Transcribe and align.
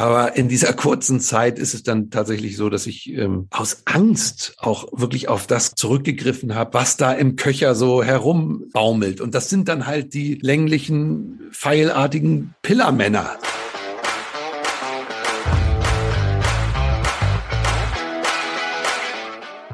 Aber 0.00 0.34
in 0.34 0.48
dieser 0.48 0.72
kurzen 0.72 1.20
Zeit 1.20 1.58
ist 1.58 1.74
es 1.74 1.82
dann 1.82 2.08
tatsächlich 2.08 2.56
so, 2.56 2.70
dass 2.70 2.86
ich 2.86 3.12
ähm, 3.12 3.48
aus 3.50 3.82
Angst 3.84 4.54
auch 4.56 4.88
wirklich 4.98 5.28
auf 5.28 5.46
das 5.46 5.74
zurückgegriffen 5.74 6.54
habe, 6.54 6.72
was 6.72 6.96
da 6.96 7.12
im 7.12 7.36
Köcher 7.36 7.74
so 7.74 8.02
herumbaumelt. 8.02 9.20
Und 9.20 9.34
das 9.34 9.50
sind 9.50 9.68
dann 9.68 9.86
halt 9.86 10.14
die 10.14 10.36
länglichen, 10.36 11.50
pfeilartigen 11.50 12.54
Pillermänner. 12.62 13.36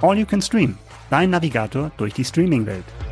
All 0.02 0.18
You 0.18 0.26
Can 0.26 0.42
Stream, 0.42 0.76
dein 1.08 1.30
Navigator 1.30 1.92
durch 1.98 2.14
die 2.14 2.24
Streaming-Welt. 2.24 3.05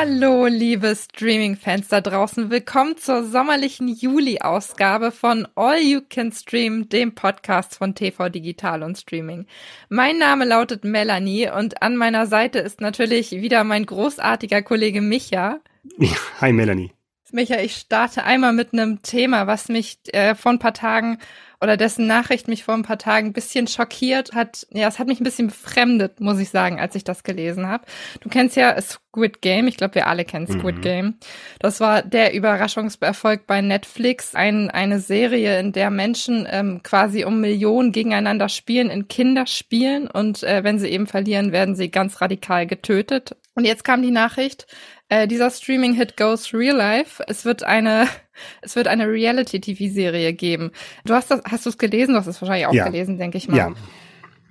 Hallo, 0.00 0.46
liebe 0.46 0.94
Streaming-Fans 0.94 1.88
da 1.88 2.00
draußen. 2.00 2.50
Willkommen 2.52 2.96
zur 2.98 3.24
sommerlichen 3.24 3.88
Juli-Ausgabe 3.88 5.10
von 5.10 5.48
All 5.56 5.80
You 5.80 6.02
Can 6.08 6.30
Stream, 6.30 6.88
dem 6.88 7.16
Podcast 7.16 7.74
von 7.74 7.96
TV 7.96 8.28
Digital 8.28 8.84
und 8.84 8.96
Streaming. 8.96 9.46
Mein 9.88 10.18
Name 10.18 10.44
lautet 10.44 10.84
Melanie 10.84 11.50
und 11.50 11.82
an 11.82 11.96
meiner 11.96 12.28
Seite 12.28 12.60
ist 12.60 12.80
natürlich 12.80 13.32
wieder 13.32 13.64
mein 13.64 13.86
großartiger 13.86 14.62
Kollege 14.62 15.00
Micha. 15.00 15.58
Hi, 16.40 16.52
Melanie. 16.52 16.92
Micha, 17.32 17.60
ich 17.60 17.76
starte 17.76 18.24
einmal 18.24 18.52
mit 18.52 18.72
einem 18.72 19.02
Thema, 19.02 19.46
was 19.46 19.68
mich 19.68 19.98
äh, 20.12 20.34
vor 20.34 20.52
ein 20.52 20.58
paar 20.58 20.74
Tagen 20.74 21.18
oder 21.60 21.76
dessen 21.76 22.06
Nachricht 22.06 22.46
mich 22.46 22.62
vor 22.62 22.74
ein 22.74 22.84
paar 22.84 22.98
Tagen 22.98 23.28
ein 23.28 23.32
bisschen 23.32 23.66
schockiert 23.66 24.32
hat. 24.32 24.66
Ja, 24.70 24.86
es 24.86 24.98
hat 24.98 25.08
mich 25.08 25.20
ein 25.20 25.24
bisschen 25.24 25.48
befremdet, 25.48 26.20
muss 26.20 26.38
ich 26.38 26.50
sagen, 26.50 26.78
als 26.78 26.94
ich 26.94 27.02
das 27.02 27.24
gelesen 27.24 27.66
habe. 27.66 27.84
Du 28.20 28.28
kennst 28.28 28.56
ja 28.56 28.80
Squid 28.80 29.42
Game. 29.42 29.66
Ich 29.66 29.76
glaube, 29.76 29.96
wir 29.96 30.06
alle 30.06 30.24
kennen 30.24 30.46
Squid 30.46 30.76
mhm. 30.76 30.82
Game. 30.82 31.14
Das 31.58 31.80
war 31.80 32.02
der 32.02 32.32
Überraschungserfolg 32.32 33.46
bei 33.48 33.60
Netflix. 33.60 34.36
Ein, 34.36 34.70
eine 34.70 35.00
Serie, 35.00 35.58
in 35.58 35.72
der 35.72 35.90
Menschen 35.90 36.46
ähm, 36.48 36.80
quasi 36.84 37.24
um 37.24 37.40
Millionen 37.40 37.90
gegeneinander 37.90 38.48
spielen, 38.48 38.88
in 38.88 39.08
Kinderspielen. 39.08 40.08
Und 40.08 40.44
äh, 40.44 40.62
wenn 40.62 40.78
sie 40.78 40.88
eben 40.88 41.08
verlieren, 41.08 41.50
werden 41.50 41.74
sie 41.74 41.90
ganz 41.90 42.20
radikal 42.20 42.68
getötet. 42.68 43.36
Und 43.54 43.64
jetzt 43.64 43.82
kam 43.82 44.02
die 44.02 44.12
Nachricht, 44.12 44.68
äh, 45.08 45.26
dieser 45.26 45.50
Streaming-Hit 45.50 46.16
Goes 46.16 46.52
Real 46.52 46.76
Life. 46.76 47.22
Es 47.26 47.44
wird 47.44 47.62
eine, 47.62 48.08
es 48.62 48.76
wird 48.76 48.88
eine 48.88 49.08
Reality-TV-Serie 49.08 50.32
geben. 50.32 50.72
Du 51.04 51.14
hast 51.14 51.30
das, 51.30 51.42
hast 51.44 51.66
du 51.66 51.70
es 51.70 51.78
gelesen? 51.78 52.12
Du 52.12 52.18
hast 52.18 52.26
es 52.26 52.40
wahrscheinlich 52.40 52.66
auch 52.66 52.74
ja. 52.74 52.84
gelesen, 52.84 53.18
denke 53.18 53.38
ich 53.38 53.48
mal. 53.48 53.56
Ja. 53.56 53.72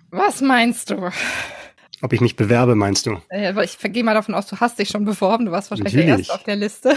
Was 0.10 0.42
meinst 0.42 0.90
du? 0.90 1.10
Ob 2.02 2.14
ich 2.14 2.22
mich 2.22 2.36
bewerbe, 2.36 2.76
meinst 2.76 3.06
du? 3.06 3.18
Äh, 3.30 3.54
ich 3.64 3.78
gehe 3.80 4.04
mal 4.04 4.14
davon 4.14 4.36
aus, 4.36 4.48
du 4.48 4.58
hast 4.60 4.80
dich 4.80 4.90
schon 4.90 5.06
beworben. 5.06 5.46
Du 5.46 5.52
warst 5.52 5.72
wahrscheinlich 5.72 5.96
Natürlich. 5.96 6.28
der 6.28 6.34
Erste 6.34 6.34
auf 6.34 6.44
der 6.44 6.56
Liste. 6.56 6.96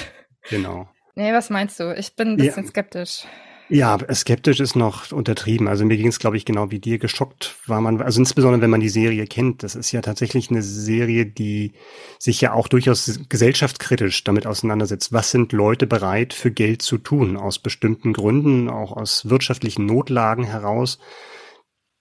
Genau. 0.48 0.88
Nee, 1.14 1.32
was 1.32 1.50
meinst 1.50 1.80
du? 1.80 1.94
Ich 1.94 2.14
bin 2.16 2.28
ein 2.28 2.36
bisschen 2.36 2.64
ja. 2.64 2.70
skeptisch. 2.70 3.24
Ja, 3.72 3.98
skeptisch 4.12 4.58
ist 4.58 4.74
noch 4.74 5.12
untertrieben. 5.12 5.68
Also 5.68 5.84
mir 5.84 5.96
ging 5.96 6.08
es, 6.08 6.18
glaube 6.18 6.36
ich, 6.36 6.44
genau 6.44 6.72
wie 6.72 6.80
dir. 6.80 6.98
Geschockt 6.98 7.54
war 7.66 7.80
man, 7.80 8.02
also 8.02 8.18
insbesondere 8.20 8.62
wenn 8.62 8.70
man 8.70 8.80
die 8.80 8.88
Serie 8.88 9.28
kennt. 9.28 9.62
Das 9.62 9.76
ist 9.76 9.92
ja 9.92 10.00
tatsächlich 10.00 10.50
eine 10.50 10.60
Serie, 10.60 11.24
die 11.24 11.74
sich 12.18 12.40
ja 12.40 12.52
auch 12.52 12.66
durchaus 12.66 13.20
gesellschaftskritisch 13.28 14.24
damit 14.24 14.44
auseinandersetzt. 14.44 15.12
Was 15.12 15.30
sind 15.30 15.52
Leute 15.52 15.86
bereit 15.86 16.34
für 16.34 16.50
Geld 16.50 16.82
zu 16.82 16.98
tun? 16.98 17.36
Aus 17.36 17.60
bestimmten 17.60 18.12
Gründen, 18.12 18.68
auch 18.68 18.90
aus 18.90 19.30
wirtschaftlichen 19.30 19.86
Notlagen 19.86 20.42
heraus. 20.42 20.98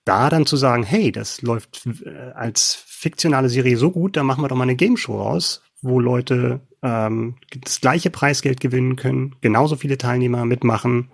Da 0.06 0.32
dann 0.32 0.48
zu 0.48 0.58
sagen, 0.58 0.82
hey, 0.82 1.12
das 1.12 1.44
läuft 1.44 1.86
äh, 1.86 2.32
als 2.34 2.84
fiktionale 2.88 3.48
Serie 3.48 3.78
so 3.78 3.92
gut, 3.92 4.18
da 4.18 4.24
machen 4.24 4.44
wir 4.44 4.48
doch 4.48 4.56
mal 4.56 4.64
eine 4.64 4.76
Game 4.76 4.98
Show 4.98 5.22
raus, 5.22 5.62
wo 5.84 6.00
Leute 6.00 6.62
ähm, 6.82 7.36
das 7.62 7.80
gleiche 7.80 8.10
Preisgeld 8.10 8.60
gewinnen 8.60 8.96
können, 8.96 9.36
genauso 9.42 9.76
viele 9.76 10.00
Teilnehmer 10.00 10.46
mitmachen 10.46 11.12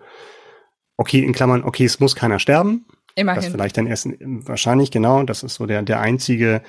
okay, 0.97 1.19
in 1.19 1.33
Klammern, 1.33 1.63
okay, 1.63 1.85
es 1.85 1.99
muss 1.99 2.15
keiner 2.15 2.39
sterben. 2.39 2.85
Immerhin. 3.15 3.41
Das 3.41 3.51
vielleicht 3.51 3.77
dann 3.77 3.87
erst 3.87 4.09
wahrscheinlich, 4.19 4.91
genau, 4.91 5.23
das 5.23 5.41
ist 5.43 5.55
so 5.55 5.65
der, 5.65 5.81
der 5.83 6.01
einzige, 6.01 6.61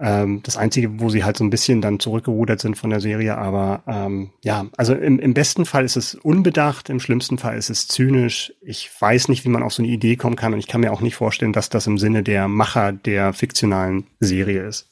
ähm, 0.00 0.40
das 0.42 0.56
einzige, 0.56 0.98
wo 0.98 1.10
sie 1.10 1.24
halt 1.24 1.36
so 1.36 1.44
ein 1.44 1.50
bisschen 1.50 1.82
dann 1.82 2.00
zurückgerudert 2.00 2.58
sind 2.58 2.78
von 2.78 2.88
der 2.88 3.00
Serie. 3.00 3.36
Aber 3.36 3.82
ähm, 3.86 4.30
ja, 4.42 4.64
also 4.78 4.94
im, 4.94 5.18
im 5.18 5.34
besten 5.34 5.66
Fall 5.66 5.84
ist 5.84 5.96
es 5.96 6.14
unbedacht, 6.14 6.88
im 6.88 7.00
schlimmsten 7.00 7.36
Fall 7.36 7.58
ist 7.58 7.68
es 7.68 7.86
zynisch. 7.86 8.54
Ich 8.62 8.90
weiß 8.98 9.28
nicht, 9.28 9.44
wie 9.44 9.50
man 9.50 9.62
auf 9.62 9.74
so 9.74 9.82
eine 9.82 9.92
Idee 9.92 10.16
kommen 10.16 10.36
kann 10.36 10.54
und 10.54 10.58
ich 10.58 10.68
kann 10.68 10.80
mir 10.80 10.90
auch 10.90 11.02
nicht 11.02 11.16
vorstellen, 11.16 11.52
dass 11.52 11.68
das 11.68 11.86
im 11.86 11.98
Sinne 11.98 12.22
der 12.22 12.48
Macher 12.48 12.92
der 12.92 13.34
fiktionalen 13.34 14.06
Serie 14.20 14.62
ist. 14.62 14.88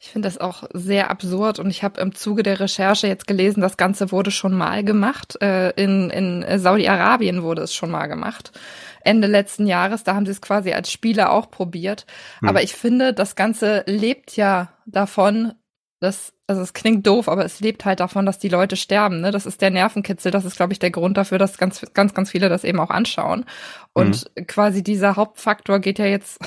Ich 0.00 0.08
finde 0.08 0.28
das 0.28 0.38
auch 0.38 0.64
sehr 0.72 1.10
absurd 1.10 1.58
und 1.58 1.70
ich 1.70 1.82
habe 1.82 2.00
im 2.00 2.14
Zuge 2.14 2.42
der 2.42 2.60
Recherche 2.60 3.06
jetzt 3.06 3.26
gelesen, 3.26 3.60
das 3.60 3.76
Ganze 3.76 4.12
wurde 4.12 4.30
schon 4.30 4.56
mal 4.56 4.84
gemacht. 4.84 5.40
Äh, 5.42 5.70
in 5.70 6.10
in 6.10 6.44
Saudi-Arabien 6.58 7.42
wurde 7.42 7.62
es 7.62 7.74
schon 7.74 7.90
mal 7.90 8.06
gemacht. 8.06 8.52
Ende 9.02 9.28
letzten 9.28 9.66
Jahres, 9.66 10.04
da 10.04 10.14
haben 10.14 10.26
sie 10.26 10.32
es 10.32 10.40
quasi 10.40 10.72
als 10.72 10.90
Spieler 10.90 11.32
auch 11.32 11.50
probiert. 11.50 12.06
Hm. 12.40 12.48
Aber 12.48 12.62
ich 12.62 12.74
finde, 12.74 13.14
das 13.14 13.36
Ganze 13.36 13.84
lebt 13.86 14.36
ja 14.36 14.72
davon, 14.86 15.54
dass, 16.00 16.32
also 16.46 16.62
es 16.62 16.72
klingt 16.72 17.06
doof, 17.06 17.28
aber 17.28 17.44
es 17.44 17.60
lebt 17.60 17.84
halt 17.84 18.00
davon, 18.00 18.24
dass 18.24 18.38
die 18.38 18.48
Leute 18.48 18.76
sterben. 18.76 19.20
Ne? 19.20 19.30
Das 19.30 19.46
ist 19.46 19.60
der 19.60 19.70
Nervenkitzel. 19.70 20.30
Das 20.30 20.44
ist, 20.44 20.56
glaube 20.56 20.72
ich, 20.72 20.78
der 20.78 20.90
Grund 20.90 21.16
dafür, 21.16 21.38
dass 21.38 21.58
ganz, 21.58 21.84
ganz, 21.92 22.14
ganz 22.14 22.30
viele 22.30 22.48
das 22.48 22.64
eben 22.64 22.78
auch 22.78 22.90
anschauen. 22.90 23.44
Und 23.92 24.30
mhm. 24.36 24.46
quasi 24.46 24.82
dieser 24.82 25.16
Hauptfaktor 25.16 25.80
geht 25.80 25.98
ja 25.98 26.06
jetzt 26.06 26.38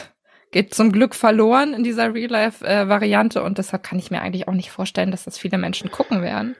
geht 0.52 0.74
zum 0.74 0.92
Glück 0.92 1.16
verloren 1.16 1.74
in 1.74 1.84
dieser 1.84 2.14
Real-Life-Variante 2.14 3.42
und 3.42 3.58
deshalb 3.58 3.84
kann 3.84 4.00
ich 4.00 4.12
mir 4.12 4.22
eigentlich 4.22 4.48
auch 4.48 4.54
nicht 4.54 4.72
vorstellen, 4.72 5.12
dass 5.12 5.24
das 5.24 5.38
viele 5.38 5.58
Menschen 5.58 5.92
gucken 5.92 6.22
werden. 6.22 6.56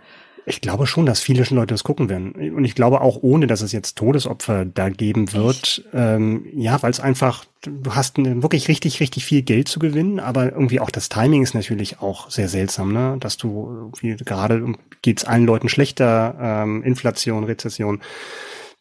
Ich 0.46 0.62
glaube 0.62 0.88
schon, 0.88 1.06
dass 1.06 1.20
viele 1.20 1.44
Leute 1.52 1.74
das 1.74 1.84
gucken 1.84 2.10
werden. 2.10 2.32
Und 2.56 2.66
ich 2.66 2.74
glaube 2.74 3.02
auch, 3.02 3.20
ohne 3.22 3.46
dass 3.46 3.62
es 3.62 3.72
jetzt 3.72 3.96
Todesopfer 3.98 4.66
da 4.66 4.90
geben 4.90 5.34
wird. 5.34 5.84
Ähm, 5.94 6.48
ja, 6.54 6.82
weil 6.82 6.90
es 6.90 7.00
einfach, 7.00 7.46
du 7.62 7.94
hast 7.94 8.18
wirklich 8.18 8.68
richtig, 8.68 9.00
richtig 9.00 9.24
viel 9.24 9.44
Geld 9.44 9.68
zu 9.68 9.78
gewinnen, 9.78 10.20
aber 10.20 10.52
irgendwie 10.52 10.80
auch 10.80 10.90
das 10.90 11.10
Timing 11.10 11.44
ist 11.44 11.54
natürlich 11.54 12.00
auch 12.00 12.32
sehr 12.32 12.50
seltsam, 12.50 12.92
ne? 12.92 13.18
Dass 13.20 13.38
du 13.38 13.92
irgendwie 14.02 14.16
gerade 14.24 14.74
geht's 15.04 15.26
allen 15.26 15.46
Leuten 15.46 15.70
schlechter, 15.70 16.36
ähm, 16.42 16.82
Inflation, 16.84 17.44
Rezession. 17.44 18.02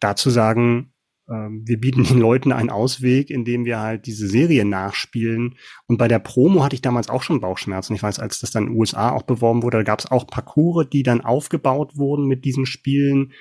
Dazu 0.01 0.31
sagen, 0.31 0.69
ähm, 0.71 0.90
wir 1.31 1.81
bieten 1.81 2.03
den 2.05 2.19
Leuten 2.19 2.51
einen 2.51 2.71
Ausweg, 2.71 3.31
indem 3.31 3.65
wir 3.65 3.79
halt 3.79 4.07
diese 4.07 4.27
Serie 4.27 4.65
nachspielen. 4.65 5.57
Und 5.87 5.97
bei 5.97 6.09
der 6.09 6.19
Promo 6.19 6.65
hatte 6.65 6.75
ich 6.75 6.83
damals 6.83 7.09
auch 7.09 7.23
schon 7.23 7.41
Bauchschmerzen. 7.41 7.95
Ich 7.95 8.03
weiß, 8.03 8.19
als 8.19 8.41
das 8.41 8.51
dann 8.51 8.65
in 8.65 8.71
den 8.71 8.79
USA 8.79 9.13
auch 9.13 9.23
beworben 9.23 9.63
wurde, 9.63 9.79
da 9.79 9.83
gab 9.85 10.01
es 10.01 10.11
auch 10.11 10.27
Parcours, 10.27 10.89
die 10.91 11.05
dann 11.05 11.21
aufgebaut 11.21 11.97
wurden 11.97 12.27
mit 12.27 12.45
diesen 12.45 12.67
Spielen. 12.67 13.33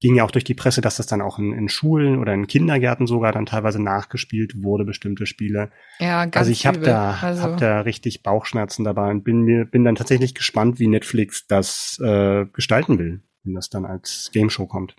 Ging 0.00 0.14
ja 0.14 0.24
auch 0.24 0.30
durch 0.30 0.44
die 0.44 0.54
Presse, 0.54 0.80
dass 0.80 0.96
das 0.96 1.06
dann 1.06 1.22
auch 1.22 1.38
in, 1.38 1.52
in 1.52 1.68
Schulen 1.68 2.18
oder 2.18 2.34
in 2.34 2.46
Kindergärten 2.46 3.06
sogar 3.06 3.32
dann 3.32 3.46
teilweise 3.46 3.82
nachgespielt 3.82 4.62
wurde, 4.62 4.84
bestimmte 4.84 5.26
Spiele. 5.26 5.70
Ja, 6.00 6.24
ganz 6.24 6.36
Also 6.36 6.50
ich 6.50 6.66
habe 6.66 6.80
da, 6.80 7.18
also. 7.20 7.42
hab 7.42 7.58
da 7.58 7.80
richtig 7.80 8.22
Bauchschmerzen 8.22 8.84
dabei 8.84 9.10
und 9.10 9.24
bin 9.24 9.42
mir 9.42 9.64
bin 9.64 9.84
dann 9.84 9.94
tatsächlich 9.94 10.34
gespannt, 10.34 10.78
wie 10.78 10.86
Netflix 10.86 11.46
das 11.46 11.98
äh, 12.02 12.44
gestalten 12.52 12.98
will, 12.98 13.22
wenn 13.44 13.54
das 13.54 13.70
dann 13.70 13.86
als 13.86 14.30
Game 14.32 14.50
Show 14.50 14.66
kommt. 14.66 14.96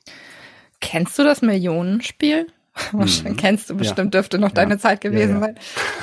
Kennst 0.80 1.18
du 1.20 1.24
das 1.24 1.42
Millionenspiel? 1.42 2.48
Mhm. 2.92 3.36
kennst 3.38 3.70
du 3.70 3.76
bestimmt, 3.76 4.14
ja. 4.14 4.20
dürfte 4.20 4.40
noch 4.40 4.50
ja. 4.50 4.56
deine 4.56 4.78
Zeit 4.78 5.02
gewesen 5.02 5.36
ja, 5.36 5.40
sein. 5.40 5.56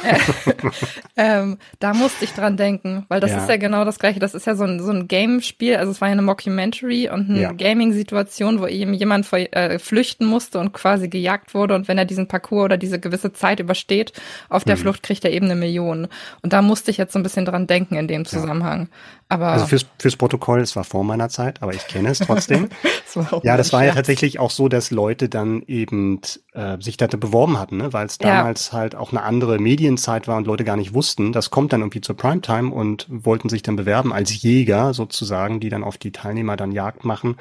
ähm, 1.16 1.58
da 1.78 1.94
musste 1.94 2.24
ich 2.24 2.32
dran 2.32 2.56
denken, 2.56 3.04
weil 3.08 3.20
das 3.20 3.32
ist 3.32 3.48
ja 3.48 3.56
genau 3.56 3.84
das 3.84 3.98
Gleiche. 3.98 4.20
Das 4.20 4.34
ist 4.34 4.46
ja 4.46 4.54
so 4.54 4.64
ein, 4.64 4.80
so 4.80 4.90
ein 4.90 5.08
Game-Spiel, 5.08 5.76
also 5.76 5.92
es 5.92 6.00
war 6.00 6.08
ja 6.08 6.12
eine 6.12 6.22
Mockumentary 6.22 7.08
und 7.08 7.30
eine 7.30 7.54
Gaming-Situation, 7.54 8.60
wo 8.60 8.66
eben 8.66 8.94
jemand 8.94 9.26
vor, 9.26 9.38
äh, 9.38 9.78
flüchten 9.78 10.26
musste 10.26 10.58
und 10.58 10.72
quasi 10.72 11.08
gejagt 11.08 11.54
wurde 11.54 11.74
und 11.74 11.88
wenn 11.88 11.98
er 11.98 12.04
diesen 12.04 12.28
Parcours 12.28 12.64
oder 12.64 12.76
diese 12.76 12.98
gewisse 12.98 13.32
Zeit 13.32 13.60
übersteht, 13.60 14.12
auf 14.48 14.64
der 14.64 14.76
mhm. 14.76 14.80
Flucht 14.80 15.02
kriegt 15.02 15.24
er 15.24 15.32
eben 15.32 15.46
eine 15.46 15.56
Million. 15.56 16.08
Und 16.42 16.52
da 16.52 16.62
musste 16.62 16.90
ich 16.90 16.96
jetzt 16.96 17.12
so 17.12 17.18
ein 17.18 17.22
bisschen 17.22 17.44
dran 17.44 17.66
denken 17.66 17.96
in 17.96 18.08
dem 18.08 18.24
Zusammenhang. 18.24 18.88
Aber 19.28 19.48
also 19.48 19.66
fürs, 19.66 19.86
fürs 19.98 20.16
Protokoll, 20.16 20.60
es 20.60 20.76
war 20.76 20.84
vor 20.84 21.02
meiner 21.02 21.28
Zeit, 21.28 21.62
aber 21.62 21.72
ich 21.72 21.86
kenne 21.86 22.10
es 22.10 22.18
trotzdem. 22.18 22.68
das 23.14 23.26
ja, 23.42 23.56
das 23.56 23.72
war 23.72 23.84
ja 23.84 23.94
tatsächlich 23.94 24.38
auch 24.38 24.50
so, 24.50 24.68
dass 24.68 24.90
Leute 24.90 25.28
dann 25.28 25.62
eben 25.66 26.20
äh, 26.52 26.60
sich 26.80 26.96
da 26.96 27.06
beworben 27.06 27.58
hatten, 27.58 27.78
ne? 27.78 27.92
weil 27.92 28.06
es 28.06 28.18
damals 28.18 28.68
ja. 28.68 28.78
halt 28.78 28.94
auch 28.94 29.12
eine 29.12 29.22
andere 29.22 29.58
Medienzeit 29.58 30.28
war 30.28 30.36
und 30.36 30.46
Leute 30.46 30.64
gar 30.64 30.76
nicht 30.76 30.94
wussten. 30.94 31.32
Das 31.32 31.50
kommt 31.50 31.72
dann 31.72 31.80
irgendwie 31.80 32.00
zur 32.00 32.16
Primetime 32.16 32.70
und 32.70 33.06
wollten 33.08 33.48
sich 33.48 33.62
dann 33.62 33.76
bewerben 33.76 34.12
als 34.12 34.42
Jäger 34.42 34.94
sozusagen, 34.94 35.60
die 35.60 35.68
dann 35.68 35.84
auf 35.84 35.98
die 35.98 36.12
Teilnehmer 36.12 36.56
dann 36.56 36.72
Jagd 36.72 37.04
machen. 37.04 37.36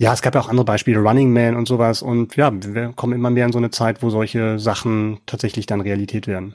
Ja, 0.00 0.14
es 0.14 0.22
gab 0.22 0.34
ja 0.34 0.40
auch 0.40 0.48
andere 0.48 0.64
Beispiele, 0.64 0.98
Running 0.98 1.30
Man 1.30 1.56
und 1.56 1.68
sowas. 1.68 2.00
Und 2.00 2.34
ja, 2.36 2.50
wir 2.54 2.94
kommen 2.96 3.12
immer 3.12 3.28
mehr 3.28 3.44
in 3.44 3.52
so 3.52 3.58
eine 3.58 3.70
Zeit, 3.70 4.02
wo 4.02 4.08
solche 4.08 4.58
Sachen 4.58 5.20
tatsächlich 5.26 5.66
dann 5.66 5.82
Realität 5.82 6.26
werden. 6.26 6.54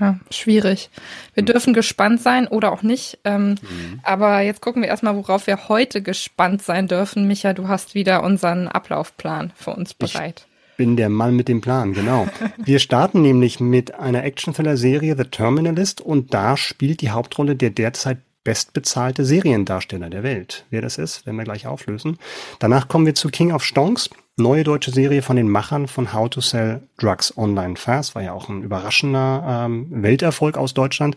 Ja, 0.00 0.18
schwierig. 0.30 0.90
Wir 1.34 1.42
mhm. 1.42 1.46
dürfen 1.46 1.74
gespannt 1.74 2.22
sein 2.22 2.48
oder 2.48 2.72
auch 2.72 2.82
nicht. 2.82 3.18
Ähm, 3.24 3.56
mhm. 3.60 4.00
Aber 4.02 4.40
jetzt 4.40 4.60
gucken 4.62 4.82
wir 4.82 4.88
erstmal, 4.88 5.16
worauf 5.16 5.46
wir 5.46 5.68
heute 5.68 6.02
gespannt 6.02 6.62
sein 6.62 6.88
dürfen. 6.88 7.26
Micha, 7.26 7.52
du 7.52 7.68
hast 7.68 7.94
wieder 7.94 8.22
unseren 8.22 8.68
Ablaufplan 8.68 9.52
für 9.54 9.72
uns 9.72 9.94
bereit. 9.94 10.46
Ich 10.48 10.55
bin 10.76 10.96
der 10.96 11.08
Mann 11.08 11.34
mit 11.36 11.48
dem 11.48 11.60
Plan, 11.60 11.92
genau. 11.92 12.28
wir 12.64 12.78
starten 12.78 13.22
nämlich 13.22 13.60
mit 13.60 13.94
einer 13.94 14.24
Action-Thriller-Serie 14.24 15.16
The 15.16 15.24
Terminalist 15.24 16.00
und 16.00 16.34
da 16.34 16.56
spielt 16.56 17.00
die 17.00 17.10
Hauptrolle 17.10 17.56
der 17.56 17.70
derzeit 17.70 18.18
bestbezahlte 18.46 19.24
Seriendarsteller 19.24 20.08
der 20.08 20.22
Welt. 20.22 20.66
Wer 20.70 20.80
das 20.80 20.98
ist, 20.98 21.26
werden 21.26 21.36
wir 21.36 21.42
gleich 21.42 21.66
auflösen. 21.66 22.16
Danach 22.60 22.86
kommen 22.86 23.04
wir 23.04 23.16
zu 23.16 23.28
King 23.28 23.50
of 23.52 23.64
Stonks, 23.64 24.08
neue 24.36 24.62
deutsche 24.62 24.92
Serie 24.92 25.22
von 25.22 25.34
den 25.34 25.48
Machern 25.48 25.88
von 25.88 26.12
How 26.12 26.30
to 26.30 26.40
Sell 26.40 26.82
Drugs 26.96 27.36
Online 27.36 27.74
Fast, 27.74 28.14
war 28.14 28.22
ja 28.22 28.32
auch 28.32 28.48
ein 28.48 28.62
überraschender 28.62 29.66
ähm, 29.66 29.88
Welterfolg 29.90 30.56
aus 30.58 30.74
Deutschland. 30.74 31.16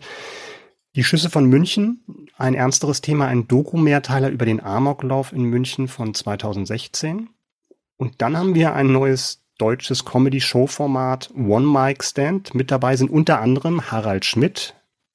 Die 0.96 1.04
Schüsse 1.04 1.30
von 1.30 1.44
München, 1.44 2.00
ein 2.36 2.54
ernsteres 2.54 3.00
Thema, 3.00 3.28
ein 3.28 3.46
Doku-Mehrteiler 3.46 4.28
über 4.30 4.44
den 4.44 4.60
Amoklauf 4.60 5.32
in 5.32 5.44
München 5.44 5.86
von 5.86 6.14
2016. 6.14 7.28
Und 7.96 8.20
dann 8.22 8.36
haben 8.36 8.56
wir 8.56 8.74
ein 8.74 8.90
neues 8.90 9.39
deutsches 9.60 10.04
Comedy-Show-Format 10.04 11.30
One 11.36 11.66
Mic 11.66 12.02
Stand. 12.04 12.54
Mit 12.54 12.70
dabei 12.70 12.96
sind 12.96 13.10
unter 13.10 13.40
anderem 13.40 13.90
Harald 13.90 14.24
Schmidt, 14.24 14.74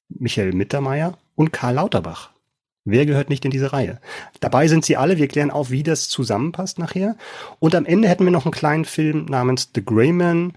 Michael 0.09 0.53
Mittermeier 0.53 1.17
und 1.35 1.51
Karl 1.51 1.75
Lauterbach. 1.75 2.31
Wer 2.83 3.07
gehört 3.07 3.29
nicht 3.29 3.43
in 3.43 3.51
diese 3.51 3.73
Reihe? 3.73 3.99
Dabei 4.39 4.67
sind 4.67 4.85
sie 4.85 4.95
alle. 4.95 5.17
Wir 5.17 5.27
klären 5.27 5.49
auf, 5.49 5.71
wie 5.71 5.81
das 5.81 6.07
zusammenpasst 6.07 6.77
nachher. 6.77 7.17
Und 7.59 7.73
am 7.73 7.85
Ende 7.85 8.07
hätten 8.07 8.25
wir 8.25 8.31
noch 8.31 8.45
einen 8.45 8.53
kleinen 8.53 8.85
Film 8.85 9.25
namens 9.25 9.71
The 9.73 9.83
Greyman. 9.83 10.53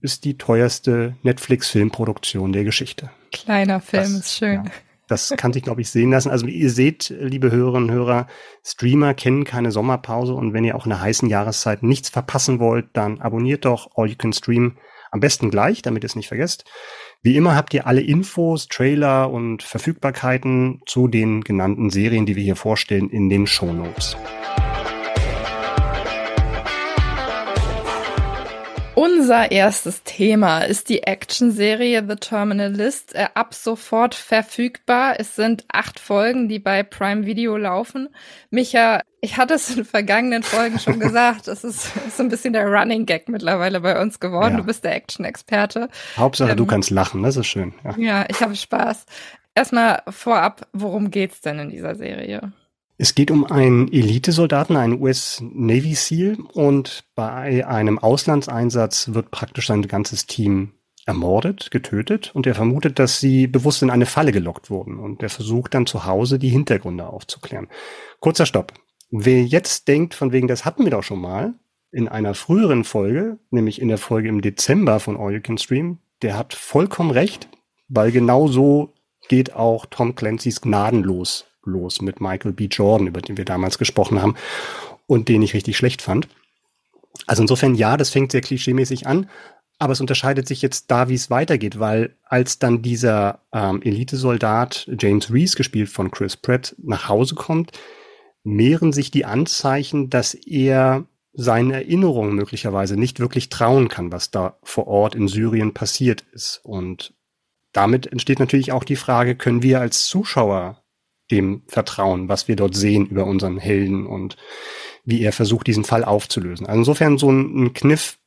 Ist 0.00 0.24
die 0.24 0.38
teuerste 0.38 1.16
Netflix-Filmproduktion 1.22 2.52
der 2.52 2.64
Geschichte. 2.64 3.10
Kleiner 3.32 3.80
Film, 3.80 4.02
das, 4.02 4.12
ist 4.12 4.36
schön. 4.36 4.64
Ja, 4.64 4.70
das 5.12 5.34
kann 5.36 5.52
sich, 5.52 5.62
glaube 5.62 5.82
ich, 5.82 5.90
sehen 5.90 6.10
lassen. 6.10 6.30
Also 6.30 6.46
ihr 6.46 6.70
seht, 6.70 7.14
liebe 7.20 7.50
Hörerinnen 7.50 7.90
und 7.90 7.94
Hörer, 7.94 8.26
Streamer 8.64 9.12
kennen 9.12 9.44
keine 9.44 9.70
Sommerpause. 9.70 10.32
Und 10.32 10.54
wenn 10.54 10.64
ihr 10.64 10.74
auch 10.74 10.86
in 10.86 10.90
der 10.90 11.02
heißen 11.02 11.28
Jahreszeit 11.28 11.82
nichts 11.82 12.08
verpassen 12.08 12.58
wollt, 12.58 12.86
dann 12.94 13.20
abonniert 13.20 13.66
doch 13.66 13.90
All 13.94 14.08
You 14.08 14.16
Can 14.16 14.32
Stream 14.32 14.78
am 15.10 15.20
besten 15.20 15.50
gleich, 15.50 15.82
damit 15.82 16.02
ihr 16.02 16.06
es 16.06 16.16
nicht 16.16 16.28
vergesst. 16.28 16.64
Wie 17.22 17.36
immer 17.36 17.54
habt 17.54 17.74
ihr 17.74 17.86
alle 17.86 18.00
Infos, 18.00 18.66
Trailer 18.68 19.30
und 19.30 19.62
Verfügbarkeiten 19.62 20.80
zu 20.86 21.06
den 21.06 21.42
genannten 21.42 21.90
Serien, 21.90 22.24
die 22.24 22.34
wir 22.34 22.42
hier 22.42 22.56
vorstellen, 22.56 23.10
in 23.10 23.28
den 23.28 23.46
Shownotes. 23.46 24.16
Unser 28.94 29.50
erstes 29.50 30.02
Thema 30.02 30.60
ist 30.60 30.90
die 30.90 31.04
Actionserie 31.04 32.04
The 32.06 32.16
Terminal 32.16 32.70
List, 32.70 33.14
äh, 33.14 33.28
ab 33.32 33.54
sofort 33.54 34.14
verfügbar. 34.14 35.14
Es 35.18 35.34
sind 35.34 35.64
acht 35.72 35.98
Folgen, 35.98 36.48
die 36.48 36.58
bei 36.58 36.82
Prime 36.82 37.24
Video 37.24 37.56
laufen. 37.56 38.10
Micha, 38.50 39.00
ich 39.22 39.38
hatte 39.38 39.54
es 39.54 39.74
in 39.74 39.86
vergangenen 39.86 40.42
Folgen 40.42 40.78
schon 40.78 41.00
gesagt, 41.00 41.48
es 41.48 41.64
ist, 41.64 41.96
ist 42.06 42.18
so 42.18 42.22
ein 42.22 42.28
bisschen 42.28 42.52
der 42.52 42.66
Running 42.66 43.06
Gag 43.06 43.30
mittlerweile 43.30 43.80
bei 43.80 43.98
uns 43.98 44.20
geworden. 44.20 44.52
Ja. 44.52 44.60
Du 44.60 44.66
bist 44.66 44.84
der 44.84 44.94
Action-Experte. 44.94 45.88
Hauptsache, 46.18 46.50
ähm, 46.50 46.56
du 46.58 46.66
kannst 46.66 46.90
lachen, 46.90 47.22
das 47.22 47.38
ist 47.38 47.46
schön. 47.46 47.72
Ja, 47.84 47.94
ja 47.96 48.26
ich 48.28 48.42
habe 48.42 48.54
Spaß. 48.54 49.06
Erstmal 49.54 50.02
vorab, 50.10 50.68
worum 50.74 51.10
geht's 51.10 51.40
denn 51.40 51.58
in 51.58 51.70
dieser 51.70 51.94
Serie? 51.94 52.52
Es 53.02 53.16
geht 53.16 53.32
um 53.32 53.44
einen 53.44 53.92
Elitesoldaten, 53.92 54.76
einen 54.76 55.02
US 55.02 55.42
Navy 55.52 55.96
SEAL 55.96 56.38
und 56.52 57.02
bei 57.16 57.66
einem 57.66 57.98
Auslandseinsatz 57.98 59.12
wird 59.12 59.32
praktisch 59.32 59.66
sein 59.66 59.82
ganzes 59.82 60.26
Team 60.26 60.74
ermordet, 61.04 61.72
getötet 61.72 62.30
und 62.32 62.46
er 62.46 62.54
vermutet, 62.54 63.00
dass 63.00 63.18
sie 63.18 63.48
bewusst 63.48 63.82
in 63.82 63.90
eine 63.90 64.06
Falle 64.06 64.30
gelockt 64.30 64.70
wurden 64.70 65.00
und 65.00 65.20
er 65.20 65.30
versucht 65.30 65.74
dann 65.74 65.86
zu 65.86 66.06
Hause 66.06 66.38
die 66.38 66.50
Hintergründe 66.50 67.08
aufzuklären. 67.08 67.66
Kurzer 68.20 68.46
Stopp. 68.46 68.72
Wer 69.10 69.42
jetzt 69.42 69.88
denkt, 69.88 70.14
von 70.14 70.30
wegen, 70.30 70.46
das 70.46 70.64
hatten 70.64 70.84
wir 70.84 70.92
doch 70.92 71.02
schon 71.02 71.20
mal 71.20 71.54
in 71.90 72.06
einer 72.06 72.34
früheren 72.34 72.84
Folge, 72.84 73.40
nämlich 73.50 73.82
in 73.82 73.88
der 73.88 73.98
Folge 73.98 74.28
im 74.28 74.42
Dezember 74.42 75.00
von 75.00 75.16
All 75.16 75.34
You 75.34 75.40
Can 75.40 75.58
Stream, 75.58 75.98
der 76.22 76.38
hat 76.38 76.54
vollkommen 76.54 77.10
recht, 77.10 77.48
weil 77.88 78.12
genau 78.12 78.46
so 78.46 78.94
geht 79.28 79.56
auch 79.56 79.86
Tom 79.86 80.14
Clancy's 80.14 80.60
Gnadenlos 80.60 81.46
los 81.64 82.00
mit 82.02 82.20
Michael 82.20 82.52
B. 82.52 82.66
Jordan, 82.66 83.06
über 83.06 83.20
den 83.20 83.36
wir 83.36 83.44
damals 83.44 83.78
gesprochen 83.78 84.20
haben 84.20 84.34
und 85.06 85.28
den 85.28 85.42
ich 85.42 85.54
richtig 85.54 85.76
schlecht 85.76 86.02
fand. 86.02 86.28
Also 87.26 87.42
insofern 87.42 87.74
ja, 87.74 87.96
das 87.96 88.10
fängt 88.10 88.32
sehr 88.32 88.40
klischeemäßig 88.40 89.06
an, 89.06 89.28
aber 89.78 89.92
es 89.92 90.00
unterscheidet 90.00 90.46
sich 90.46 90.62
jetzt 90.62 90.90
da, 90.90 91.08
wie 91.08 91.14
es 91.14 91.30
weitergeht, 91.30 91.78
weil 91.78 92.16
als 92.24 92.58
dann 92.58 92.82
dieser 92.82 93.40
ähm, 93.52 93.82
Elitesoldat 93.82 94.88
James 94.98 95.32
Reese, 95.32 95.56
gespielt 95.56 95.88
von 95.88 96.10
Chris 96.10 96.36
Pratt, 96.36 96.74
nach 96.78 97.08
Hause 97.08 97.34
kommt, 97.34 97.72
mehren 98.44 98.92
sich 98.92 99.10
die 99.10 99.24
Anzeichen, 99.24 100.10
dass 100.10 100.34
er 100.34 101.04
seinen 101.32 101.70
Erinnerungen 101.70 102.34
möglicherweise 102.34 102.96
nicht 102.96 103.18
wirklich 103.18 103.48
trauen 103.48 103.88
kann, 103.88 104.12
was 104.12 104.30
da 104.30 104.56
vor 104.62 104.86
Ort 104.86 105.14
in 105.14 105.28
Syrien 105.28 105.72
passiert 105.72 106.22
ist. 106.32 106.60
Und 106.62 107.14
damit 107.72 108.06
entsteht 108.06 108.38
natürlich 108.38 108.72
auch 108.72 108.84
die 108.84 108.96
Frage, 108.96 109.34
können 109.34 109.62
wir 109.62 109.80
als 109.80 110.06
Zuschauer 110.06 110.81
dem 111.32 111.62
vertrauen, 111.66 112.28
was 112.28 112.46
wir 112.46 112.54
dort 112.54 112.76
sehen 112.76 113.06
über 113.06 113.24
unseren 113.24 113.58
Helden 113.58 114.06
und 114.06 114.36
wie 115.04 115.22
er 115.22 115.32
versucht, 115.32 115.66
diesen 115.66 115.84
Fall 115.84 116.04
aufzulösen. 116.04 116.66
Also 116.66 116.78
insofern 116.78 117.18
so 117.18 117.30
ein, 117.32 117.64
ein 117.64 117.72
Kniff 117.72 118.18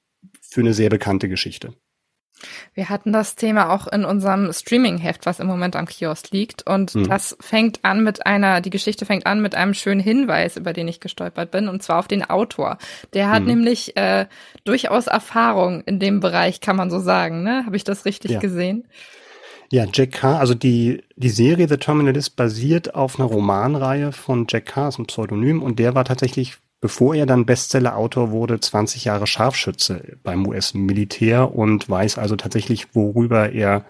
für 0.41 0.61
eine 0.61 0.73
sehr 0.73 0.89
bekannte 0.89 1.29
Geschichte. 1.29 1.73
Wir 2.73 2.89
hatten 2.89 3.13
das 3.13 3.35
Thema 3.35 3.73
auch 3.73 3.87
in 3.87 4.03
unserem 4.03 4.51
Streaming-Heft, 4.51 5.25
was 5.25 5.39
im 5.39 5.47
Moment 5.47 5.75
am 5.75 5.85
Kiosk 5.85 6.31
liegt. 6.31 6.67
Und 6.67 6.93
mhm. 6.93 7.07
das 7.07 7.37
fängt 7.39 7.83
an 7.83 8.03
mit 8.03 8.25
einer, 8.25 8.61
die 8.61 8.69
Geschichte 8.69 9.05
fängt 9.05 9.25
an 9.25 9.41
mit 9.41 9.55
einem 9.55 9.73
schönen 9.73 10.01
Hinweis, 10.01 10.57
über 10.57 10.73
den 10.73 10.87
ich 10.87 10.99
gestolpert 10.99 11.51
bin, 11.51 11.69
und 11.69 11.81
zwar 11.81 11.99
auf 11.99 12.07
den 12.07 12.23
Autor. 12.29 12.77
Der 13.13 13.29
hat 13.29 13.43
mhm. 13.43 13.47
nämlich 13.47 13.95
äh, 13.95 14.27
durchaus 14.65 15.07
Erfahrung 15.07 15.81
in 15.85 15.99
dem 15.99 16.19
Bereich, 16.19 16.59
kann 16.59 16.75
man 16.75 16.89
so 16.89 16.99
sagen. 16.99 17.43
Ne? 17.43 17.65
Habe 17.65 17.77
ich 17.77 17.85
das 17.85 18.05
richtig 18.05 18.31
ja. 18.31 18.39
gesehen? 18.39 18.85
Ja, 19.75 19.85
Jack 19.91 20.13
Carr, 20.13 20.39
also 20.39 20.53
die, 20.53 21.03
die 21.17 21.27
Serie 21.27 21.67
The 21.67 21.75
Terminalist 21.75 22.37
basiert 22.37 22.95
auf 22.95 23.19
einer 23.19 23.27
Romanreihe 23.27 24.13
von 24.13 24.47
Jack 24.47 24.67
Carr, 24.67 24.87
ist 24.87 24.99
ein 24.99 25.05
Pseudonym, 25.05 25.61
und 25.61 25.79
der 25.79 25.93
war 25.95 26.05
tatsächlich, 26.05 26.53
bevor 26.79 27.13
er 27.13 27.25
dann 27.25 27.45
Bestseller-Autor 27.45 28.31
wurde, 28.31 28.57
20 28.57 29.03
Jahre 29.03 29.27
Scharfschütze 29.27 30.17
beim 30.23 30.47
US-Militär 30.47 31.53
und 31.53 31.89
weiß 31.89 32.17
also 32.17 32.37
tatsächlich, 32.37 32.95
worüber 32.95 33.51
er, 33.51 33.83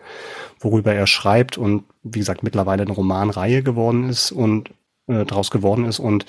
worüber 0.59 0.91
er 0.95 1.05
schreibt 1.05 1.55
und 1.59 1.83
wie 2.01 2.17
gesagt 2.17 2.41
mittlerweile 2.41 2.81
eine 2.81 2.91
Romanreihe 2.91 3.61
geworden 3.61 4.09
ist 4.09 4.31
und 4.31 4.71
äh, 5.05 5.23
daraus 5.23 5.51
geworden 5.51 5.85
ist. 5.85 5.99
Und 5.99 6.25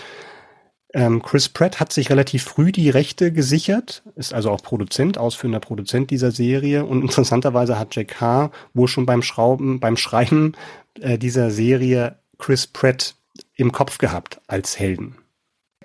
ähm, 0.97 1.21
Chris 1.21 1.51
Pratt 1.51 1.79
hat 1.79 1.93
sich 1.93 2.09
relativ 2.09 2.45
früh 2.45 2.73
die 2.73 2.89
Rechte 2.89 3.31
gesichert, 3.31 4.03
ist 4.15 4.33
also 4.33 4.51
auch 4.51 4.63
Produzent, 4.63 5.19
ausführender 5.19 5.61
Produzent 5.61 6.11
dieser 6.11 6.31
Serie 6.31 6.87
und 6.87 7.03
interessanterweise 7.03 7.79
hat 7.79 7.95
Jack 7.95 8.19
H. 8.19 8.51
wohl 8.73 8.89
schon 8.89 9.05
beim 9.05 9.21
Schrauben, 9.21 9.79
beim 9.79 9.99
Schreiben 9.99 10.55
äh, 10.99 11.19
dieser 11.19 11.51
Serie 11.51 12.17
Chris 12.39 12.67
Pratt 12.67 13.15
im 13.57 13.73
Kopf 13.73 13.99
gehabt 13.99 14.41
als 14.47 14.79
Helden. 14.79 15.17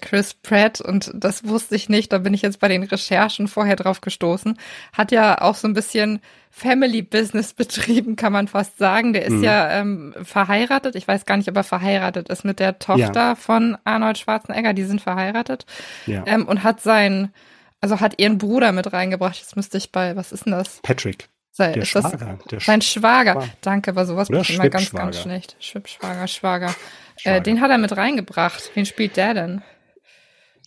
Chris 0.02 0.34
Pratt, 0.34 0.82
und 0.82 1.12
das 1.14 1.48
wusste 1.48 1.76
ich 1.76 1.90
nicht, 1.90 2.12
da 2.12 2.18
bin 2.18 2.34
ich 2.34 2.42
jetzt 2.42 2.60
bei 2.60 2.68
den 2.68 2.84
Recherchen 2.84 3.48
vorher 3.48 3.76
drauf 3.76 4.02
gestoßen, 4.02 4.58
hat 4.94 5.12
ja 5.12 5.42
auch 5.42 5.56
so 5.56 5.68
ein 5.68 5.74
bisschen 5.74 6.20
Family 6.52 7.02
Business 7.02 7.54
betrieben, 7.56 8.16
kann 8.16 8.34
man 8.34 8.48
fast 8.48 8.78
sagen. 8.78 9.14
Der 9.14 9.26
ist 9.26 9.34
mhm. 9.34 9.44
ja 9.44 9.72
ähm, 9.72 10.14
verheiratet. 10.22 10.96
Ich 10.96 11.08
weiß 11.08 11.26
gar 11.26 11.38
nicht, 11.38 11.50
ob 11.50 11.56
er 11.56 11.64
verheiratet 11.64 12.30
ist 12.30 12.44
mit 12.44 12.60
der 12.60 12.78
Tochter 12.78 13.30
ja. 13.30 13.36
von 13.36 13.78
Arnold 13.86 14.18
Schwarzenegger. 14.18 14.74
Die 14.74 14.84
sind 14.84 15.02
verheiratet. 15.02 15.66
Ja. 16.06 16.24
Ähm, 16.26 16.48
und 16.48 16.64
hat 16.64 16.82
seinen, 16.82 17.34
also 17.80 18.00
hat 18.00 18.20
ihren 18.20 18.38
Bruder 18.38 18.74
mit 18.74 18.92
reingebracht. 18.92 19.38
Jetzt 19.38 19.56
müsste 19.56 19.78
ich 19.78 19.92
bei, 19.92 20.16
was 20.16 20.32
ist 20.32 20.46
denn 20.46 20.52
das? 20.52 20.82
Patrick. 20.84 21.30
Sei, 21.54 21.74
der 21.74 21.86
Schwager. 21.86 22.40
Der 22.50 22.60
sein 22.62 22.82
Schwager. 22.82 23.34
Schwager. 23.34 23.50
Danke, 23.62 23.96
war 23.96 24.06
sowas 24.06 24.30
ich 24.30 24.56
immer 24.56 24.70
ganz, 24.70 24.92
ganz 24.92 25.20
schlecht. 25.20 25.58
Schwibschwager, 25.60 26.28
Schwager. 26.28 26.68
Äh, 26.68 27.22
Schwager. 27.22 27.36
Äh, 27.38 27.42
den 27.42 27.62
hat 27.62 27.72
er 27.72 27.78
mit 27.78 27.96
reingebracht. 27.96 28.72
Wen 28.74 28.86
spielt 28.86 29.18
der 29.18 29.34
denn? 29.34 29.62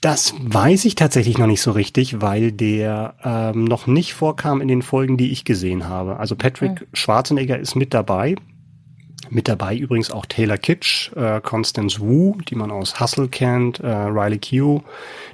Das 0.04 0.34
weiß 0.38 0.84
ich 0.84 0.96
tatsächlich 0.96 1.38
noch 1.38 1.46
nicht 1.46 1.62
so 1.62 1.70
richtig, 1.70 2.20
weil 2.20 2.52
der 2.52 3.14
ähm, 3.24 3.64
noch 3.64 3.86
nicht 3.86 4.12
vorkam 4.12 4.60
in 4.60 4.68
den 4.68 4.82
Folgen, 4.82 5.16
die 5.16 5.32
ich 5.32 5.46
gesehen 5.46 5.88
habe. 5.88 6.18
Also 6.18 6.36
Patrick 6.36 6.72
okay. 6.72 6.84
Schwarzenegger 6.92 7.58
ist 7.58 7.74
mit 7.74 7.94
dabei. 7.94 8.36
Mit 9.30 9.48
dabei 9.48 9.74
übrigens 9.74 10.10
auch 10.10 10.26
Taylor 10.26 10.58
Kitsch, 10.58 11.10
äh, 11.16 11.40
Constance 11.40 12.00
Wu, 12.00 12.36
die 12.46 12.54
man 12.54 12.70
aus 12.70 13.00
Hustle 13.00 13.28
kennt, 13.28 13.80
äh, 13.80 13.88
Riley 13.88 14.38
Q, 14.38 14.82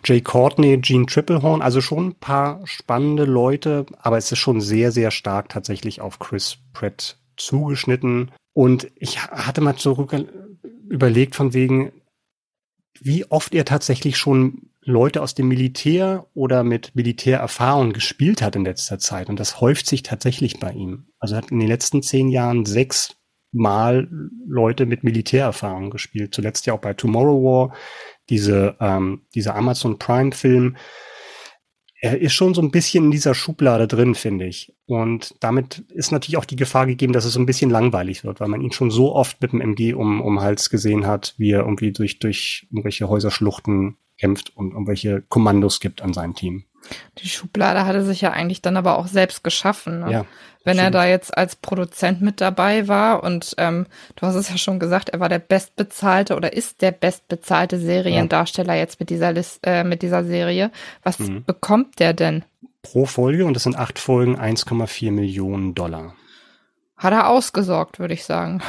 Jay 0.04 0.20
Courtney, 0.20 0.78
Gene 0.78 1.06
Triplehorn, 1.06 1.62
also 1.62 1.80
schon 1.80 2.10
ein 2.10 2.14
paar 2.14 2.60
spannende 2.62 3.24
Leute, 3.24 3.86
aber 4.00 4.18
es 4.18 4.30
ist 4.30 4.38
schon 4.38 4.60
sehr, 4.60 4.92
sehr 4.92 5.10
stark 5.10 5.48
tatsächlich 5.48 6.00
auf 6.00 6.20
Chris 6.20 6.58
Pratt 6.74 7.16
zugeschnitten. 7.36 8.30
Und 8.52 8.88
ich 8.94 9.20
hatte 9.20 9.62
mal 9.62 9.74
zurück 9.74 10.14
überlegt 10.88 11.34
von 11.34 11.54
wegen, 11.54 11.90
wie 13.00 13.24
oft 13.30 13.54
er 13.54 13.64
tatsächlich 13.64 14.16
schon 14.16 14.70
Leute 14.82 15.22
aus 15.22 15.34
dem 15.34 15.48
Militär 15.48 16.26
oder 16.34 16.64
mit 16.64 16.94
Militärerfahrung 16.94 17.92
gespielt 17.92 18.42
hat 18.42 18.56
in 18.56 18.64
letzter 18.64 18.98
Zeit. 18.98 19.28
Und 19.28 19.38
das 19.38 19.60
häuft 19.60 19.86
sich 19.86 20.02
tatsächlich 20.02 20.58
bei 20.58 20.72
ihm. 20.72 21.06
Also 21.18 21.34
er 21.34 21.42
hat 21.42 21.50
in 21.50 21.58
den 21.58 21.68
letzten 21.68 22.02
zehn 22.02 22.28
Jahren 22.28 22.64
sechs 22.64 23.16
Mal 23.52 24.08
Leute 24.46 24.86
mit 24.86 25.02
Militärerfahrung 25.02 25.90
gespielt. 25.90 26.32
Zuletzt 26.32 26.66
ja 26.66 26.74
auch 26.74 26.80
bei 26.80 26.94
Tomorrow 26.94 27.42
War, 27.42 27.74
diese, 28.28 28.76
ähm, 28.78 29.22
dieser 29.34 29.56
Amazon 29.56 29.98
Prime 29.98 30.30
Film. 30.30 30.76
Er 32.02 32.18
ist 32.18 32.32
schon 32.32 32.54
so 32.54 32.62
ein 32.62 32.70
bisschen 32.70 33.04
in 33.04 33.10
dieser 33.10 33.34
Schublade 33.34 33.86
drin, 33.86 34.14
finde 34.14 34.46
ich. 34.46 34.72
Und 34.86 35.34
damit 35.40 35.84
ist 35.90 36.12
natürlich 36.12 36.38
auch 36.38 36.46
die 36.46 36.56
Gefahr 36.56 36.86
gegeben, 36.86 37.12
dass 37.12 37.26
es 37.26 37.34
so 37.34 37.40
ein 37.40 37.46
bisschen 37.46 37.70
langweilig 37.70 38.24
wird, 38.24 38.40
weil 38.40 38.48
man 38.48 38.62
ihn 38.62 38.72
schon 38.72 38.90
so 38.90 39.14
oft 39.14 39.40
mit 39.42 39.52
dem 39.52 39.60
MG 39.60 39.92
um, 39.92 40.22
um 40.22 40.40
Hals 40.40 40.70
gesehen 40.70 41.06
hat, 41.06 41.34
wie 41.36 41.50
er 41.50 41.60
irgendwie 41.60 41.92
durch, 41.92 42.18
durch 42.18 42.66
irgendwelche 42.70 43.08
Häuserschluchten 43.08 43.96
kämpft 44.20 44.56
und 44.56 44.72
irgendwelche 44.72 45.22
Kommandos 45.28 45.80
gibt 45.80 46.02
an 46.02 46.12
seinem 46.12 46.34
Team. 46.34 46.64
Die 47.18 47.28
Schublade 47.28 47.84
hatte 47.86 48.04
sich 48.04 48.20
ja 48.20 48.30
eigentlich 48.32 48.62
dann 48.62 48.76
aber 48.76 48.98
auch 48.98 49.06
selbst 49.06 49.44
geschaffen. 49.44 50.00
Ne? 50.00 50.12
Ja, 50.12 50.24
Wenn 50.64 50.78
er 50.78 50.84
stimmt. 50.84 50.94
da 50.94 51.06
jetzt 51.06 51.36
als 51.36 51.54
Produzent 51.56 52.20
mit 52.22 52.40
dabei 52.40 52.88
war 52.88 53.22
und 53.22 53.54
ähm, 53.58 53.86
du 54.16 54.26
hast 54.26 54.34
es 54.34 54.48
ja 54.48 54.56
schon 54.56 54.78
gesagt, 54.78 55.10
er 55.10 55.20
war 55.20 55.28
der 55.28 55.38
bestbezahlte 55.40 56.36
oder 56.36 56.52
ist 56.54 56.80
der 56.82 56.92
bestbezahlte 56.92 57.78
Seriendarsteller 57.78 58.74
jetzt 58.74 58.98
mit 58.98 59.10
dieser 59.10 59.32
List, 59.32 59.60
äh, 59.64 59.84
mit 59.84 60.02
dieser 60.02 60.24
Serie. 60.24 60.70
Was 61.02 61.18
Mhm. 61.18 61.44
bekommt 61.44 61.98
der 61.98 62.12
denn? 62.14 62.44
Pro 62.82 63.04
Folge, 63.04 63.44
und 63.44 63.52
das 63.54 63.64
sind 63.64 63.76
acht 63.76 63.98
Folgen, 63.98 64.38
1,4 64.38 65.12
Millionen 65.12 65.74
Dollar. 65.74 66.14
Hat 66.96 67.12
er 67.12 67.28
ausgesorgt, 67.28 67.98
würde 67.98 68.14
ich 68.14 68.24
sagen. 68.24 68.62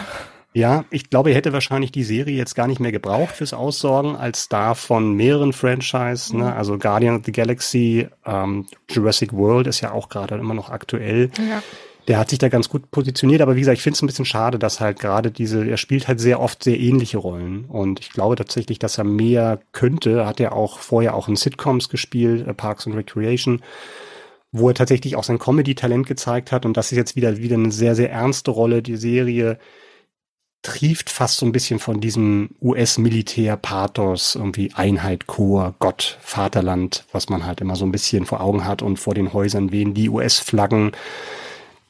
Ja, 0.54 0.84
ich 0.90 1.10
glaube, 1.10 1.30
er 1.30 1.36
hätte 1.36 1.54
wahrscheinlich 1.54 1.94
die 1.94 2.04
Serie 2.04 2.36
jetzt 2.36 2.56
gar 2.56 2.68
nicht 2.68 2.82
mehr 2.82 2.92
gebraucht 2.92 3.36
fürs 3.36 3.54
Aussorgen 3.54 4.18
als 4.18 4.44
Star 4.44 4.76
von 4.76 5.14
mehreren 5.14 5.54
Franchise, 5.54 6.36
ne? 6.36 6.54
Also 6.54 6.78
Guardian 6.78 7.16
of 7.16 7.26
the 7.26 7.32
Galaxy, 7.32 8.08
ähm, 8.26 8.68
Jurassic 8.90 9.32
World 9.32 9.68
ist 9.68 9.80
ja 9.80 9.92
auch 9.92 10.10
gerade 10.10 10.36
immer 10.36 10.54
noch 10.54 10.70
aktuell. 10.70 11.32
Ja. 11.38 11.64
Der 12.08 12.18
hat 12.18 12.32
sich 12.32 12.40
da 12.40 12.50
ganz 12.50 12.68
gut 12.68 12.92
positioniert, 12.92 13.42
aber 13.42 13.56
wie 13.56 13.60
gesagt, 13.62 13.78
ich 13.78 13.84
finde 13.84 13.96
es 13.96 14.02
ein 14.02 14.08
bisschen 14.08 14.26
schade, 14.26 14.60
dass 14.60 14.82
halt 14.82 15.00
gerade 15.00 15.32
diese, 15.32 15.66
er 15.66 15.78
spielt 15.78 16.08
halt 16.08 16.20
sehr 16.20 16.42
oft 16.42 16.64
sehr 16.64 16.80
ähnliche 16.80 17.20
Rollen. 17.20 17.66
Und 17.66 18.00
ich 18.02 18.10
glaube 18.10 18.36
tatsächlich, 18.36 18.80
dass 18.80 18.98
er 18.98 19.04
mehr 19.06 19.60
könnte. 19.72 20.26
Hat 20.26 20.40
er 20.42 20.54
auch 20.54 20.80
vorher 20.80 21.16
auch 21.16 21.30
in 21.30 21.36
Sitcoms 21.38 21.88
gespielt, 21.88 22.46
äh, 22.46 22.54
Parks 22.54 22.88
and 22.88 22.96
Recreation, 22.98 23.62
wo 24.52 24.68
er 24.68 24.74
tatsächlich 24.74 25.16
auch 25.16 25.24
sein 25.24 25.40
Comedy-Talent 25.40 26.08
gezeigt 26.08 26.52
hat. 26.52 26.66
Und 26.66 26.76
das 26.76 26.92
ist 26.92 26.98
jetzt 26.98 27.16
wieder, 27.16 27.38
wieder 27.38 27.56
eine 27.56 27.72
sehr, 27.72 27.96
sehr 27.96 28.12
ernste 28.12 28.52
Rolle. 28.52 28.82
Die 28.82 28.98
Serie 28.98 29.60
trieft 30.64 31.10
fast 31.10 31.38
so 31.38 31.46
ein 31.46 31.52
bisschen 31.52 31.80
von 31.80 32.00
diesem 32.02 32.52
US-Militär-Pathos, 32.62 34.36
irgendwie 34.36 34.72
Einheit, 34.76 35.28
Chor, 35.28 35.76
Gott, 35.80 36.18
Vaterland, 36.22 37.06
was 37.12 37.30
man 37.30 37.46
halt 37.46 37.62
immer 37.62 37.76
so 37.76 37.86
ein 37.86 37.92
bisschen 37.92 38.26
vor 38.26 38.42
Augen 38.42 38.66
hat 38.66 38.82
und 38.82 38.98
vor 38.98 39.14
den 39.14 39.34
Häusern 39.34 39.72
wehen 39.72 39.94
die 39.94 40.10
US-Flaggen. 40.10 40.92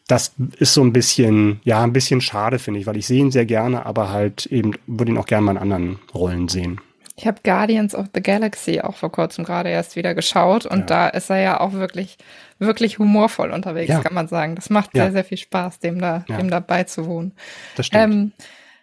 Das 0.07 0.33
ist 0.57 0.73
so 0.73 0.81
ein 0.83 0.93
bisschen, 0.93 1.61
ja, 1.63 1.83
ein 1.83 1.93
bisschen 1.93 2.21
schade, 2.21 2.59
finde 2.59 2.79
ich, 2.79 2.85
weil 2.85 2.97
ich 2.97 3.07
sehe 3.07 3.19
ihn 3.19 3.31
sehr 3.31 3.45
gerne, 3.45 3.85
aber 3.85 4.09
halt 4.09 4.45
eben 4.47 4.73
würde 4.87 5.11
ihn 5.11 5.17
auch 5.17 5.25
gerne 5.25 5.45
mal 5.45 5.51
in 5.53 5.57
anderen 5.57 5.99
Rollen 6.13 6.47
sehen. 6.47 6.81
Ich 7.17 7.27
habe 7.27 7.39
Guardians 7.43 7.93
of 7.93 8.07
the 8.15 8.21
Galaxy 8.21 8.79
auch 8.81 8.95
vor 8.95 9.11
kurzem 9.11 9.43
gerade 9.45 9.69
erst 9.69 9.95
wieder 9.95 10.15
geschaut 10.15 10.65
und 10.65 10.79
Ja. 10.79 10.85
da 10.85 11.07
ist 11.09 11.29
er 11.29 11.39
ja 11.39 11.59
auch 11.59 11.73
wirklich, 11.73 12.17
wirklich 12.57 12.99
humorvoll 12.99 13.51
unterwegs, 13.51 13.89
Ja. 13.89 13.99
kann 13.99 14.13
man 14.13 14.27
sagen. 14.27 14.55
Das 14.55 14.69
macht 14.69 14.95
Ja. 14.95 15.03
sehr, 15.03 15.11
sehr 15.11 15.23
viel 15.25 15.37
Spaß, 15.37 15.79
dem 15.79 15.99
da, 15.99 16.25
dem 16.27 16.49
da 16.49 16.59
beizuwohnen. 16.59 17.33
Das 17.75 17.85
stimmt. 17.87 18.03
Ähm, 18.13 18.31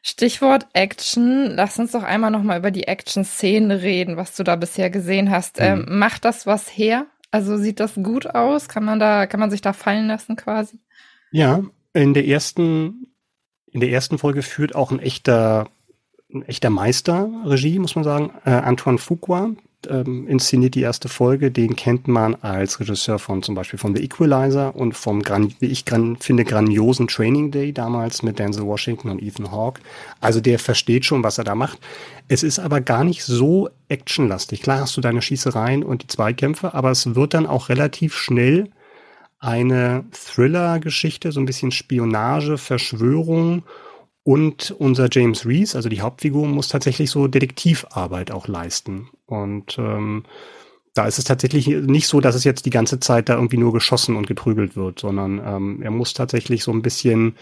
Stichwort 0.02 0.67
Action. 0.73 1.52
Lass 1.55 1.78
uns 1.78 1.93
doch 1.93 2.02
einmal 2.02 2.31
noch 2.31 2.43
mal 2.43 2.59
über 2.59 2.71
die 2.71 2.87
Action-Szene 2.87 3.83
reden, 3.83 4.17
was 4.17 4.37
du 4.37 4.43
da 4.43 4.57
bisher 4.57 4.90
gesehen 4.90 5.31
hast. 5.31 5.59
Mhm. 5.59 5.64
Ähm, 5.64 5.87
macht 5.88 6.25
das 6.25 6.47
was 6.47 6.69
her? 6.69 7.07
Also 7.31 7.57
sieht 7.57 7.81
das 7.81 7.95
gut 7.95 8.26
aus? 8.26 8.69
Kann 8.69 8.85
man 8.85 8.99
da, 8.99 9.26
kann 9.26 9.40
man 9.40 9.50
sich 9.50 9.61
da 9.61 9.73
fallen 9.73 10.09
lassen 10.09 10.37
quasi? 10.37 10.78
Ja, 11.31 11.62
in 11.93 12.14
der 12.14 12.26
ersten, 12.26 13.12
in 13.71 13.81
der 13.81 13.90
ersten 13.90 14.19
Folge 14.19 14.43
führt 14.43 14.75
auch 14.75 14.90
ein 14.90 15.00
echter, 15.00 15.69
ein 16.33 16.43
echter 16.43 16.71
Meister 16.71 17.31
Regie, 17.45 17.78
muss 17.78 17.97
man 17.97 18.05
sagen. 18.05 18.33
Äh, 18.45 18.50
Antoine 18.50 18.99
Fuqua 18.99 19.50
ähm, 19.88 20.26
inszeniert 20.26 20.75
die 20.75 20.80
erste 20.80 21.08
Folge. 21.08 21.50
Den 21.50 21.76
kennt 21.76 22.08
man 22.08 22.35
als 22.37 22.80
Regisseur 22.80 23.18
von 23.18 23.42
zum 23.42 23.54
Beispiel 23.54 23.78
von 23.78 23.94
The 23.94 24.02
Equalizer 24.02 24.75
und 24.75 24.94
vom, 24.94 25.23
gran, 25.23 25.54
wie 25.61 25.66
ich 25.66 25.85
gran, 25.85 26.16
finde, 26.16 26.44
grandiosen 26.44 27.06
Training 27.06 27.50
Day 27.50 27.73
damals 27.73 28.23
mit 28.23 28.38
Denzel 28.38 28.64
Washington 28.64 29.11
und 29.11 29.23
Ethan 29.23 29.52
Hawke. 29.52 29.80
Also 30.20 30.40
der 30.40 30.58
versteht 30.58 31.04
schon, 31.04 31.23
was 31.23 31.38
er 31.38 31.44
da 31.44 31.54
macht. 31.54 31.78
Es 32.28 32.42
ist 32.42 32.58
aber 32.58 32.80
gar 32.80 33.04
nicht 33.04 33.23
so 33.23 33.68
actionlastig. 33.88 34.62
Klar 34.62 34.80
hast 34.80 34.97
du 34.97 35.00
deine 35.00 35.23
Schießereien 35.23 35.82
und 35.85 36.02
die 36.02 36.08
Zweikämpfe, 36.08 36.75
aber 36.75 36.90
es 36.90 37.14
wird 37.14 37.35
dann 37.35 37.47
auch 37.47 37.68
relativ 37.68 38.16
schnell 38.16 38.70
eine 39.38 40.04
Thriller-Geschichte, 40.12 41.30
so 41.32 41.40
ein 41.40 41.47
bisschen 41.47 41.70
Spionage, 41.70 42.58
Verschwörung 42.58 43.62
und 44.25 44.73
unser 44.73 45.08
James 45.11 45.47
Reese, 45.47 45.76
also 45.76 45.88
die 45.88 46.00
Hauptfigur, 46.00 46.47
muss 46.47 46.68
tatsächlich 46.68 47.11
so 47.11 47.28
Detektivarbeit 47.28 48.30
auch 48.30 48.49
leisten. 48.49 49.08
Und 49.28 49.78
ähm, 49.78 50.25
da 50.94 51.06
ist 51.06 51.18
es 51.18 51.25
tatsächlich 51.25 51.68
nicht 51.68 52.08
so, 52.08 52.20
dass 52.20 52.35
es 52.35 52.44
jetzt 52.44 52.66
die 52.66 52.70
ganze 52.70 52.99
Zeit 52.99 53.28
da 53.28 53.35
irgendwie 53.35 53.58
nur 53.58 53.73
geschossen 53.73 54.16
und 54.16 54.26
geprügelt 54.26 54.75
wird, 54.75 54.99
sondern 54.99 55.40
ähm, 55.44 55.82
er 55.82 55.90
muss 55.90 56.14
tatsächlich 56.14 56.64
so 56.64 56.73
ein 56.73 56.82
bisschen 56.82 57.37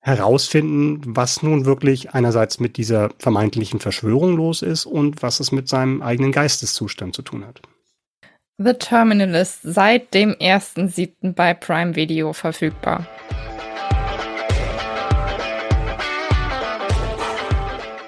herausfinden, 0.00 1.00
was 1.04 1.44
nun 1.44 1.64
wirklich 1.64 2.12
einerseits 2.12 2.58
mit 2.58 2.76
dieser 2.76 3.10
vermeintlichen 3.18 3.78
Verschwörung 3.78 4.36
los 4.36 4.62
ist 4.62 4.86
und 4.86 5.22
was 5.22 5.38
es 5.38 5.52
mit 5.52 5.68
seinem 5.68 6.02
eigenen 6.02 6.32
Geisteszustand 6.32 7.14
zu 7.14 7.22
tun 7.22 7.46
hat. 7.46 7.62
The 8.58 8.74
Terminal 8.74 9.34
ist 9.34 9.60
seit 9.62 10.12
dem 10.12 10.32
1.7. 10.32 11.34
bei 11.34 11.54
Prime 11.54 11.94
Video 11.94 12.32
verfügbar. 12.32 13.06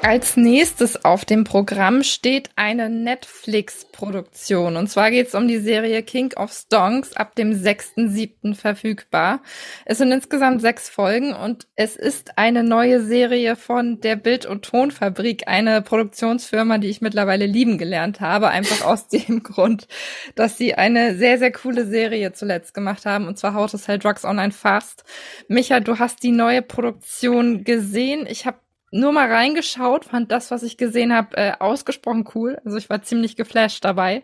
Als 0.07 0.37
nächstes 0.37 1.03
auf 1.03 1.25
dem 1.25 1.45
Programm 1.45 2.03
steht 2.03 2.51
eine 2.57 2.91
Netflix-Produktion. 2.91 4.77
Und 4.77 4.89
zwar 4.89 5.11
geht 5.11 5.29
es 5.29 5.35
um 5.35 5.49
die 5.49 5.57
Serie 5.57 6.03
King 6.03 6.35
of 6.37 6.53
Stonks 6.53 7.17
ab 7.17 7.35
dem 7.37 7.53
6.7. 7.53 8.55
verfügbar. 8.55 9.41
Es 9.87 9.97
sind 9.97 10.13
insgesamt 10.13 10.61
sechs 10.61 10.91
Folgen 10.91 11.33
und 11.33 11.69
es 11.75 11.97
ist 11.97 12.37
eine 12.37 12.63
neue 12.63 13.03
Serie 13.03 13.57
von 13.57 13.99
der 14.03 14.17
Bild- 14.17 14.45
und 14.45 14.67
Tonfabrik, 14.67 15.49
eine 15.49 15.81
Produktionsfirma, 15.81 16.77
die 16.77 16.91
ich 16.91 17.01
mittlerweile 17.01 17.47
lieben 17.47 17.79
gelernt 17.79 18.21
habe, 18.21 18.49
einfach 18.49 18.85
aus 18.85 19.09
dem 19.09 19.43
Grund, 19.43 19.89
dass 20.35 20.59
sie 20.59 20.75
eine 20.75 21.17
sehr, 21.17 21.39
sehr 21.39 21.51
coole 21.51 21.87
Serie 21.87 22.35
zuletzt 22.35 22.75
gemacht 22.75 23.07
haben, 23.07 23.27
und 23.27 23.39
zwar 23.39 23.55
How 23.55 23.71
to 23.71 23.79
Sell 23.79 23.99
Drugs 23.99 24.27
Online 24.27 24.53
Fast. 24.53 25.03
Micha, 25.49 25.81
du 25.81 25.99
hast 25.99 26.23
die 26.23 26.33
neue 26.33 26.61
Produktion 26.61 27.65
gesehen. 27.65 28.27
Ich 28.29 28.45
habe 28.45 28.59
nur 28.95 29.13
mal 29.13 29.31
reingeschaut, 29.31 30.05
fand 30.05 30.31
das, 30.31 30.53
was 30.53 30.63
ich 30.63 30.77
gesehen 30.77 31.13
habe, 31.13 31.37
äh, 31.37 31.53
ausgesprochen 31.59 32.25
cool. 32.35 32.59
Also 32.65 32.79
ich 32.79 32.89
war 32.89 33.03
ziemlich 33.03 33.35
geflasht 33.35 33.85
dabei. 33.85 34.23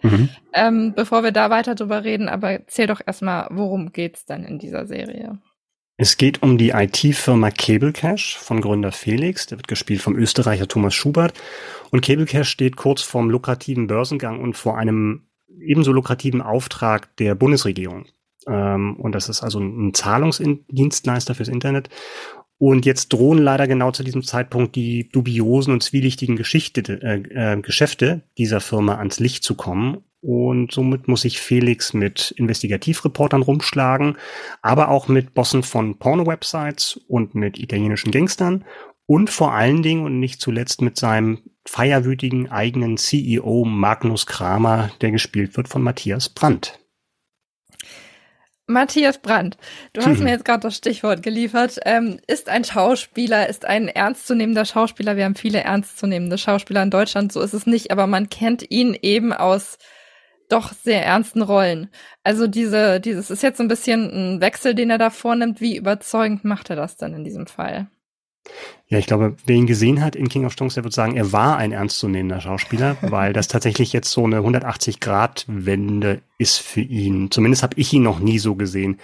Ähm, 0.53 0.95
bevor 0.95 1.25
wir 1.25 1.33
da 1.33 1.51
weiter 1.51 1.75
drüber 1.75 2.05
reden, 2.05 2.29
aber 2.29 2.53
erzähl 2.53 2.87
doch 2.87 3.01
erstmal, 3.05 3.49
worum 3.51 3.93
geht's 3.93 4.27
denn 4.27 4.45
in 4.45 4.59
dieser 4.59 4.87
Serie? 4.87 5.39
Es 5.97 6.17
geht 6.17 6.43
um 6.43 6.57
die 6.57 6.71
IT-Firma 6.71 7.51
Cable 7.51 7.93
Cash 7.93 8.39
von 8.39 8.61
Gründer 8.61 8.93
Felix, 8.93 9.47
der 9.47 9.59
wird 9.59 9.69
gespielt 9.69 10.01
vom 10.03 10.17
Österreicher 10.17 10.69
Thomas 10.69 10.95
Schubert. 10.95 11.35
Und 11.91 12.03
Cable 12.03 12.27
Cash 12.27 12.49
steht 12.49 12.77
kurz 12.77 13.03
vorm 13.03 13.29
lukrativen 13.29 13.89
Börsengang 13.89 14.41
und 14.41 14.57
vor 14.57 14.79
einem 14.79 15.27
ebenso 15.61 15.93
lukrativen 15.93 16.43
Auftrag 16.43 17.15
der 17.17 17.35
Bundesregierung. 17.35 18.07
Ähm, 18.47 18.97
und 18.97 19.13
das 19.15 19.29
ist 19.29 19.43
also 19.43 19.59
ein 19.59 19.93
Zahlungsdienstleister 19.95 21.35
fürs 21.35 21.49
Internet. 21.49 21.91
Und 22.61 22.85
jetzt 22.85 23.09
drohen 23.15 23.39
leider 23.39 23.67
genau 23.67 23.91
zu 23.91 24.05
diesem 24.05 24.23
Zeitpunkt 24.23 24.77
die 24.77 25.09
dubiosen 25.09 25.73
und 25.73 25.83
zwielichtigen 25.83 26.37
Geschichte, 26.37 26.83
äh, 27.03 27.55
äh, 27.55 27.59
Geschäfte 27.63 28.21
dieser 28.37 28.61
Firma 28.61 28.97
ans 28.97 29.19
Licht 29.19 29.45
zu 29.45 29.55
kommen. 29.55 30.05
Und 30.21 30.71
somit 30.71 31.09
muss 31.09 31.23
sich 31.23 31.41
Felix 31.41 31.95
mit 31.95 32.33
Investigativreportern 32.33 33.41
rumschlagen, 33.41 34.19
aber 34.61 34.91
auch 34.91 35.09
mit 35.09 35.33
Bossen 35.33 35.63
von 35.63 35.99
Porno-Websites 35.99 37.01
und 37.09 37.35
mit 37.35 37.59
italienischen 37.59 38.11
Gangstern 38.11 38.67
und 39.07 39.31
vor 39.31 39.55
allen 39.55 39.83
Dingen 39.83 40.05
und 40.05 40.21
nicht 40.21 40.43
zuletzt 40.43 40.83
mit 40.83 40.99
seinem 40.99 41.39
feierwütigen 41.65 42.51
eigenen 42.51 42.99
CEO 42.99 43.65
Magnus 43.65 44.27
Kramer, 44.27 44.91
der 45.01 45.13
gespielt 45.13 45.57
wird 45.57 45.69
von 45.69 45.81
Matthias 45.81 46.29
Brandt. 46.29 46.79
Matthias 48.71 49.19
Brandt, 49.19 49.59
du 49.93 50.03
hast 50.03 50.21
mir 50.21 50.31
jetzt 50.31 50.45
gerade 50.45 50.61
das 50.61 50.77
Stichwort 50.77 51.23
geliefert. 51.23 51.79
Ähm, 51.85 52.21
ist 52.27 52.49
ein 52.49 52.65
Schauspieler, 52.65 53.49
ist 53.49 53.65
ein 53.65 53.89
ernstzunehmender 53.89 54.65
Schauspieler. 54.65 55.17
Wir 55.17 55.25
haben 55.25 55.35
viele 55.35 55.61
ernstzunehmende 55.61 56.39
Schauspieler 56.39 56.83
in 56.83 56.91
Deutschland, 56.91 57.33
so 57.33 57.41
ist 57.41 57.55
es 57.55 57.67
nicht, 57.67 57.91
aber 57.91 58.07
man 58.07 58.31
kennt 58.31 58.71
ihn 58.71 58.97
eben 59.01 59.33
aus 59.33 59.79
doch 60.49 60.73
sehr 60.73 61.05
ernsten 61.05 61.43
Rollen. 61.43 61.91
Also 62.25 62.47
diese, 62.47 63.01
dieses 63.01 63.31
ist 63.31 63.43
jetzt 63.43 63.59
so 63.59 63.63
ein 63.63 63.69
bisschen 63.69 64.37
ein 64.37 64.41
Wechsel, 64.41 64.75
den 64.75 64.91
er 64.91 64.99
da 64.99 65.11
vornimmt. 65.11 65.61
Wie 65.61 65.77
überzeugend 65.77 66.45
macht 66.45 66.71
er 66.71 66.77
das 66.77 66.97
denn 66.97 67.15
in 67.15 67.25
diesem 67.25 67.47
Fall? 67.47 67.89
Ja, 68.89 68.99
ich 68.99 69.07
glaube, 69.07 69.37
wer 69.47 69.57
ihn 69.57 69.67
gesehen 69.67 70.03
hat 70.03 70.17
in 70.17 70.29
King 70.29 70.45
of 70.45 70.53
Stones, 70.53 70.75
der 70.75 70.85
wird 70.85 70.93
sagen, 70.93 71.17
er 71.17 71.33
war 71.33 71.57
ein 71.57 71.73
ernstzunehmender 71.73 72.41
Schauspieler, 72.41 72.97
weil 73.03 73.33
das 73.33 73.49
tatsächlich 73.49 73.93
jetzt 73.93 74.11
so 74.11 74.25
eine 74.25 74.41
180-Grad-Wende 74.41 76.23
ist 76.39 76.59
für 76.59 76.81
ihn. 76.81 77.31
Zumindest 77.31 77.63
habe 77.63 77.79
ich 77.79 77.93
ihn 77.93 78.03
noch 78.03 78.19
nie 78.19 78.39
so 78.39 78.57
gesehen. 78.57 78.99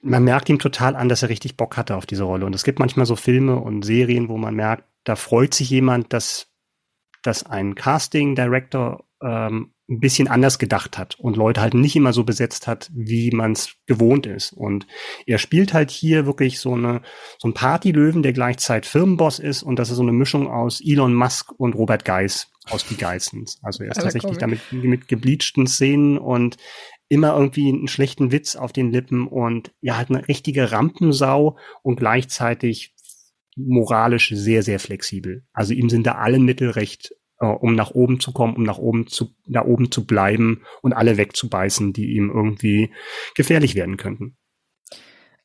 Man 0.00 0.22
merkt 0.22 0.48
ihm 0.48 0.58
total 0.58 0.96
an, 0.96 1.08
dass 1.08 1.22
er 1.22 1.28
richtig 1.28 1.56
Bock 1.56 1.76
hatte 1.76 1.96
auf 1.96 2.06
diese 2.06 2.24
Rolle. 2.24 2.46
Und 2.46 2.54
es 2.54 2.62
gibt 2.62 2.78
manchmal 2.78 3.06
so 3.06 3.16
Filme 3.16 3.56
und 3.56 3.84
Serien, 3.84 4.28
wo 4.28 4.36
man 4.36 4.54
merkt, 4.54 4.84
da 5.02 5.16
freut 5.16 5.54
sich 5.54 5.70
jemand, 5.70 6.12
dass, 6.12 6.46
dass 7.22 7.44
ein 7.44 7.74
Casting-Director 7.74 9.04
ähm, 9.22 9.73
ein 9.88 10.00
bisschen 10.00 10.28
anders 10.28 10.58
gedacht 10.58 10.96
hat 10.96 11.18
und 11.18 11.36
Leute 11.36 11.60
halt 11.60 11.74
nicht 11.74 11.94
immer 11.94 12.14
so 12.14 12.24
besetzt 12.24 12.66
hat, 12.66 12.90
wie 12.94 13.30
man 13.30 13.52
es 13.52 13.74
gewohnt 13.86 14.26
ist. 14.26 14.52
Und 14.52 14.86
er 15.26 15.38
spielt 15.38 15.74
halt 15.74 15.90
hier 15.90 16.24
wirklich 16.24 16.58
so 16.58 16.72
eine 16.72 17.02
so 17.38 17.48
ein 17.48 17.54
Partylöwen, 17.54 18.22
der 18.22 18.32
gleichzeitig 18.32 18.90
Firmenboss 18.90 19.38
ist 19.38 19.62
und 19.62 19.78
das 19.78 19.90
ist 19.90 19.96
so 19.96 20.02
eine 20.02 20.12
Mischung 20.12 20.48
aus 20.48 20.80
Elon 20.82 21.14
Musk 21.14 21.52
und 21.58 21.74
Robert 21.74 22.04
Geis 22.04 22.50
aus 22.70 22.86
Die 22.86 22.96
Geissens. 22.96 23.58
Also 23.62 23.84
er 23.84 23.90
ist 23.90 24.00
tatsächlich 24.00 24.38
damit 24.38 24.60
mit 24.72 25.06
gebleachten 25.06 25.66
Szenen 25.66 26.16
und 26.16 26.56
immer 27.08 27.36
irgendwie 27.36 27.68
einen 27.68 27.88
schlechten 27.88 28.32
Witz 28.32 28.56
auf 28.56 28.72
den 28.72 28.90
Lippen 28.90 29.28
und 29.28 29.72
ja, 29.82 29.98
halt 29.98 30.08
eine 30.08 30.26
richtige 30.28 30.72
Rampensau 30.72 31.58
und 31.82 31.96
gleichzeitig 31.96 32.94
moralisch 33.56 34.30
sehr, 34.34 34.62
sehr 34.62 34.80
flexibel. 34.80 35.44
Also 35.52 35.74
ihm 35.74 35.90
sind 35.90 36.06
da 36.06 36.12
alle 36.12 36.38
Mittel 36.38 36.70
recht 36.70 37.14
äh, 37.44 37.56
um 37.56 37.74
nach 37.74 37.90
oben 37.90 38.20
zu 38.20 38.32
kommen, 38.32 38.56
um 38.56 38.62
nach 38.62 38.78
oben 38.78 39.06
zu, 39.06 39.34
da 39.46 39.64
oben 39.64 39.90
zu 39.90 40.06
bleiben 40.06 40.62
und 40.82 40.92
alle 40.92 41.16
wegzubeißen, 41.16 41.92
die 41.92 42.14
ihm 42.14 42.30
irgendwie 42.30 42.92
gefährlich 43.34 43.74
werden 43.74 43.96
könnten. 43.96 44.36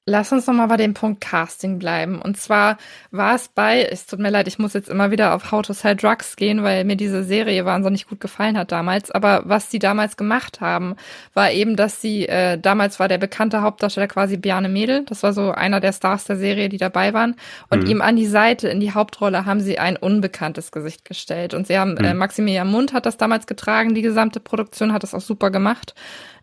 Lass 0.10 0.32
uns 0.32 0.48
nochmal 0.48 0.68
bei 0.68 0.78
dem 0.78 0.96
Punkt 0.96 1.22
Casting 1.22 1.78
bleiben. 1.78 2.20
Und 2.20 2.36
zwar 2.36 2.80
war 3.12 3.36
es 3.36 3.48
bei, 3.48 3.84
es 3.84 4.08
tut 4.08 4.18
mir 4.18 4.32
leid, 4.32 4.48
ich 4.48 4.58
muss 4.58 4.74
jetzt 4.74 4.90
immer 4.90 5.12
wieder 5.12 5.36
auf 5.36 5.52
How 5.52 5.62
to 5.62 5.74
Sell 5.74 5.96
Drugs 5.96 6.36
gehen, 6.36 6.64
weil 6.64 6.84
mir 6.84 6.96
diese 6.96 7.24
Serie 7.24 7.64
wahnsinnig 7.64 8.08
gut 8.08 8.20
gefallen 8.20 8.58
hat 8.58 8.72
damals. 8.72 9.12
Aber 9.12 9.44
was 9.46 9.70
sie 9.70 9.78
damals 9.78 10.18
gemacht 10.18 10.62
haben, 10.62 10.96
war 11.36 11.52
eben, 11.52 11.76
dass 11.76 12.02
sie, 12.02 12.28
äh, 12.28 12.58
damals 12.58 13.00
war 13.00 13.08
der 13.08 13.20
bekannte 13.20 13.62
Hauptdarsteller 13.62 14.08
quasi 14.08 14.38
Bjarne 14.38 14.68
Mädel. 14.68 15.06
Das 15.06 15.22
war 15.22 15.32
so 15.32 15.52
einer 15.52 15.80
der 15.80 15.94
Stars 15.94 16.24
der 16.24 16.38
Serie, 16.38 16.70
die 16.70 16.78
dabei 16.78 17.14
waren. 17.14 17.36
Und 17.70 17.84
mhm. 17.84 17.90
ihm 17.92 18.02
an 18.02 18.16
die 18.16 18.26
Seite, 18.26 18.68
in 18.68 18.80
die 18.80 18.96
Hauptrolle, 18.96 19.46
haben 19.46 19.60
sie 19.60 19.78
ein 19.78 19.96
unbekanntes 19.96 20.72
Gesicht 20.72 21.06
gestellt. 21.06 21.54
Und 21.54 21.68
sie 21.68 21.78
haben, 21.78 21.98
äh, 21.98 22.02
mhm. 22.02 22.06
äh, 22.06 22.14
Maximilian 22.16 22.68
Mund 22.68 22.94
hat 22.94 23.06
das 23.06 23.18
damals 23.18 23.46
getragen, 23.46 23.94
die 23.94 24.02
gesamte 24.02 24.40
Produktion 24.40 24.92
hat 24.92 25.04
das 25.04 25.14
auch 25.14 25.22
super 25.22 25.52
gemacht. 25.52 25.94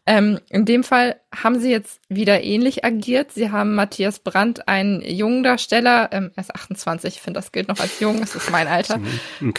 Ähm, 0.06 0.38
in 0.48 0.64
dem 0.64 0.84
Fall 0.84 1.20
haben 1.34 1.58
sie 1.58 1.70
jetzt 1.70 2.00
wieder 2.08 2.42
ähnlich 2.44 2.84
agiert. 2.84 3.32
Sie 3.32 3.50
haben 3.50 3.74
Matthias 3.74 4.20
Brandt, 4.20 4.68
einen 4.68 5.02
jungen 5.02 5.42
Darsteller, 5.42 6.10
ähm, 6.12 6.30
er 6.36 6.42
ist 6.42 6.54
28, 6.54 7.16
ich 7.16 7.20
finde, 7.20 7.40
das 7.40 7.50
gilt 7.50 7.66
noch 7.66 7.80
als 7.80 7.98
jung, 7.98 8.20
das 8.20 8.36
ist 8.36 8.50
mein 8.50 8.68
Alter, 8.68 9.00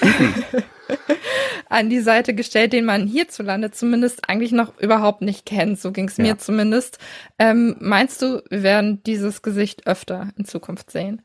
an 1.69 1.89
die 1.89 1.99
Seite 1.99 2.33
gestellt, 2.33 2.71
den 2.71 2.85
man 2.85 3.07
hierzulande 3.07 3.71
zumindest 3.71 4.29
eigentlich 4.29 4.53
noch 4.53 4.77
überhaupt 4.79 5.21
nicht 5.21 5.45
kennt. 5.45 5.81
So 5.81 5.91
ging 5.91 6.07
es 6.07 6.15
ja. 6.15 6.23
mir 6.23 6.37
zumindest. 6.37 6.97
Ähm, 7.37 7.75
meinst 7.79 8.21
du, 8.21 8.41
wir 8.49 8.63
werden 8.63 9.03
dieses 9.03 9.41
Gesicht 9.41 9.85
öfter 9.85 10.29
in 10.37 10.45
Zukunft 10.45 10.91
sehen? 10.91 11.21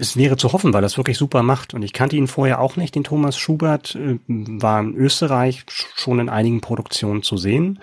Es 0.00 0.16
wäre 0.16 0.36
zu 0.36 0.52
hoffen, 0.52 0.72
weil 0.72 0.82
das 0.82 0.96
wirklich 0.96 1.18
super 1.18 1.42
macht. 1.42 1.74
Und 1.74 1.82
ich 1.82 1.92
kannte 1.92 2.14
ihn 2.14 2.28
vorher 2.28 2.60
auch 2.60 2.76
nicht, 2.76 2.94
den 2.94 3.02
Thomas 3.02 3.36
Schubert, 3.36 3.96
äh, 3.96 4.18
war 4.28 4.80
in 4.80 4.94
Österreich 4.94 5.64
schon 5.68 6.20
in 6.20 6.28
einigen 6.28 6.60
Produktionen 6.60 7.24
zu 7.24 7.36
sehen. 7.36 7.80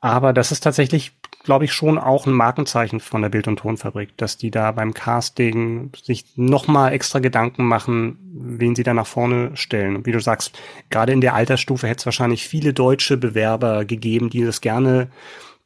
Aber 0.00 0.32
das 0.32 0.50
ist 0.50 0.62
tatsächlich, 0.62 1.12
glaube 1.44 1.64
ich, 1.64 1.72
schon 1.72 1.98
auch 1.98 2.26
ein 2.26 2.32
Markenzeichen 2.32 2.98
von 2.98 3.22
der 3.22 3.28
Bild- 3.28 3.46
und 3.46 3.60
Tonfabrik, 3.60 4.16
dass 4.16 4.36
die 4.36 4.50
da 4.50 4.72
beim 4.72 4.92
Casting 4.92 5.92
sich 6.02 6.24
nochmal 6.34 6.92
extra 6.92 7.20
Gedanken 7.20 7.64
machen, 7.64 8.18
wen 8.34 8.74
sie 8.74 8.82
da 8.82 8.92
nach 8.92 9.06
vorne 9.06 9.52
stellen. 9.54 9.94
Und 9.94 10.06
wie 10.06 10.12
du 10.12 10.20
sagst, 10.20 10.58
gerade 10.90 11.12
in 11.12 11.20
der 11.20 11.34
Altersstufe 11.34 11.86
hätte 11.86 12.00
es 12.00 12.06
wahrscheinlich 12.06 12.48
viele 12.48 12.72
deutsche 12.72 13.16
Bewerber 13.16 13.84
gegeben, 13.84 14.30
die 14.30 14.44
das 14.44 14.60
gerne 14.60 15.10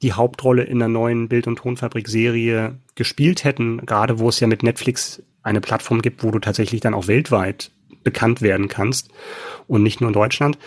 die 0.02 0.12
Hauptrolle 0.12 0.64
in 0.64 0.78
der 0.78 0.88
neuen 0.88 1.28
Bild- 1.28 1.46
und 1.46 1.56
Tonfabrik-Serie 1.56 2.76
gespielt 2.94 3.44
hätten, 3.44 3.86
gerade 3.86 4.18
wo 4.18 4.28
es 4.28 4.40
ja 4.40 4.46
mit 4.46 4.62
Netflix 4.62 5.22
eine 5.46 5.60
Plattform 5.60 6.02
gibt, 6.02 6.22
wo 6.22 6.30
du 6.30 6.38
tatsächlich 6.38 6.80
dann 6.80 6.94
auch 6.94 7.06
weltweit 7.06 7.70
bekannt 8.04 8.42
werden 8.42 8.68
kannst 8.68 9.10
und 9.66 9.82
nicht 9.82 10.00
nur 10.00 10.10
in 10.10 10.14
Deutschland. 10.14 10.58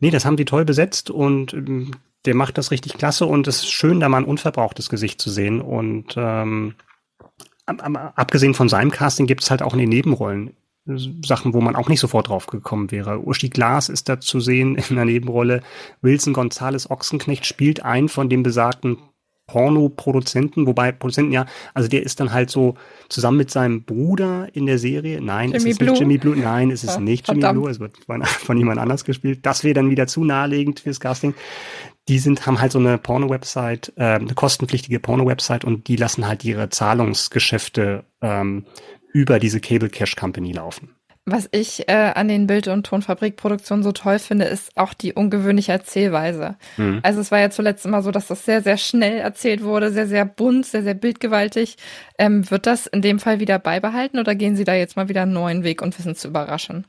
Nee, 0.00 0.10
das 0.10 0.24
haben 0.24 0.36
die 0.36 0.44
toll 0.44 0.64
besetzt 0.64 1.10
und 1.10 1.52
ähm, 1.54 1.92
der 2.24 2.34
macht 2.34 2.58
das 2.58 2.70
richtig 2.70 2.94
klasse 2.94 3.26
und 3.26 3.46
es 3.48 3.58
ist 3.58 3.70
schön, 3.70 4.00
da 4.00 4.08
mal 4.08 4.18
ein 4.18 4.24
unverbrauchtes 4.24 4.88
Gesicht 4.88 5.20
zu 5.20 5.30
sehen. 5.30 5.60
Und 5.60 6.14
ähm, 6.16 6.74
abgesehen 7.66 8.54
von 8.54 8.68
seinem 8.68 8.90
Casting 8.90 9.26
gibt 9.26 9.42
es 9.42 9.50
halt 9.50 9.62
auch 9.62 9.72
in 9.72 9.78
den 9.78 9.88
Nebenrollen 9.88 10.54
Sachen, 11.24 11.52
wo 11.52 11.60
man 11.60 11.76
auch 11.76 11.88
nicht 11.88 12.00
sofort 12.00 12.28
drauf 12.28 12.46
gekommen 12.46 12.90
wäre. 12.90 13.26
Uschi 13.26 13.50
Glas 13.50 13.88
ist 13.88 14.08
da 14.08 14.20
zu 14.20 14.40
sehen 14.40 14.76
in 14.76 14.96
der 14.96 15.04
Nebenrolle. 15.04 15.62
Wilson 16.00 16.32
Gonzales 16.32 16.90
Ochsenknecht 16.90 17.44
spielt 17.44 17.84
einen 17.84 18.08
von 18.08 18.28
dem 18.30 18.42
besagten 18.42 18.98
Porno-Produzenten, 19.48 20.66
wobei 20.66 20.92
Produzenten 20.92 21.32
ja, 21.32 21.46
also 21.74 21.88
der 21.88 22.04
ist 22.04 22.20
dann 22.20 22.32
halt 22.32 22.50
so 22.50 22.76
zusammen 23.08 23.38
mit 23.38 23.50
seinem 23.50 23.82
Bruder 23.82 24.48
in 24.52 24.66
der 24.66 24.78
Serie. 24.78 25.20
Nein, 25.20 25.50
Jimmy 25.50 25.56
es 25.56 25.64
ist 25.64 25.78
Blue. 25.78 25.90
nicht 25.90 26.00
Jimmy 26.00 26.18
Blue. 26.18 26.36
Nein, 26.36 26.70
es 26.70 26.84
ist 26.84 26.94
ja, 26.94 27.00
nicht 27.00 27.26
Jimmy 27.26 27.40
verdammt. 27.40 27.60
Blue. 27.60 27.70
Es 27.70 27.80
wird 27.80 27.96
von, 28.26 28.56
jemand 28.56 28.78
anders 28.78 29.04
gespielt. 29.04 29.40
Das 29.42 29.64
wäre 29.64 29.74
dann 29.74 29.90
wieder 29.90 30.06
zu 30.06 30.22
naheliegend 30.22 30.80
fürs 30.80 31.00
Casting. 31.00 31.34
Die 32.06 32.18
sind, 32.18 32.46
haben 32.46 32.60
halt 32.60 32.72
so 32.72 32.78
eine 32.78 32.98
Porno-Website, 32.98 33.94
äh, 33.96 34.02
eine 34.02 34.34
kostenpflichtige 34.34 35.00
Porno-Website 35.00 35.64
und 35.64 35.88
die 35.88 35.96
lassen 35.96 36.28
halt 36.28 36.44
ihre 36.44 36.68
Zahlungsgeschäfte 36.68 38.04
ähm, 38.22 38.64
über 39.12 39.38
diese 39.38 39.60
Cable 39.60 39.88
Cash 39.88 40.14
Company 40.14 40.52
laufen. 40.52 40.90
Was 41.30 41.46
ich 41.52 41.90
äh, 41.90 42.12
an 42.14 42.26
den 42.28 42.46
Bild- 42.46 42.68
und 42.68 42.86
Tonfabrikproduktionen 42.86 43.82
so 43.84 43.92
toll 43.92 44.18
finde, 44.18 44.46
ist 44.46 44.74
auch 44.76 44.94
die 44.94 45.12
ungewöhnliche 45.12 45.72
Erzählweise. 45.72 46.56
Mhm. 46.78 47.00
Also 47.02 47.20
es 47.20 47.30
war 47.30 47.38
ja 47.38 47.50
zuletzt 47.50 47.84
immer 47.84 48.00
so, 48.00 48.10
dass 48.10 48.28
das 48.28 48.46
sehr, 48.46 48.62
sehr 48.62 48.78
schnell 48.78 49.18
erzählt 49.18 49.62
wurde, 49.62 49.92
sehr, 49.92 50.06
sehr 50.06 50.24
bunt, 50.24 50.64
sehr, 50.64 50.82
sehr 50.82 50.94
bildgewaltig. 50.94 51.76
Ähm, 52.18 52.50
wird 52.50 52.66
das 52.66 52.86
in 52.86 53.02
dem 53.02 53.18
Fall 53.18 53.40
wieder 53.40 53.58
beibehalten 53.58 54.18
oder 54.18 54.34
gehen 54.34 54.56
Sie 54.56 54.64
da 54.64 54.74
jetzt 54.74 54.96
mal 54.96 55.10
wieder 55.10 55.22
einen 55.22 55.34
neuen 55.34 55.64
Weg 55.64 55.82
und 55.82 55.98
wissen 55.98 56.14
zu 56.14 56.28
überraschen? 56.28 56.86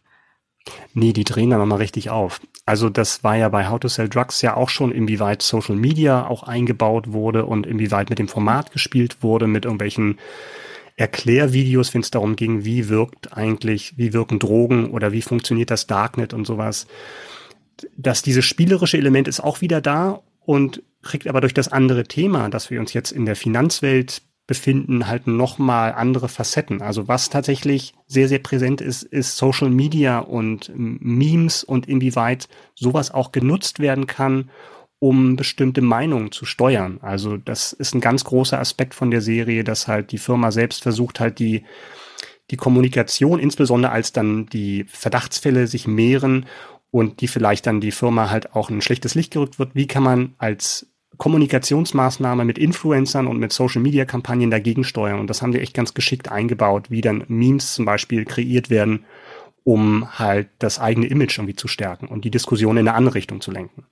Nee, 0.94 1.12
die 1.12 1.26
drehen 1.26 1.50
da 1.50 1.58
nochmal 1.58 1.80
richtig 1.80 2.10
auf. 2.10 2.40
Also 2.66 2.90
das 2.90 3.24
war 3.26 3.36
ja 3.36 3.50
bei 3.50 3.68
How 3.68 3.80
to 3.80 3.90
Sell 3.90 4.08
Drugs 4.08 4.42
ja 4.42 4.56
auch 4.56 4.70
schon, 4.70 4.92
inwieweit 4.92 5.42
Social 5.42 5.76
Media 5.76 6.28
auch 6.28 6.44
eingebaut 6.44 7.12
wurde 7.12 7.46
und 7.46 7.68
inwieweit 7.68 8.10
mit 8.10 8.20
dem 8.20 8.30
Format 8.30 8.72
gespielt 8.72 9.22
wurde, 9.22 9.48
mit 9.48 9.66
irgendwelchen 9.66 10.18
Erklärvideos, 11.00 11.94
wenn 11.94 12.02
es 12.02 12.12
darum 12.12 12.36
ging, 12.36 12.66
wie 12.66 12.90
wirkt 12.90 13.32
eigentlich, 13.36 13.98
wie 13.98 14.12
wirken 14.12 14.38
Drogen 14.38 14.92
oder 14.92 15.14
wie 15.14 15.22
funktioniert 15.22 15.72
das 15.72 15.88
Darknet 15.88 16.34
und 16.34 16.46
sowas. 16.46 16.88
Dass 17.96 18.22
dieses 18.22 18.44
spielerische 18.44 18.98
Element 18.98 19.30
ist 19.30 19.40
auch 19.40 19.62
wieder 19.62 19.80
da 19.80 20.22
und 20.42 20.84
kriegt 21.02 21.28
aber 21.28 21.40
durch 21.40 21.54
das 21.54 21.70
andere 21.70 22.04
Thema, 22.04 22.50
dass 22.50 22.70
wir 22.70 22.82
uns 22.82 22.92
jetzt 22.92 23.12
in 23.12 23.26
der 23.26 23.38
Finanzwelt 23.38 24.24
befinden, 24.46 25.08
halt 25.08 25.26
nochmal 25.26 25.94
andere 25.94 26.28
Facetten. 26.28 26.82
Also 26.82 27.08
was 27.08 27.30
tatsächlich 27.30 27.94
sehr, 28.08 28.28
sehr 28.28 28.40
präsent 28.40 28.82
ist, 28.82 29.04
ist 29.04 29.38
Social 29.38 29.70
Media 29.70 30.20
und 30.20 30.70
Memes 30.76 31.64
und 31.64 31.88
inwieweit 31.88 32.50
sowas 32.76 33.12
auch 33.12 33.32
genutzt 33.32 33.80
werden 33.80 34.06
kann, 34.06 34.50
um 35.00 35.36
bestimmte 35.36 35.82
Meinungen 35.82 36.32
zu 36.32 36.46
steuern. 36.46 37.00
Also 37.02 37.38
das 37.38 37.74
ist 37.74 37.96
ein 37.96 38.02
ganz 38.02 38.24
großer 38.26 38.60
Aspekt 38.60 38.94
von 38.94 39.12
der 39.12 39.22
Serie, 39.22 39.64
dass 39.64 39.88
halt 39.88 40.12
die 40.12 40.18
Firma 40.18 40.52
selbst 40.52 40.84
versucht 40.84 41.20
halt 41.20 41.40
die 41.40 41.64
die 42.52 42.58
Kommunikation, 42.58 43.40
insbesondere 43.40 43.92
als 43.92 44.12
dann 44.12 44.48
die 44.48 44.86
Verdachtsfälle 44.86 45.68
sich 45.68 45.88
mehren 45.88 46.46
und 46.92 47.22
die 47.22 47.28
vielleicht 47.28 47.68
dann 47.68 47.82
die 47.82 47.92
Firma 47.92 48.30
halt 48.30 48.56
auch 48.56 48.70
in 48.70 48.78
ein 48.78 48.82
schlechtes 48.82 49.16
Licht 49.16 49.32
gerückt 49.32 49.60
wird, 49.60 49.76
wie 49.76 49.88
kann 49.88 50.04
man 50.04 50.34
als 50.38 50.88
Kommunikationsmaßnahme 51.18 52.46
mit 52.46 52.58
Influencern 52.58 53.28
und 53.28 53.40
mit 53.40 53.52
Social 53.52 53.82
Media 53.82 54.06
Kampagnen 54.06 54.52
dagegen 54.52 54.84
steuern. 54.84 55.20
Und 55.20 55.30
das 55.30 55.42
haben 55.42 55.52
die 55.52 55.60
echt 55.60 55.74
ganz 55.74 55.94
geschickt 55.94 56.32
eingebaut, 56.32 56.90
wie 56.90 57.02
dann 57.02 57.24
Memes 57.28 57.74
zum 57.74 57.86
Beispiel 57.86 58.26
kreiert 58.26 58.70
werden, 58.70 59.06
um 59.64 60.18
halt 60.18 60.50
das 60.60 60.80
eigene 60.80 61.08
Image 61.08 61.38
irgendwie 61.38 61.56
zu 61.56 61.68
stärken 61.68 62.08
und 62.08 62.26
die 62.26 62.32
Diskussion 62.32 62.78
in 62.78 62.88
eine 62.88 62.96
andere 62.96 63.16
Richtung 63.16 63.42
zu 63.42 63.52
lenken. 63.52 63.86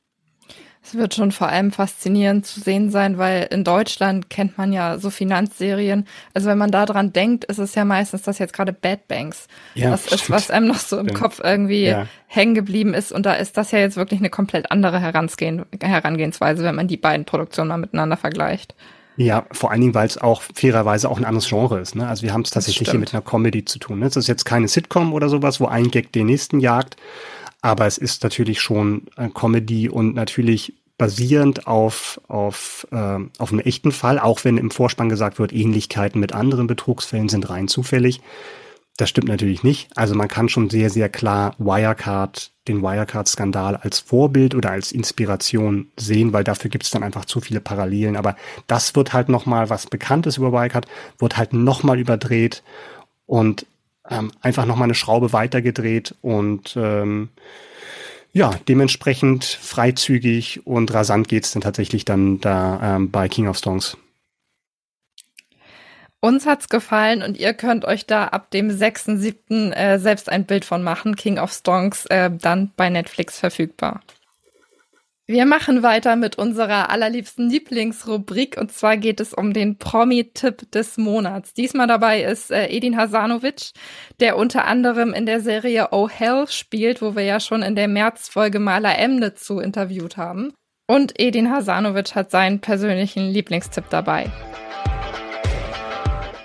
Es 0.87 0.95
wird 0.95 1.15
schon 1.15 1.33
vor 1.33 1.49
allem 1.49 1.73
faszinierend 1.73 2.45
zu 2.45 2.61
sehen 2.61 2.91
sein, 2.91 3.17
weil 3.17 3.47
in 3.51 3.65
Deutschland 3.65 4.29
kennt 4.29 4.57
man 4.57 4.71
ja 4.71 4.99
so 4.99 5.09
Finanzserien. 5.09 6.07
Also 6.33 6.47
wenn 6.47 6.57
man 6.57 6.71
daran 6.71 7.11
denkt, 7.11 7.43
ist 7.43 7.57
es 7.57 7.75
ja 7.75 7.83
meistens 7.83 8.21
das 8.21 8.39
jetzt 8.39 8.53
gerade 8.53 8.71
Bad 8.71 9.05
Banks. 9.09 9.47
Ja, 9.75 9.89
das 9.89 10.07
ist, 10.07 10.29
was 10.29 10.49
einem 10.49 10.67
noch 10.67 10.79
so 10.79 10.97
im 10.97 11.07
stimmt. 11.07 11.19
Kopf 11.19 11.41
irgendwie 11.43 11.87
ja. 11.87 12.07
hängen 12.27 12.55
geblieben 12.55 12.93
ist. 12.93 13.11
Und 13.11 13.25
da 13.25 13.33
ist 13.33 13.57
das 13.57 13.71
ja 13.71 13.79
jetzt 13.79 13.97
wirklich 13.97 14.21
eine 14.21 14.29
komplett 14.29 14.71
andere 14.71 15.01
Herangehen, 15.01 15.65
Herangehensweise, 15.81 16.63
wenn 16.63 16.75
man 16.75 16.87
die 16.87 16.95
beiden 16.95 17.25
Produktionen 17.25 17.67
mal 17.67 17.77
miteinander 17.77 18.15
vergleicht. 18.15 18.73
Ja, 19.17 19.45
vor 19.51 19.71
allen 19.71 19.81
Dingen, 19.81 19.95
weil 19.95 20.07
es 20.07 20.17
auch 20.17 20.41
fairerweise 20.41 21.09
auch 21.09 21.17
ein 21.17 21.25
anderes 21.25 21.49
Genre 21.49 21.79
ist. 21.79 21.95
Ne? 21.95 22.07
Also 22.07 22.23
wir 22.23 22.31
haben 22.31 22.43
es 22.43 22.51
tatsächlich 22.51 22.89
hier 22.89 22.99
mit 22.99 23.13
einer 23.13 23.23
Comedy 23.23 23.65
zu 23.65 23.79
tun. 23.79 23.99
Ne? 23.99 24.05
Es 24.05 24.15
ist 24.15 24.27
jetzt 24.27 24.45
keine 24.45 24.69
Sitcom 24.69 25.11
oder 25.11 25.27
sowas, 25.27 25.59
wo 25.59 25.65
ein 25.65 25.91
Gag 25.91 26.13
den 26.13 26.27
nächsten 26.27 26.61
jagt, 26.61 26.95
aber 27.61 27.85
es 27.85 27.97
ist 27.97 28.23
natürlich 28.23 28.61
schon 28.61 29.07
äh, 29.17 29.29
Comedy 29.29 29.89
und 29.89 30.15
natürlich 30.15 30.73
basierend 30.97 31.67
auf, 31.67 32.19
auf, 32.27 32.87
äh, 32.91 33.19
auf 33.37 33.51
einem 33.51 33.59
echten 33.59 33.91
Fall, 33.91 34.19
auch 34.19 34.43
wenn 34.43 34.57
im 34.57 34.71
Vorspann 34.71 35.09
gesagt 35.09 35.37
wird, 35.39 35.53
Ähnlichkeiten 35.53 36.19
mit 36.19 36.33
anderen 36.33 36.67
Betrugsfällen 36.67 37.29
sind 37.29 37.49
rein 37.49 37.67
zufällig. 37.67 38.21
Das 38.97 39.09
stimmt 39.09 39.27
natürlich 39.27 39.61
nicht. 39.61 39.89
Also 39.95 40.15
man 40.15 40.27
kann 40.27 40.49
schon 40.49 40.71
sehr, 40.71 40.89
sehr 40.89 41.07
klar 41.07 41.53
Wirecard, 41.59 42.51
den 42.67 42.81
Wirecard-Skandal 42.81 43.75
als 43.75 43.99
Vorbild 43.99 44.55
oder 44.55 44.71
als 44.71 44.91
Inspiration 44.91 45.91
sehen, 45.97 46.33
weil 46.33 46.43
dafür 46.43 46.71
gibt 46.71 46.83
es 46.83 46.89
dann 46.89 47.03
einfach 47.03 47.25
zu 47.25 47.39
viele 47.39 47.61
Parallelen. 47.61 48.15
Aber 48.15 48.35
das 48.65 48.95
wird 48.95 49.13
halt 49.13 49.29
nochmal, 49.29 49.69
was 49.69 49.85
bekannt 49.85 50.25
ist 50.25 50.37
über 50.37 50.51
Wirecard, 50.51 50.87
wird 51.19 51.37
halt 51.37 51.53
nochmal 51.53 51.99
überdreht 51.99 52.63
und 53.27 53.67
ähm, 54.09 54.31
einfach 54.41 54.65
nochmal 54.65 54.85
eine 54.85 54.95
Schraube 54.95 55.33
weitergedreht 55.33 56.15
und 56.21 56.75
ähm, 56.77 57.29
Ja, 58.33 58.51
dementsprechend 58.67 59.45
freizügig 59.45 60.65
und 60.65 60.93
rasant 60.93 61.27
geht's 61.27 61.51
dann 61.51 61.61
tatsächlich 61.61 62.05
dann 62.05 62.39
da 62.39 62.95
ähm, 62.97 63.09
bei 63.09 63.27
King 63.29 63.47
of 63.47 63.57
Stones. 63.57 63.97
Uns 66.19 66.45
hat's 66.45 66.67
gefallen 66.67 67.21
und 67.21 67.37
ihr 67.37 67.53
könnt 67.53 67.85
euch 67.85 68.05
da 68.05 68.25
ab 68.25 68.51
dem 68.51 68.69
6.7. 68.69 69.71
Äh, 69.71 69.99
selbst 69.99 70.29
ein 70.29 70.45
Bild 70.45 70.65
von 70.65 70.83
machen. 70.83 71.15
King 71.15 71.37
of 71.37 71.51
Stones 71.51 72.05
äh, 72.07 72.29
dann 72.31 72.71
bei 72.75 72.89
Netflix 72.89 73.39
verfügbar. 73.39 74.01
Wir 75.29 75.45
machen 75.45 75.83
weiter 75.83 76.15
mit 76.15 76.37
unserer 76.37 76.89
allerliebsten 76.89 77.49
Lieblingsrubrik 77.49 78.55
und 78.57 78.71
zwar 78.71 78.95
geht 78.95 79.19
es 79.19 79.33
um 79.33 79.51
den 79.51 79.77
Promi-Tipp 79.77 80.71
des 80.71 80.97
Monats. 80.97 81.53
Diesmal 81.53 81.85
dabei 81.85 82.23
ist 82.23 82.49
äh, 82.49 82.67
Edin 82.67 82.95
Hasanovic, 82.95 83.73
der 84.21 84.37
unter 84.37 84.63
anderem 84.63 85.11
in 85.11 85.25
der 85.25 85.41
Serie 85.41 85.89
Oh 85.91 86.07
Hell 86.07 86.45
spielt, 86.47 87.01
wo 87.01 87.17
wir 87.17 87.23
ja 87.23 87.41
schon 87.41 87.61
in 87.61 87.75
der 87.75 87.89
Märzfolge 87.89 88.59
Maler 88.59 88.97
Emne 88.97 89.33
zu 89.33 89.59
interviewt 89.59 90.15
haben. 90.15 90.53
Und 90.87 91.19
Edin 91.19 91.51
Hasanovic 91.51 92.15
hat 92.15 92.31
seinen 92.31 92.61
persönlichen 92.61 93.29
Lieblingstipp 93.29 93.89
dabei. 93.89 94.31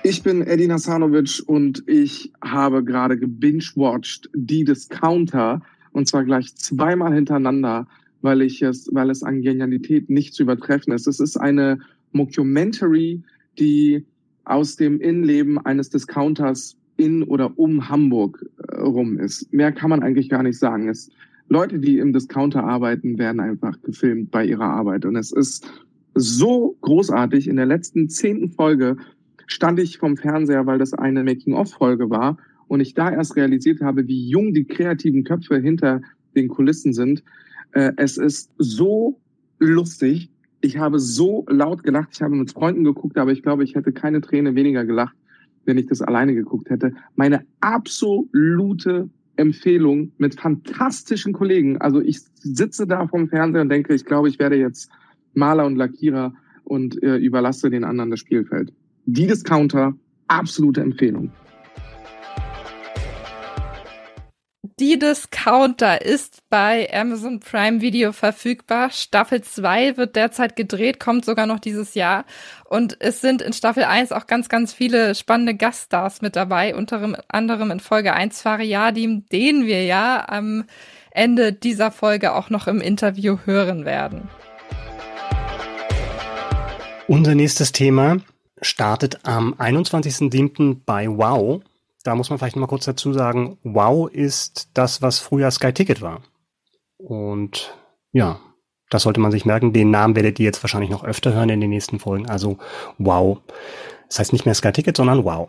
Ich 0.03 0.25
bin 0.25 0.45
Edin 0.45 0.73
Hasanovic 0.73 1.41
und 1.47 1.85
ich 1.87 2.33
habe 2.45 2.83
gerade 2.83 3.17
gebingewatcht 3.17 4.29
die 4.35 4.65
Discounter 4.65 5.63
und 5.93 6.09
zwar 6.09 6.25
gleich 6.25 6.57
zweimal 6.57 7.15
hintereinander 7.15 7.87
weil 8.23 8.43
ich 8.43 8.63
es, 8.63 8.89
weil 8.93 9.11
es 9.11 9.23
an 9.23 9.43
Genialität 9.43 10.09
nicht 10.09 10.35
zu 10.35 10.45
übertreffen 10.45 10.93
ist. 10.93 11.07
Es 11.07 11.21
ist 11.21 11.37
eine 11.37 11.79
Mockumentary, 12.13 13.23
die 13.59 14.05
aus 14.45 14.77
dem 14.77 15.01
Innenleben 15.01 15.59
eines 15.59 15.91
Discounters 15.91 16.77
in 16.97 17.23
oder 17.23 17.59
um 17.59 17.89
Hamburg 17.89 18.45
äh, 18.69 18.81
rum 18.81 19.19
ist. 19.19 19.53
Mehr 19.53 19.73
kann 19.73 19.91
man 19.91 20.03
eigentlich 20.03 20.29
gar 20.29 20.43
nicht 20.43 20.59
sagen. 20.59 20.89
Es, 20.89 21.11
Leute, 21.49 21.79
die 21.79 21.99
im 21.99 22.13
Discounter 22.13 22.65
arbeiten, 22.65 23.19
werden 23.19 23.41
einfach 23.41 23.81
gefilmt 23.83 24.31
bei 24.31 24.45
ihrer 24.45 24.65
Arbeit. 24.65 25.05
Und 25.05 25.17
es 25.17 25.33
ist 25.33 25.67
so 26.15 26.77
großartig. 26.81 27.49
In 27.49 27.57
der 27.57 27.67
letzten 27.67 28.09
zehnten 28.09 28.51
Folge 28.51 28.97
stand 29.47 29.79
ich 29.81 29.99
vom 29.99 30.17
Fernseher, 30.17 30.67
weil 30.67 30.79
das 30.79 30.93
eine 30.93 31.25
Making-of-Folge 31.25 32.11
war 32.11 32.37
und 32.69 32.81
ich 32.81 32.95
da 32.95 33.11
erst 33.11 33.37
realisiert 33.37 33.81
habe, 33.81 34.07
wie 34.07 34.29
jung 34.29 34.55
die 34.55 34.65
kreativen 34.65 35.25
Köpfe 35.25 35.59
hinter 35.59 36.01
den 36.35 36.49
Kulissen 36.49 36.95
sind. 36.95 37.23
Äh, 37.73 37.93
es 37.97 38.17
ist 38.17 38.51
so 38.59 39.19
lustig. 39.59 40.31
Ich 40.61 40.79
habe 40.79 40.99
so 40.99 41.45
laut 41.49 41.83
gelacht. 41.83 42.11
Ich 42.13 42.23
habe 42.23 42.35
mit 42.35 42.53
Freunden 42.53 42.85
geguckt, 42.85 43.19
aber 43.19 43.33
ich 43.33 43.43
glaube, 43.43 43.65
ich 43.65 43.75
hätte 43.75 43.93
keine 43.93 44.21
Träne 44.21 44.55
weniger 44.55 44.85
gelacht, 44.85 45.17
wenn 45.65 45.79
ich 45.79 45.87
das 45.87 46.03
alleine 46.03 46.35
geguckt 46.35 46.71
hätte. 46.71 46.95
Meine 47.17 47.45
absolute 47.61 49.09
Empfehlung 49.37 50.13
mit 50.19 50.39
fantastischen 50.39 51.33
Kollegen. 51.33 51.81
Also 51.81 52.01
ich 52.01 52.21
sitze 52.35 52.87
da 52.87 53.07
vom 53.09 53.29
Fernseher 53.29 53.63
und 53.63 53.71
denke, 53.71 53.95
ich 53.95 54.05
glaube, 54.05 54.29
ich 54.29 54.39
werde 54.39 54.57
jetzt 54.57 54.91
Maler 55.35 55.67
und 55.67 55.77
Lackierer 55.77 56.35
und 56.65 57.03
äh, 57.03 57.17
überlasse 57.17 57.71
den 57.71 57.85
anderen 57.85 58.11
das 58.11 58.21
Spielfeld. 58.21 58.73
Die 59.07 59.27
Discounter, 59.27 59.95
absolute 60.29 60.81
Empfehlung. 60.81 61.31
Die 64.83 64.99
Discounter 64.99 66.05
ist 66.05 66.43
bei 66.51 66.93
Amazon 66.93 67.39
Prime 67.39 67.81
Video 67.81 68.11
verfügbar. 68.11 68.91
Staffel 68.91 69.41
2 69.41 69.97
wird 69.97 70.17
derzeit 70.17 70.57
gedreht, 70.57 70.99
kommt 70.99 71.25
sogar 71.25 71.47
noch 71.47 71.61
dieses 71.61 71.95
Jahr. 71.95 72.25
Und 72.65 72.97
es 72.99 73.21
sind 73.21 73.43
in 73.43 73.53
Staffel 73.53 73.85
1 73.85 74.11
auch 74.11 74.27
ganz, 74.27 74.49
ganz 74.49 74.73
viele 74.73 75.15
spannende 75.15 75.55
Gaststars 75.55 76.21
mit 76.21 76.35
dabei, 76.35 76.75
unter 76.75 77.17
anderem 77.29 77.71
in 77.71 77.79
Folge 77.79 78.13
1 78.13 78.43
Fariadim, 78.43 79.25
den 79.31 79.67
wir 79.67 79.85
ja 79.85 80.29
am 80.29 80.65
Ende 81.13 81.53
dieser 81.53 81.93
Folge 81.93 82.35
auch 82.35 82.51
noch 82.51 82.67
im 82.67 82.81
Interview 82.81 83.39
hören 83.45 83.85
werden. 83.85 84.31
Unser 87.07 87.37
nächstes 87.37 87.71
Thema 87.71 88.17
startet 88.61 89.21
am 89.23 89.55
21.07. 89.55 90.79
bei 90.85 91.07
Wow 91.09 91.63
da 92.03 92.15
muss 92.15 92.31
man 92.31 92.39
vielleicht 92.39 92.57
noch 92.57 92.63
mal 92.63 92.67
kurz 92.67 92.85
dazu 92.85 93.13
sagen, 93.13 93.59
Wow 93.63 94.11
ist 94.11 94.71
das, 94.75 95.03
was 95.03 95.19
früher 95.19 95.51
Sky 95.51 95.73
Ticket 95.73 96.03
war. 96.03 96.23
Und 96.99 97.77
ja, 98.13 98.41
das 98.91 99.03
sollte 99.05 99.21
man 99.21 99.33
sich 99.33 99.45
merken. 99.45 99.73
Den 99.73 99.91
Namen 99.91 100.17
werdet 100.17 100.39
ihr 100.39 100.45
jetzt 100.45 100.63
wahrscheinlich 100.63 100.91
noch 100.91 101.05
öfter 101.05 101.33
hören 101.33 101.49
in 101.49 101.61
den 101.61 101.71
nächsten 101.71 101.99
Folgen. 101.99 102.29
Also 102.29 102.59
Wow. 102.99 103.39
Das 104.09 104.19
heißt 104.19 104.33
nicht 104.33 104.45
mehr 104.45 104.55
Sky 104.55 104.73
Ticket, 104.73 104.97
sondern 104.97 105.25
Wow. 105.25 105.49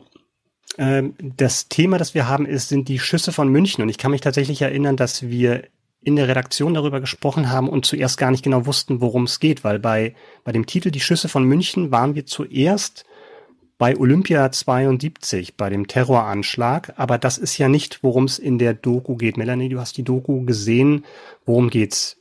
Ähm, 0.77 1.15
das 1.19 1.67
Thema, 1.67 1.97
das 1.97 2.13
wir 2.13 2.27
haben, 2.27 2.45
ist, 2.45 2.69
sind 2.69 2.87
die 2.87 2.99
Schüsse 2.99 3.31
von 3.31 3.49
München. 3.49 3.81
Und 3.81 3.89
ich 3.89 3.97
kann 3.97 4.11
mich 4.11 4.21
tatsächlich 4.21 4.61
erinnern, 4.61 4.95
dass 4.95 5.23
wir 5.23 5.63
in 6.01 6.15
der 6.15 6.27
Redaktion 6.27 6.73
darüber 6.73 6.99
gesprochen 6.99 7.49
haben 7.49 7.69
und 7.69 7.85
zuerst 7.85 8.17
gar 8.17 8.31
nicht 8.31 8.43
genau 8.43 8.65
wussten, 8.65 9.01
worum 9.01 9.23
es 9.23 9.39
geht, 9.39 9.63
weil 9.63 9.79
bei, 9.79 10.15
bei 10.43 10.51
dem 10.51 10.65
Titel 10.65 10.91
Die 10.91 10.99
Schüsse 10.99 11.29
von 11.29 11.45
München 11.45 11.91
waren 11.91 12.15
wir 12.15 12.25
zuerst 12.25 13.05
bei 13.77 13.97
Olympia 13.97 14.51
72, 14.51 15.57
bei 15.57 15.69
dem 15.69 15.87
Terroranschlag, 15.87 16.93
aber 16.97 17.17
das 17.17 17.37
ist 17.37 17.57
ja 17.57 17.69
nicht, 17.69 18.03
worum 18.03 18.25
es 18.25 18.39
in 18.39 18.57
der 18.59 18.73
Doku 18.73 19.15
geht. 19.15 19.37
Melanie, 19.37 19.69
du 19.69 19.79
hast 19.79 19.97
die 19.97 20.03
Doku 20.03 20.45
gesehen. 20.45 21.05
Worum 21.45 21.69
geht's 21.69 22.17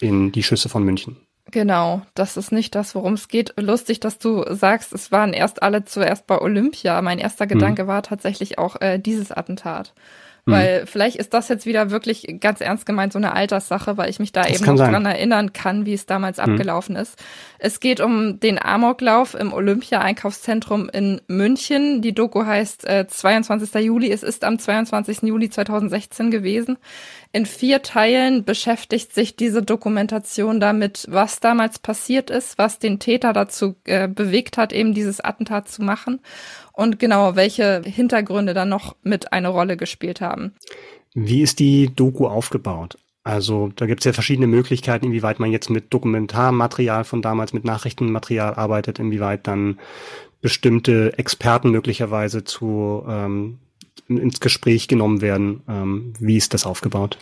in 0.00 0.32
die 0.32 0.42
Schüsse 0.42 0.68
von 0.68 0.82
München? 0.82 1.16
Genau, 1.50 2.02
das 2.14 2.36
ist 2.36 2.52
nicht 2.52 2.74
das, 2.74 2.94
worum 2.94 3.14
es 3.14 3.28
geht. 3.28 3.54
Lustig, 3.58 4.00
dass 4.00 4.18
du 4.18 4.44
sagst, 4.54 4.92
es 4.92 5.10
waren 5.10 5.32
erst 5.32 5.62
alle 5.62 5.84
zuerst 5.84 6.26
bei 6.26 6.40
Olympia. 6.40 7.02
Mein 7.02 7.18
erster 7.18 7.44
mhm. 7.44 7.50
Gedanke 7.50 7.84
mhm. 7.84 7.88
war 7.88 8.02
tatsächlich 8.02 8.58
auch 8.58 8.80
äh, 8.80 8.98
dieses 8.98 9.32
Attentat. 9.32 9.94
Mhm. 10.50 10.54
Weil 10.54 10.86
vielleicht 10.86 11.16
ist 11.16 11.32
das 11.34 11.48
jetzt 11.48 11.66
wieder 11.66 11.90
wirklich 11.90 12.36
ganz 12.40 12.60
ernst 12.60 12.86
gemeint 12.86 13.12
so 13.12 13.18
eine 13.18 13.32
Alterssache, 13.34 13.96
weil 13.96 14.10
ich 14.10 14.18
mich 14.18 14.32
da 14.32 14.42
das 14.42 14.56
eben 14.56 14.66
noch 14.66 14.76
sein. 14.76 14.92
dran 14.92 15.06
erinnern 15.06 15.52
kann, 15.52 15.86
wie 15.86 15.94
es 15.94 16.06
damals 16.06 16.38
mhm. 16.38 16.44
abgelaufen 16.44 16.96
ist. 16.96 17.18
Es 17.58 17.80
geht 17.80 18.00
um 18.00 18.40
den 18.40 18.60
Amoklauf 18.60 19.34
im 19.34 19.52
Olympia-Einkaufszentrum 19.52 20.88
in 20.88 21.20
München. 21.28 22.02
Die 22.02 22.12
Doku 22.14 22.44
heißt 22.44 22.86
äh, 22.86 23.06
22. 23.06 23.74
Juli. 23.84 24.10
Es 24.10 24.22
ist 24.22 24.44
am 24.44 24.58
22. 24.58 25.22
Juli 25.22 25.50
2016 25.50 26.30
gewesen. 26.30 26.78
In 27.32 27.46
vier 27.46 27.82
Teilen 27.82 28.44
beschäftigt 28.44 29.14
sich 29.14 29.36
diese 29.36 29.62
Dokumentation 29.62 30.58
damit, 30.58 31.06
was 31.08 31.38
damals 31.38 31.78
passiert 31.78 32.28
ist, 32.28 32.58
was 32.58 32.80
den 32.80 32.98
Täter 32.98 33.32
dazu 33.32 33.76
äh, 33.84 34.08
bewegt 34.08 34.58
hat, 34.58 34.72
eben 34.72 34.94
dieses 34.94 35.20
Attentat 35.20 35.68
zu 35.68 35.82
machen 35.82 36.20
und 36.72 36.98
genau, 36.98 37.36
welche 37.36 37.82
Hintergründe 37.84 38.52
dann 38.52 38.68
noch 38.68 38.96
mit 39.02 39.32
eine 39.32 39.48
Rolle 39.48 39.76
gespielt 39.76 40.20
haben. 40.20 40.54
Wie 41.14 41.42
ist 41.42 41.60
die 41.60 41.94
Doku 41.94 42.26
aufgebaut? 42.26 42.98
Also 43.22 43.70
da 43.76 43.86
gibt 43.86 44.00
es 44.00 44.06
ja 44.06 44.12
verschiedene 44.12 44.48
Möglichkeiten, 44.48 45.06
inwieweit 45.06 45.38
man 45.38 45.52
jetzt 45.52 45.70
mit 45.70 45.92
Dokumentarmaterial 45.94 47.04
von 47.04 47.22
damals, 47.22 47.52
mit 47.52 47.64
Nachrichtenmaterial 47.64 48.54
arbeitet, 48.54 48.98
inwieweit 48.98 49.46
dann 49.46 49.78
bestimmte 50.40 51.16
Experten 51.18 51.70
möglicherweise 51.70 52.44
zu 52.44 53.04
ähm, 53.06 53.58
ins 54.18 54.40
Gespräch 54.40 54.88
genommen 54.88 55.20
werden. 55.20 55.62
Ähm, 55.68 56.12
wie 56.18 56.36
ist 56.36 56.54
das 56.54 56.66
aufgebaut? 56.66 57.18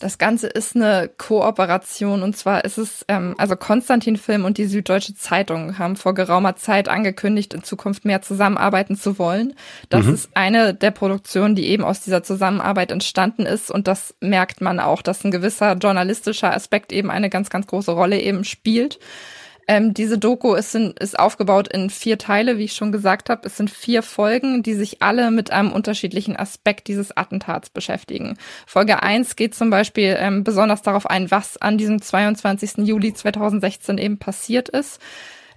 Das 0.00 0.16
Ganze 0.16 0.46
ist 0.46 0.74
eine 0.74 1.10
Kooperation 1.18 2.22
und 2.22 2.34
zwar 2.34 2.64
ist 2.64 2.78
es, 2.78 3.04
ähm, 3.06 3.34
also 3.36 3.54
Konstantin 3.54 4.16
Film 4.16 4.46
und 4.46 4.56
die 4.56 4.64
Süddeutsche 4.64 5.14
Zeitung 5.14 5.78
haben 5.78 5.94
vor 5.94 6.14
geraumer 6.14 6.56
Zeit 6.56 6.88
angekündigt, 6.88 7.52
in 7.52 7.62
Zukunft 7.62 8.06
mehr 8.06 8.22
zusammenarbeiten 8.22 8.96
zu 8.96 9.18
wollen. 9.18 9.52
Das 9.90 10.06
mhm. 10.06 10.14
ist 10.14 10.30
eine 10.32 10.72
der 10.72 10.90
Produktionen, 10.90 11.54
die 11.54 11.66
eben 11.66 11.84
aus 11.84 12.00
dieser 12.00 12.22
Zusammenarbeit 12.22 12.92
entstanden 12.92 13.44
ist 13.44 13.70
und 13.70 13.88
das 13.88 14.14
merkt 14.20 14.62
man 14.62 14.80
auch, 14.80 15.02
dass 15.02 15.22
ein 15.22 15.30
gewisser 15.30 15.74
journalistischer 15.74 16.54
Aspekt 16.54 16.92
eben 16.92 17.10
eine 17.10 17.28
ganz, 17.28 17.50
ganz 17.50 17.66
große 17.66 17.92
Rolle 17.92 18.18
eben 18.18 18.44
spielt. 18.44 18.98
Ähm, 19.70 19.94
diese 19.94 20.18
Doku 20.18 20.54
ist, 20.54 20.74
in, 20.74 20.94
ist 20.98 21.16
aufgebaut 21.16 21.68
in 21.68 21.90
vier 21.90 22.18
Teile, 22.18 22.58
wie 22.58 22.64
ich 22.64 22.72
schon 22.72 22.90
gesagt 22.90 23.30
habe. 23.30 23.46
Es 23.46 23.56
sind 23.56 23.70
vier 23.70 24.02
Folgen, 24.02 24.64
die 24.64 24.74
sich 24.74 25.00
alle 25.00 25.30
mit 25.30 25.52
einem 25.52 25.70
unterschiedlichen 25.70 26.34
Aspekt 26.36 26.88
dieses 26.88 27.16
Attentats 27.16 27.70
beschäftigen. 27.70 28.36
Folge 28.66 29.00
eins 29.04 29.36
geht 29.36 29.54
zum 29.54 29.70
Beispiel 29.70 30.16
ähm, 30.18 30.42
besonders 30.42 30.82
darauf 30.82 31.08
ein, 31.08 31.30
was 31.30 31.56
an 31.56 31.78
diesem 31.78 32.02
22. 32.02 32.78
Juli 32.78 33.14
2016 33.14 33.98
eben 33.98 34.18
passiert 34.18 34.68
ist, 34.68 35.00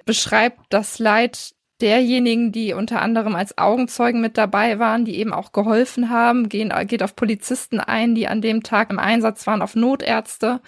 beschreibt 0.05 0.59
das 0.69 0.99
Leid 0.99 1.55
derjenigen, 1.83 2.51
die 2.51 2.73
unter 2.73 3.01
anderem 3.01 3.35
als 3.35 3.57
Augenzeugen 3.59 4.21
mit 4.21 4.37
dabei 4.37 4.79
waren, 4.79 5.05
die 5.05 5.17
eben 5.17 5.33
auch 5.33 5.51
geholfen 5.51 6.09
haben, 6.09 6.49
gehen, 6.49 6.73
geht 6.87 7.03
auf 7.03 7.15
Polizisten 7.15 7.79
ein, 7.79 8.15
die 8.15 8.27
an 8.27 8.41
dem 8.41 8.63
Tag 8.63 8.89
im 8.89 8.97
Einsatz 8.97 9.45
waren, 9.45 9.61
auf 9.61 9.75
Notärzte 9.75 10.61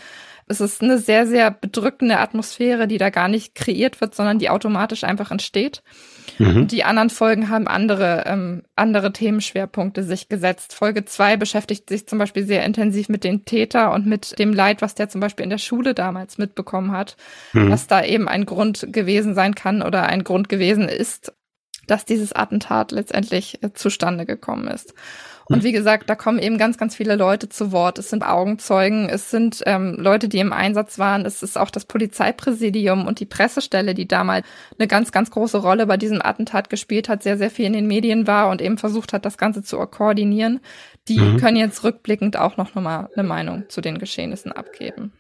es 0.48 0.62
ist 0.62 0.84
eine 0.84 0.98
sehr, 0.98 1.26
sehr 1.26 1.50
bedrückende 1.50 2.20
Atmosphäre, 2.20 2.88
die 2.88 2.98
da 2.98 3.10
gar 3.10 3.28
nicht 3.28 3.56
kreiert 3.56 4.00
wird, 4.00 4.14
sondern 4.14 4.40
die 4.40 4.50
automatisch 4.50 5.04
einfach 5.04 5.32
entsteht. 5.32 5.82
Mhm. 6.38 6.68
Die 6.68 6.84
anderen 6.84 7.10
Folgen 7.10 7.50
haben 7.50 7.68
andere, 7.68 8.24
ähm, 8.26 8.64
andere 8.76 9.12
Themenschwerpunkte 9.14 10.04
sich 10.04 10.30
gesetzt. 10.30 10.74
Folge 10.74 11.06
zwei 11.06 11.38
beschäftigt 11.38 11.90
sich 11.90 12.08
zum 12.08 12.20
Beispiel 12.20 12.46
sehr 12.46 12.64
intensiv 12.64 13.10
mit 13.10 13.24
dem 13.24 13.46
Täter 13.46 13.94
und 13.94 14.06
mit 14.06 14.38
dem 14.40 14.54
Leid, 14.54 14.82
was 14.82 14.96
der 14.96 15.10
zum 15.10 15.22
Beispiel 15.22 15.44
in 15.44 15.50
der 15.50 15.58
Schule 15.58 15.94
damals 15.94 16.38
mitbekommen 16.38 16.92
hat, 16.92 17.16
mhm. 17.54 17.70
was 17.70 17.88
da 17.88 18.04
eben 18.04 18.28
ein 18.28 18.46
Grund 18.46 18.88
gewesen 18.92 19.36
sein 19.36 19.56
kann 19.56 19.82
oder 19.82 20.04
ein 20.04 20.24
Grund 20.24 20.50
gewesen 20.50 20.90
ist, 20.90 21.34
dass 21.88 22.06
dieses 22.06 22.34
Attentat 22.34 22.92
letztendlich 22.92 23.64
äh, 23.64 23.74
zustande 23.74 24.26
gekommen 24.26 24.68
ist. 24.68 24.94
Und 25.48 25.64
wie 25.64 25.72
gesagt, 25.72 26.10
da 26.10 26.16
kommen 26.16 26.40
eben 26.40 26.58
ganz, 26.58 26.78
ganz 26.78 26.96
viele 26.96 27.16
Leute 27.16 27.50
zu 27.50 27.72
Wort. 27.72 28.00
Es 28.00 28.10
sind 28.10 28.24
Augenzeugen, 28.24 29.08
es 29.10 29.30
sind 29.30 29.62
ähm, 29.68 29.96
Leute, 30.00 30.28
die 30.28 30.40
im 30.40 30.52
Einsatz 30.52 30.98
waren. 30.98 31.26
Es 31.26 31.44
ist 31.44 31.58
auch 31.58 31.70
das 31.70 31.86
Polizeipräsidium 31.86 33.06
und 33.06 33.20
die 33.20 33.26
Pressestelle, 33.26 33.94
die 33.94 34.08
damals 34.08 34.48
eine 34.80 34.88
ganz, 34.88 35.12
ganz 35.12 35.30
große 35.30 35.60
Rolle 35.60 35.86
bei 35.86 35.98
diesem 35.98 36.22
Attentat 36.22 36.72
gespielt 36.72 37.10
hat, 37.10 37.22
sehr, 37.22 37.38
sehr 37.38 37.52
viel 37.52 37.66
in 37.66 37.74
den 37.74 37.88
Medien 37.88 38.26
war 38.26 38.50
und 38.50 38.62
eben 38.62 38.80
versucht 38.80 39.14
hat, 39.14 39.24
das 39.26 39.38
Ganze 39.38 39.62
zu 39.62 39.78
koordinieren. 39.78 40.62
Die 41.08 41.20
mhm. 41.20 41.38
können 41.38 41.58
jetzt 41.58 41.84
rückblickend 41.84 42.38
auch 42.38 42.58
noch 42.58 42.74
mal 42.74 43.10
eine 43.16 43.28
Meinung 43.28 43.66
zu 43.70 43.82
den 43.82 44.00
Geschehnissen 44.00 44.52
abgeben. 44.52 45.14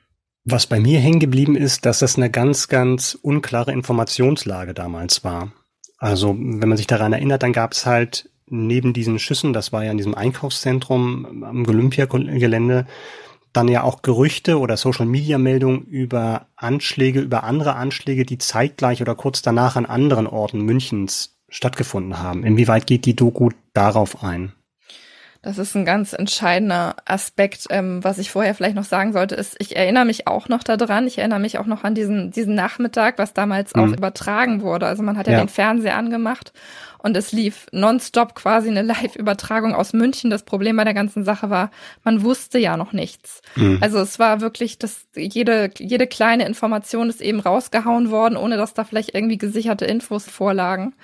Was 0.44 0.66
bei 0.68 0.80
mir 0.80 1.00
hängen 1.00 1.20
geblieben 1.20 1.56
ist, 1.56 1.86
dass 1.86 2.00
das 2.00 2.18
eine 2.18 2.32
ganz, 2.32 2.68
ganz 2.68 3.18
unklare 3.20 3.72
Informationslage 3.72 4.74
damals 4.74 5.24
war. 5.24 5.52
Also, 5.98 6.36
wenn 6.38 6.70
man 6.70 6.78
sich 6.78 6.88
daran 6.88 7.14
erinnert, 7.14 7.42
dann 7.42 7.54
gab 7.54 7.72
es 7.72 7.86
halt 7.86 8.30
neben 8.48 8.94
diesen 8.94 9.20
Schüssen, 9.20 9.54
das 9.54 9.72
war 9.72 9.84
ja 9.84 9.92
in 9.92 9.98
diesem 9.98 10.16
Einkaufszentrum 10.16 11.44
am 11.44 11.68
Olympiagelände, 11.68 12.86
dann 13.54 13.68
ja 13.68 13.84
auch 13.84 14.02
Gerüchte 14.02 14.60
oder 14.60 14.78
Social-Media-Meldungen 14.78 15.84
über 15.84 16.48
Anschläge, 16.56 17.22
über 17.22 17.44
andere 17.44 17.76
Anschläge, 17.76 18.26
die 18.26 18.38
zeitgleich 18.38 19.02
oder 19.02 19.16
kurz 19.16 19.42
danach 19.42 19.78
an 19.78 19.86
anderen 19.86 20.28
Orten 20.28 20.62
Münchens 20.62 21.38
stattgefunden 21.48 22.20
haben. 22.20 22.44
Inwieweit 22.44 22.86
geht 22.86 23.06
die 23.06 23.16
Doku 23.16 23.50
darauf 23.74 24.24
ein? 24.24 24.52
Das 25.46 25.60
ist 25.60 25.76
ein 25.76 25.86
ganz 25.86 26.14
entscheidender 26.14 26.96
Aspekt. 27.06 27.68
Ähm, 27.70 28.04
was 28.04 28.18
ich 28.18 28.32
vorher 28.32 28.56
vielleicht 28.56 28.76
noch 28.76 28.84
sagen 28.84 29.14
sollte, 29.14 29.36
ist, 29.36 29.56
ich 29.60 29.76
erinnere 29.76 30.04
mich 30.04 30.26
auch 30.26 30.50
noch 30.50 30.64
daran. 30.64 31.06
Ich 31.06 31.20
erinnere 31.20 31.40
mich 31.40 31.60
auch 31.60 31.68
noch 31.68 31.84
an 31.84 31.94
diesen, 31.94 32.32
diesen 32.32 32.56
Nachmittag, 32.56 33.20
was 33.20 33.34
damals 33.34 33.76
mhm. 33.76 33.82
auch 33.84 33.96
übertragen 33.96 34.64
wurde. 34.64 34.88
Also 34.88 35.04
man 35.04 35.20
hat 35.20 35.28
ja, 35.28 35.34
ja, 35.34 35.40
den 35.40 35.48
Fernseher 35.48 35.98
angemacht 35.98 36.52
und 36.98 37.16
es 37.16 37.32
lief 37.32 37.68
nonstop 37.72 38.34
quasi 38.34 38.70
eine 38.70 38.82
Live-Übertragung 38.82 39.76
aus 39.76 39.94
München. 39.94 40.32
Das 40.32 40.42
Problem 40.42 40.78
bei 40.78 40.84
der 40.84 40.96
ganzen 40.96 41.24
Sache 41.24 41.52
war, 41.52 41.70
man 42.04 42.24
wusste 42.24 42.58
ja 42.58 42.76
noch 42.76 42.92
nichts. 42.92 43.44
Mhm. 43.56 43.78
Also 43.82 44.00
es 44.00 44.18
war 44.18 44.42
wirklich, 44.42 44.80
dass 44.80 45.06
jede, 45.16 45.70
jede 45.78 46.08
kleine 46.08 46.48
Information 46.48 47.08
ist 47.08 47.22
eben 47.22 47.40
rausgehauen 47.40 48.10
worden, 48.10 48.36
ohne 48.36 48.58
dass 48.58 48.74
da 48.74 48.84
vielleicht 48.84 49.14
irgendwie 49.14 49.38
gesicherte 49.38 49.86
Infos 49.86 50.26
vorlagen. 50.26 50.96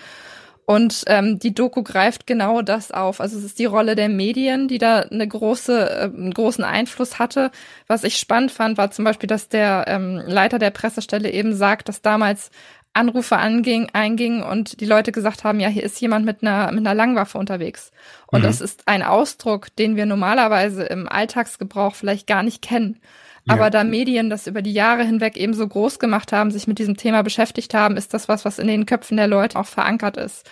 Und 0.72 1.04
ähm, 1.08 1.38
die 1.38 1.54
Doku 1.54 1.84
greift 1.84 2.26
genau 2.26 2.62
das 2.62 2.92
auf. 2.92 3.20
Also 3.20 3.38
es 3.38 3.44
ist 3.44 3.60
die 3.60 3.66
Rolle 3.66 3.98
der 3.98 4.08
Medien, 4.08 4.70
die 4.70 4.78
da 4.78 5.00
eine 5.00 5.28
große, 5.28 5.90
äh, 5.90 6.04
einen 6.04 6.34
großen 6.34 6.64
Einfluss 6.64 7.20
hatte. 7.20 7.52
Was 7.88 8.06
ich 8.06 8.16
spannend 8.16 8.52
fand, 8.52 8.78
war 8.78 8.90
zum 8.90 9.04
Beispiel, 9.04 9.28
dass 9.28 9.50
der 9.50 9.84
ähm, 9.90 10.22
Leiter 10.26 10.60
der 10.60 10.70
Pressestelle 10.70 11.30
eben 11.30 11.54
sagt, 11.56 11.90
dass 11.90 12.02
damals 12.02 12.52
Anrufe 12.94 13.36
anging, 13.36 13.90
eingingen 13.92 14.44
und 14.44 14.80
die 14.80 14.86
Leute 14.86 15.12
gesagt 15.12 15.44
haben, 15.44 15.60
ja, 15.60 15.68
hier 15.68 15.84
ist 15.84 16.00
jemand 16.00 16.26
mit 16.26 16.42
einer, 16.42 16.72
mit 16.72 16.80
einer 16.80 16.96
Langwaffe 16.96 17.38
unterwegs. 17.38 17.92
Und 18.28 18.40
mhm. 18.40 18.46
das 18.46 18.62
ist 18.62 18.84
ein 18.86 19.04
Ausdruck, 19.04 19.76
den 19.76 19.98
wir 19.98 20.06
normalerweise 20.06 20.84
im 20.84 21.10
Alltagsgebrauch 21.10 21.96
vielleicht 21.96 22.28
gar 22.28 22.44
nicht 22.44 22.62
kennen. 22.62 23.02
Aber 23.48 23.64
ja. 23.64 23.70
da 23.70 23.84
Medien 23.84 24.30
das 24.30 24.48
über 24.48 24.62
die 24.62 24.74
Jahre 24.74 25.04
hinweg 25.04 25.36
eben 25.38 25.54
so 25.54 25.68
groß 25.68 26.00
gemacht 26.00 26.32
haben, 26.32 26.52
sich 26.52 26.68
mit 26.68 26.80
diesem 26.80 26.98
Thema 26.98 27.24
beschäftigt 27.24 27.74
haben, 27.74 27.98
ist 27.98 28.14
das 28.14 28.28
was, 28.28 28.46
was 28.46 28.60
in 28.60 28.68
den 28.68 28.86
Köpfen 28.86 29.18
der 29.18 29.28
Leute 29.28 29.58
auch 29.58 29.66
verankert 29.66 30.18
ist. 30.18 30.48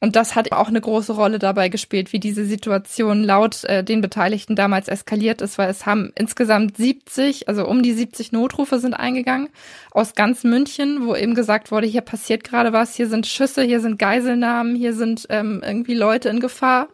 Und 0.00 0.16
das 0.16 0.34
hat 0.34 0.52
auch 0.52 0.68
eine 0.68 0.82
große 0.82 1.14
Rolle 1.14 1.38
dabei 1.38 1.70
gespielt, 1.70 2.12
wie 2.12 2.20
diese 2.20 2.44
Situation 2.44 3.24
laut 3.24 3.64
äh, 3.64 3.82
den 3.82 4.02
Beteiligten 4.02 4.54
damals 4.54 4.88
eskaliert 4.88 5.40
ist, 5.40 5.56
weil 5.56 5.70
es 5.70 5.86
haben 5.86 6.12
insgesamt 6.14 6.76
70, 6.76 7.48
also 7.48 7.66
um 7.66 7.82
die 7.82 7.94
70 7.94 8.30
Notrufe 8.30 8.80
sind 8.80 8.92
eingegangen 8.92 9.48
aus 9.92 10.14
ganz 10.14 10.44
München, 10.44 11.06
wo 11.06 11.14
eben 11.14 11.34
gesagt 11.34 11.70
wurde, 11.70 11.86
hier 11.86 12.02
passiert 12.02 12.44
gerade 12.44 12.74
was, 12.74 12.94
hier 12.94 13.08
sind 13.08 13.26
Schüsse, 13.26 13.62
hier 13.62 13.80
sind 13.80 13.98
Geiselnahmen, 13.98 14.74
hier 14.74 14.92
sind 14.92 15.26
ähm, 15.30 15.62
irgendwie 15.64 15.94
Leute 15.94 16.28
in 16.28 16.40
Gefahr. 16.40 16.88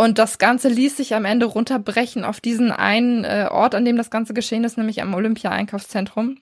Und 0.00 0.18
das 0.18 0.38
Ganze 0.38 0.68
ließ 0.68 0.96
sich 0.96 1.16
am 1.16 1.24
Ende 1.24 1.44
runterbrechen 1.46 2.22
auf 2.24 2.40
diesen 2.40 2.70
einen 2.70 3.24
äh, 3.24 3.48
Ort, 3.50 3.74
an 3.74 3.84
dem 3.84 3.96
das 3.96 4.10
Ganze 4.10 4.32
geschehen 4.32 4.62
ist, 4.62 4.78
nämlich 4.78 5.02
am 5.02 5.12
Olympia-Einkaufszentrum. 5.12 6.38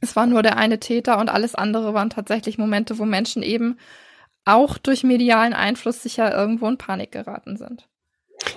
Es 0.00 0.16
war 0.16 0.26
nur 0.26 0.42
der 0.42 0.56
eine 0.56 0.80
Täter 0.80 1.18
und 1.18 1.28
alles 1.28 1.54
andere 1.54 1.94
waren 1.94 2.10
tatsächlich 2.10 2.58
Momente, 2.58 2.98
wo 2.98 3.04
Menschen 3.04 3.44
eben 3.44 3.78
auch 4.44 4.76
durch 4.76 5.04
medialen 5.04 5.52
Einfluss 5.52 6.02
sicher 6.02 6.34
irgendwo 6.36 6.66
in 6.66 6.78
Panik 6.78 7.12
geraten 7.12 7.56
sind. 7.56 7.86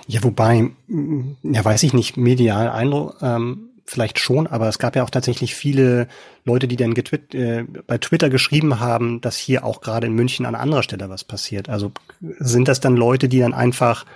Ja, 0.08 0.24
wobei, 0.24 0.70
ja, 0.88 1.64
weiß 1.64 1.84
ich 1.84 1.92
nicht, 1.92 2.16
medial 2.16 2.70
Eindruck, 2.70 3.18
ähm, 3.22 3.70
vielleicht 3.84 4.18
schon, 4.18 4.46
aber 4.46 4.68
es 4.68 4.78
gab 4.78 4.96
ja 4.96 5.04
auch 5.04 5.10
tatsächlich 5.10 5.54
viele 5.54 6.08
Leute, 6.44 6.66
die 6.68 6.76
dann 6.76 6.94
getwit 6.94 7.34
äh, 7.34 7.64
bei 7.86 7.98
Twitter 7.98 8.30
geschrieben 8.30 8.80
haben, 8.80 9.20
dass 9.20 9.36
hier 9.36 9.64
auch 9.64 9.80
gerade 9.80 10.06
in 10.06 10.14
München 10.14 10.46
an 10.46 10.54
anderer 10.54 10.82
Stelle 10.82 11.10
was 11.10 11.24
passiert. 11.24 11.68
Also 11.68 11.92
sind 12.38 12.68
das 12.68 12.80
dann 12.80 12.96
Leute, 12.96 13.28
die 13.28 13.40
dann 13.40 13.54
einfach 13.54 14.06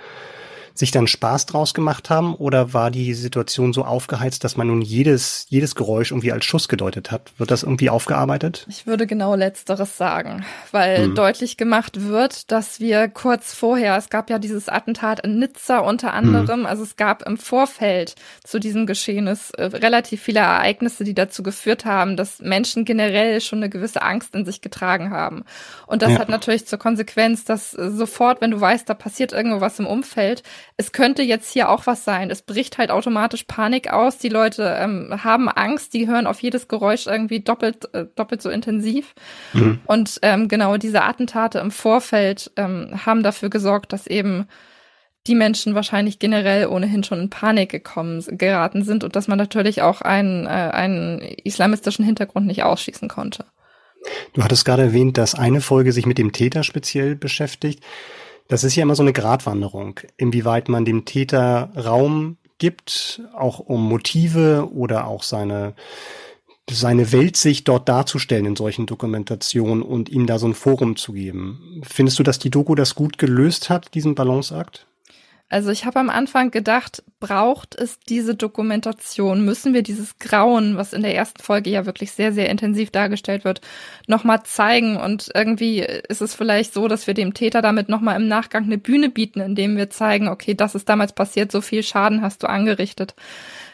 sich 0.79 0.91
dann 0.91 1.07
Spaß 1.07 1.45
draus 1.45 1.73
gemacht 1.73 2.09
haben 2.09 2.33
oder 2.33 2.73
war 2.73 2.89
die 2.89 3.13
Situation 3.13 3.73
so 3.73 3.83
aufgeheizt, 3.83 4.45
dass 4.45 4.55
man 4.55 4.67
nun 4.67 4.81
jedes, 4.81 5.45
jedes 5.49 5.75
Geräusch 5.75 6.11
irgendwie 6.11 6.31
als 6.31 6.45
Schuss 6.45 6.69
gedeutet 6.69 7.11
hat? 7.11 7.33
Wird 7.37 7.51
das 7.51 7.63
irgendwie 7.63 7.89
aufgearbeitet? 7.89 8.65
Ich 8.69 8.87
würde 8.87 9.05
genau 9.05 9.35
Letzteres 9.35 9.97
sagen, 9.97 10.45
weil 10.71 11.07
hm. 11.07 11.15
deutlich 11.15 11.57
gemacht 11.57 12.07
wird, 12.07 12.49
dass 12.49 12.79
wir 12.79 13.09
kurz 13.09 13.53
vorher, 13.53 13.97
es 13.97 14.09
gab 14.09 14.29
ja 14.29 14.39
dieses 14.39 14.69
Attentat 14.69 15.19
in 15.19 15.37
Nizza 15.37 15.79
unter 15.79 16.13
anderem, 16.13 16.61
hm. 16.61 16.65
also 16.65 16.83
es 16.83 16.95
gab 16.95 17.23
im 17.23 17.37
Vorfeld 17.37 18.15
zu 18.45 18.57
diesem 18.57 18.85
Geschehnis 18.85 19.51
äh, 19.51 19.65
relativ 19.65 20.21
viele 20.21 20.39
Ereignisse, 20.39 21.03
die 21.03 21.13
dazu 21.13 21.43
geführt 21.43 21.83
haben, 21.83 22.15
dass 22.15 22.39
Menschen 22.39 22.85
generell 22.85 23.41
schon 23.41 23.59
eine 23.59 23.69
gewisse 23.69 24.01
Angst 24.01 24.33
in 24.33 24.45
sich 24.45 24.61
getragen 24.61 25.11
haben. 25.11 25.43
Und 25.87 26.03
das 26.03 26.13
ja. 26.13 26.19
hat 26.19 26.29
natürlich 26.29 26.67
zur 26.67 26.79
Konsequenz, 26.79 27.43
dass 27.43 27.73
äh, 27.73 27.91
sofort, 27.91 28.39
wenn 28.39 28.51
du 28.51 28.61
weißt, 28.61 28.87
da 28.87 28.93
passiert 28.93 29.33
irgendwo 29.33 29.59
was 29.59 29.77
im 29.77 29.85
Umfeld, 29.85 30.41
es 30.79 30.93
könnte 30.93 31.23
jetzt 31.23 31.51
hier 31.51 31.67
auch 31.67 31.87
was 31.87 32.05
sein. 32.05 32.31
Es 32.31 32.41
bricht 32.41 32.77
halt 32.77 32.89
automatisch 32.89 33.43
Panik 33.43 33.91
aus. 33.91 34.17
Die 34.17 34.29
Leute 34.29 34.77
ähm, 34.79 35.13
haben 35.25 35.49
Angst, 35.49 35.93
die 35.93 36.07
hören 36.07 36.25
auf 36.25 36.41
jedes 36.41 36.69
Geräusch 36.69 37.05
irgendwie 37.05 37.41
doppelt, 37.41 37.93
äh, 37.93 38.05
doppelt 38.15 38.41
so 38.41 38.49
intensiv. 38.49 39.13
Mhm. 39.51 39.81
Und 39.85 40.19
ähm, 40.21 40.47
genau 40.47 40.77
diese 40.77 41.03
Attentate 41.03 41.59
im 41.59 41.71
Vorfeld 41.71 42.51
ähm, 42.55 42.91
haben 43.05 43.23
dafür 43.23 43.49
gesorgt, 43.49 43.91
dass 43.91 44.07
eben 44.07 44.47
die 45.27 45.35
Menschen 45.35 45.75
wahrscheinlich 45.75 46.17
generell 46.17 46.67
ohnehin 46.67 47.03
schon 47.03 47.19
in 47.19 47.29
Panik 47.29 47.69
gekommen, 47.71 48.23
geraten 48.37 48.85
sind 48.85 49.03
und 49.03 49.17
dass 49.17 49.27
man 49.27 49.37
natürlich 49.37 49.81
auch 49.81 49.99
einen, 49.99 50.45
äh, 50.45 50.49
einen 50.49 51.19
islamistischen 51.19 52.05
Hintergrund 52.05 52.47
nicht 52.47 52.63
ausschließen 52.63 53.09
konnte. 53.09 53.43
Du 54.31 54.45
hattest 54.45 54.63
gerade 54.63 54.83
erwähnt, 54.83 55.17
dass 55.17 55.35
eine 55.35 55.59
Folge 55.59 55.91
sich 55.91 56.05
mit 56.05 56.17
dem 56.17 56.31
Täter 56.31 56.63
speziell 56.63 57.17
beschäftigt. 57.17 57.83
Das 58.49 58.63
ist 58.63 58.75
ja 58.75 58.81
immer 58.81 58.95
so 58.95 59.03
eine 59.03 59.13
Gratwanderung, 59.13 59.99
inwieweit 60.17 60.69
man 60.69 60.83
dem 60.83 61.05
Täter 61.05 61.69
Raum 61.77 62.37
gibt, 62.57 63.21
auch 63.33 63.59
um 63.59 63.87
Motive 63.87 64.69
oder 64.73 65.07
auch 65.07 65.23
seine 65.23 65.75
seine 66.71 67.11
Weltsicht 67.11 67.67
dort 67.67 67.89
darzustellen 67.89 68.45
in 68.45 68.55
solchen 68.55 68.85
Dokumentationen 68.85 69.81
und 69.81 70.09
ihm 70.09 70.27
da 70.27 70.37
so 70.37 70.47
ein 70.47 70.53
Forum 70.53 70.95
zu 70.97 71.13
geben. 71.13 71.81
Findest 71.83 72.19
du, 72.19 72.23
dass 72.23 72.37
die 72.37 72.51
Doku 72.51 72.75
das 72.75 72.93
gut 72.93 73.17
gelöst 73.17 73.69
hat, 73.69 73.93
diesen 73.95 74.13
Balanceakt? 74.13 74.85
Also 75.51 75.71
ich 75.71 75.85
habe 75.85 75.99
am 75.99 76.11
Anfang 76.11 76.51
gedacht, 76.51 77.03
braucht 77.19 77.73
es 77.73 77.99
diese 77.99 78.35
Dokumentation? 78.35 79.43
Müssen 79.43 79.73
wir 79.73 79.81
dieses 79.81 80.19
Grauen, 80.19 80.77
was 80.77 80.93
in 80.93 81.01
der 81.01 81.15
ersten 81.15 81.41
Folge 81.41 81.71
ja 81.71 81.87
wirklich 81.87 82.11
sehr, 82.11 82.31
sehr 82.31 82.49
intensiv 82.49 82.91
dargestellt 82.91 83.45
wird, 83.45 83.59
nochmal 84.05 84.43
zeigen? 84.43 84.95
Und 84.95 85.31
irgendwie 85.33 85.79
ist 85.79 86.21
es 86.21 86.35
vielleicht 86.35 86.71
so, 86.73 86.87
dass 86.87 87.07
wir 87.07 87.15
dem 87.15 87.33
Täter 87.33 87.63
damit 87.63 87.89
nochmal 87.89 88.15
im 88.21 88.27
Nachgang 88.27 88.65
eine 88.65 88.77
Bühne 88.77 89.09
bieten, 89.09 89.41
indem 89.41 89.75
wir 89.75 89.89
zeigen, 89.89 90.27
okay, 90.27 90.53
das 90.53 90.75
ist 90.75 90.87
damals 90.87 91.13
passiert, 91.13 91.51
so 91.51 91.61
viel 91.61 91.81
Schaden 91.81 92.21
hast 92.21 92.43
du 92.43 92.47
angerichtet. 92.47 93.15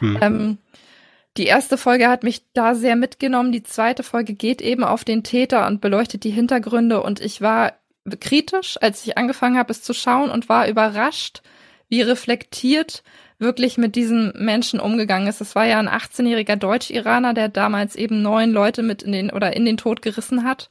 Mhm. 0.00 0.18
Ähm, 0.22 0.58
die 1.36 1.44
erste 1.44 1.76
Folge 1.76 2.08
hat 2.08 2.22
mich 2.22 2.42
da 2.54 2.74
sehr 2.74 2.96
mitgenommen. 2.96 3.52
Die 3.52 3.62
zweite 3.62 4.02
Folge 4.02 4.32
geht 4.32 4.62
eben 4.62 4.82
auf 4.82 5.04
den 5.04 5.22
Täter 5.22 5.66
und 5.66 5.82
beleuchtet 5.82 6.24
die 6.24 6.30
Hintergründe. 6.30 7.02
Und 7.02 7.20
ich 7.20 7.42
war 7.42 7.74
kritisch, 8.18 8.78
als 8.80 9.06
ich 9.06 9.18
angefangen 9.18 9.58
habe, 9.58 9.72
es 9.72 9.82
zu 9.82 9.92
schauen 9.92 10.30
und 10.30 10.48
war 10.48 10.68
überrascht, 10.68 11.42
wie 11.88 12.02
reflektiert 12.02 13.02
wirklich 13.38 13.76
mit 13.76 13.96
diesem 13.96 14.32
Menschen 14.34 14.80
umgegangen 14.80 15.28
ist. 15.28 15.40
Es 15.40 15.54
war 15.54 15.66
ja 15.66 15.78
ein 15.78 15.88
18-jähriger 15.88 16.56
Deutsch-Iraner, 16.56 17.34
der 17.34 17.48
damals 17.48 17.96
eben 17.96 18.22
neun 18.22 18.50
Leute 18.50 18.82
mit 18.82 19.02
in 19.02 19.12
den 19.12 19.30
oder 19.30 19.54
in 19.54 19.64
den 19.64 19.76
Tod 19.76 20.02
gerissen 20.02 20.44
hat. 20.44 20.68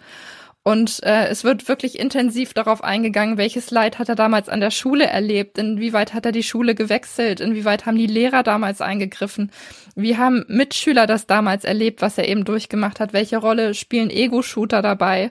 Und 0.67 1.03
äh, 1.03 1.27
es 1.27 1.43
wird 1.43 1.67
wirklich 1.67 1.99
intensiv 1.99 2.55
darauf 2.55 2.83
eingegangen, 2.83 3.37
welches 3.37 3.69
Leid 3.69 3.99
hat 3.99 4.09
er 4.09 4.15
damals 4.15 4.49
an 4.49 4.61
der 4.61 4.71
Schule 4.71 5.05
erlebt, 5.05 5.59
inwieweit 5.59 6.15
hat 6.15 6.25
er 6.25 6.31
die 6.31 6.41
Schule 6.41 6.73
gewechselt, 6.73 7.39
inwieweit 7.39 7.85
haben 7.85 7.99
die 7.99 8.07
Lehrer 8.07 8.41
damals 8.41 8.81
eingegriffen, 8.81 9.51
wie 9.95 10.17
haben 10.17 10.43
Mitschüler 10.47 11.05
das 11.05 11.27
damals 11.27 11.65
erlebt, 11.65 12.01
was 12.01 12.17
er 12.17 12.27
eben 12.27 12.45
durchgemacht 12.45 12.99
hat, 12.99 13.13
welche 13.13 13.37
Rolle 13.37 13.75
spielen 13.75 14.09
Ego-Shooter 14.09 14.81
dabei, 14.81 15.29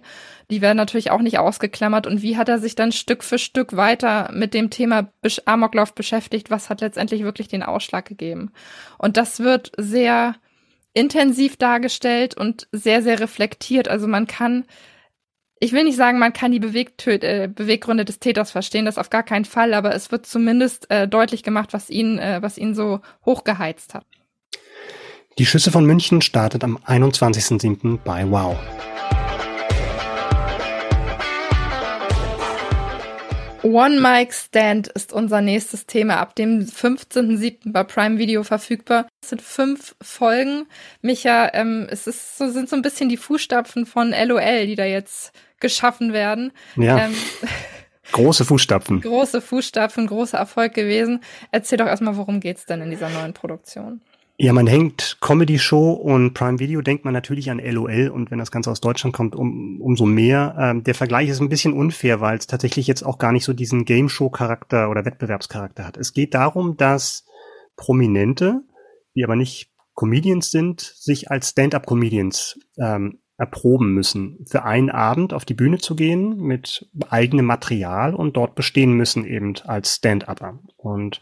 die 0.53 0.61
werden 0.61 0.77
natürlich 0.77 1.11
auch 1.11 1.20
nicht 1.20 1.38
ausgeklammert. 1.38 2.07
Und 2.07 2.23
wie 2.23 2.37
hat 2.37 2.49
er 2.49 2.61
sich 2.61 2.77
dann 2.77 2.92
Stück 2.92 3.25
für 3.25 3.38
Stück 3.38 3.75
weiter 3.75 4.31
mit 4.33 4.55
dem 4.55 4.70
Thema 4.70 5.11
Amoklauf 5.47 5.97
beschäftigt, 5.97 6.51
was 6.51 6.70
hat 6.70 6.81
letztendlich 6.81 7.25
wirklich 7.25 7.49
den 7.49 7.64
Ausschlag 7.64 8.05
gegeben. 8.05 8.53
Und 8.99 9.16
das 9.16 9.40
wird 9.40 9.73
sehr 9.79 10.37
intensiv 10.92 11.57
dargestellt 11.57 12.37
und 12.37 12.68
sehr, 12.70 13.03
sehr 13.03 13.18
reflektiert. 13.18 13.88
Also 13.88 14.07
man 14.07 14.29
kann 14.29 14.64
ich 15.64 15.72
will 15.72 15.85
nicht 15.85 15.96
sagen, 15.96 16.18
man 16.18 16.35
kann 16.35 16.53
die 16.53 16.59
Bewegtö 16.59 17.12
äh, 17.12 17.48
Beweggründe 17.48 18.05
des 18.05 18.18
Täters 18.18 18.50
verstehen, 18.50 18.85
das 18.85 18.98
auf 18.98 19.09
gar 19.09 19.22
keinen 19.22 19.46
Fall, 19.46 19.72
aber 19.72 19.94
es 19.94 20.12
wird 20.12 20.27
zumindest 20.27 20.90
äh, 20.90 21.09
deutlich 21.09 21.42
gemacht, 21.42 21.72
was 21.72 21.88
ihn, 21.88 22.18
äh, 22.18 22.42
was 22.42 22.59
ihn 22.59 22.74
so 22.74 23.00
hochgeheizt 23.24 23.94
hat. 23.94 24.05
Die 25.38 25.46
Schüsse 25.46 25.70
von 25.70 25.87
München 25.87 26.20
startet 26.20 26.64
am 26.64 26.77
21.07. 26.77 27.98
bei 28.05 28.31
Wow. 28.31 28.59
One 33.62 33.98
Mic 33.98 34.35
Stand 34.35 34.88
ist 34.88 35.14
unser 35.14 35.40
nächstes 35.40 35.87
Thema. 35.87 36.18
Ab 36.18 36.35
dem 36.35 36.66
15.07. 36.66 37.72
bei 37.72 37.83
Prime 37.83 38.18
Video 38.18 38.44
verfügbar. 38.44 39.09
Es 39.22 39.31
sind 39.31 39.40
fünf 39.40 39.96
Folgen. 40.03 40.66
Micha, 41.00 41.50
ähm, 41.55 41.87
es 41.88 42.07
ist 42.07 42.37
so, 42.37 42.50
sind 42.50 42.68
so 42.68 42.77
ein 42.77 42.83
bisschen 42.83 43.09
die 43.09 43.16
Fußstapfen 43.16 43.87
von 43.87 44.11
LOL, 44.11 44.66
die 44.66 44.74
da 44.74 44.85
jetzt 44.85 45.33
geschaffen 45.64 46.12
werden. 46.12 46.53
Ja. 46.77 47.07
Ähm, 47.07 47.14
große 48.12 48.44
Fußstapfen. 48.44 49.00
Große 49.00 49.40
Fußstapfen, 49.40 50.07
großer 50.07 50.37
Erfolg 50.37 50.74
gewesen. 50.74 51.20
Erzähl 51.53 51.79
doch 51.79 51.87
erstmal, 51.87 52.18
worum 52.18 52.40
geht's 52.40 52.66
denn 52.66 52.83
in 52.83 52.90
dieser 52.90 53.09
neuen 53.09 53.33
Produktion? 53.33 54.03
Ja, 54.37 54.53
man 54.53 54.66
hängt 54.66 55.16
Comedy 55.22 55.59
Show 55.59 55.92
und 55.92 56.35
Prime 56.35 56.59
Video, 56.59 56.83
denkt 56.83 57.07
man 57.07 57.14
natürlich 57.14 57.50
an 57.50 57.61
LOL 57.61 58.09
und 58.09 58.31
wenn 58.31 58.38
das 58.38 58.50
Ganze 58.50 58.70
aus 58.70 58.83
Deutschland 58.83 59.16
kommt, 59.16 59.35
um, 59.35 59.81
umso 59.81 60.05
mehr. 60.05 60.55
Ähm, 60.61 60.85
der 60.85 60.94
Vergleich 60.94 61.31
ist 61.31 61.40
ein 61.40 61.48
bisschen 61.48 61.72
unfair, 61.72 62.20
weil 62.20 62.37
es 62.37 62.46
tatsächlich 62.46 62.87
jetzt 62.87 63.05
auch 63.05 63.16
gar 63.16 63.33
nicht 63.33 63.44
so 63.44 63.55
diesen 63.55 63.87
Game 63.87 64.11
Show 64.11 64.29
Charakter 64.29 64.90
oder 64.90 65.07
Wettbewerbscharakter 65.07 65.87
hat. 65.87 65.96
Es 65.96 66.12
geht 66.12 66.35
darum, 66.35 66.77
dass 66.77 67.24
Prominente, 67.77 68.61
die 69.14 69.24
aber 69.24 69.37
nicht 69.37 69.70
Comedians 69.94 70.50
sind, 70.50 70.81
sich 70.81 71.31
als 71.31 71.50
Stand-up 71.50 71.87
Comedians 71.87 72.59
ähm, 72.77 73.20
erproben 73.37 73.92
müssen, 73.92 74.44
für 74.49 74.64
einen 74.64 74.90
Abend 74.90 75.33
auf 75.33 75.44
die 75.44 75.55
Bühne 75.55 75.79
zu 75.79 75.97
gehen 75.97 76.37
mit 76.37 76.88
eigenem 77.11 77.47
Material 77.47 78.14
und 78.14 78.37
dort 78.37 78.55
bestehen 78.55 78.92
müssen 78.92 79.25
eben 79.25 79.55
als 79.64 79.97
Stand-Upper. 79.97 80.61
Und 80.77 81.20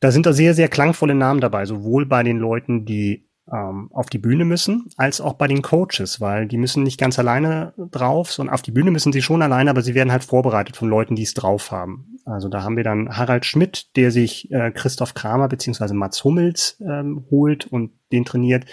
da 0.00 0.10
sind 0.10 0.26
da 0.26 0.32
sehr, 0.32 0.54
sehr 0.54 0.68
klangvolle 0.68 1.14
Namen 1.14 1.40
dabei, 1.40 1.66
sowohl 1.66 2.06
bei 2.06 2.22
den 2.22 2.38
Leuten, 2.38 2.86
die 2.86 3.28
ähm, 3.52 3.90
auf 3.92 4.06
die 4.06 4.18
Bühne 4.18 4.44
müssen, 4.44 4.86
als 4.96 5.20
auch 5.20 5.34
bei 5.34 5.48
den 5.48 5.62
Coaches, 5.62 6.20
weil 6.20 6.46
die 6.46 6.58
müssen 6.58 6.82
nicht 6.82 7.00
ganz 7.00 7.18
alleine 7.18 7.74
drauf, 7.90 8.32
sondern 8.32 8.54
auf 8.54 8.62
die 8.62 8.70
Bühne 8.70 8.90
müssen 8.90 9.12
sie 9.12 9.22
schon 9.22 9.42
alleine, 9.42 9.70
aber 9.70 9.82
sie 9.82 9.94
werden 9.94 10.12
halt 10.12 10.24
vorbereitet 10.24 10.76
von 10.76 10.88
Leuten, 10.88 11.14
die 11.14 11.22
es 11.22 11.34
drauf 11.34 11.70
haben. 11.70 12.18
Also 12.24 12.48
da 12.48 12.62
haben 12.62 12.76
wir 12.76 12.84
dann 12.84 13.16
Harald 13.16 13.46
Schmidt, 13.46 13.96
der 13.96 14.10
sich 14.10 14.50
äh, 14.50 14.70
Christoph 14.70 15.14
Kramer 15.14 15.48
beziehungsweise 15.48 15.94
Mats 15.94 16.24
Hummels 16.24 16.82
ähm, 16.86 17.24
holt 17.30 17.66
und 17.66 17.92
den 18.12 18.24
trainiert. 18.24 18.66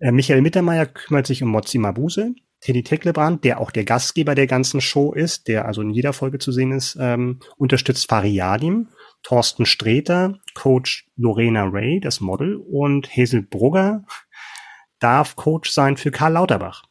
Äh, 0.00 0.12
Michael 0.12 0.40
Mittermeier 0.40 0.86
kümmert 0.86 1.26
sich 1.26 1.42
um 1.42 1.50
Mozzi 1.50 1.78
Mabuse. 1.78 2.34
Teddy 2.60 2.82
Tecklebrand, 2.82 3.44
der 3.44 3.58
auch 3.60 3.70
der 3.70 3.84
Gastgeber 3.84 4.34
der 4.34 4.46
ganzen 4.46 4.80
Show 4.82 5.12
ist, 5.12 5.48
der 5.48 5.64
also 5.64 5.80
in 5.80 5.90
jeder 5.90 6.12
Folge 6.12 6.38
zu 6.38 6.52
sehen 6.52 6.72
ist, 6.72 6.96
ähm, 7.00 7.40
unterstützt 7.56 8.08
Fariadim. 8.08 8.88
Thorsten 9.22 9.66
Streter, 9.66 10.38
Coach 10.54 11.06
Lorena 11.16 11.64
Ray, 11.64 12.00
das 12.00 12.20
Model, 12.20 12.56
und 12.56 13.14
Hazel 13.14 13.42
Brugger 13.42 14.04
darf 14.98 15.36
Coach 15.36 15.70
sein 15.70 15.96
für 15.96 16.10
Karl 16.10 16.34
Lauterbach. 16.34 16.84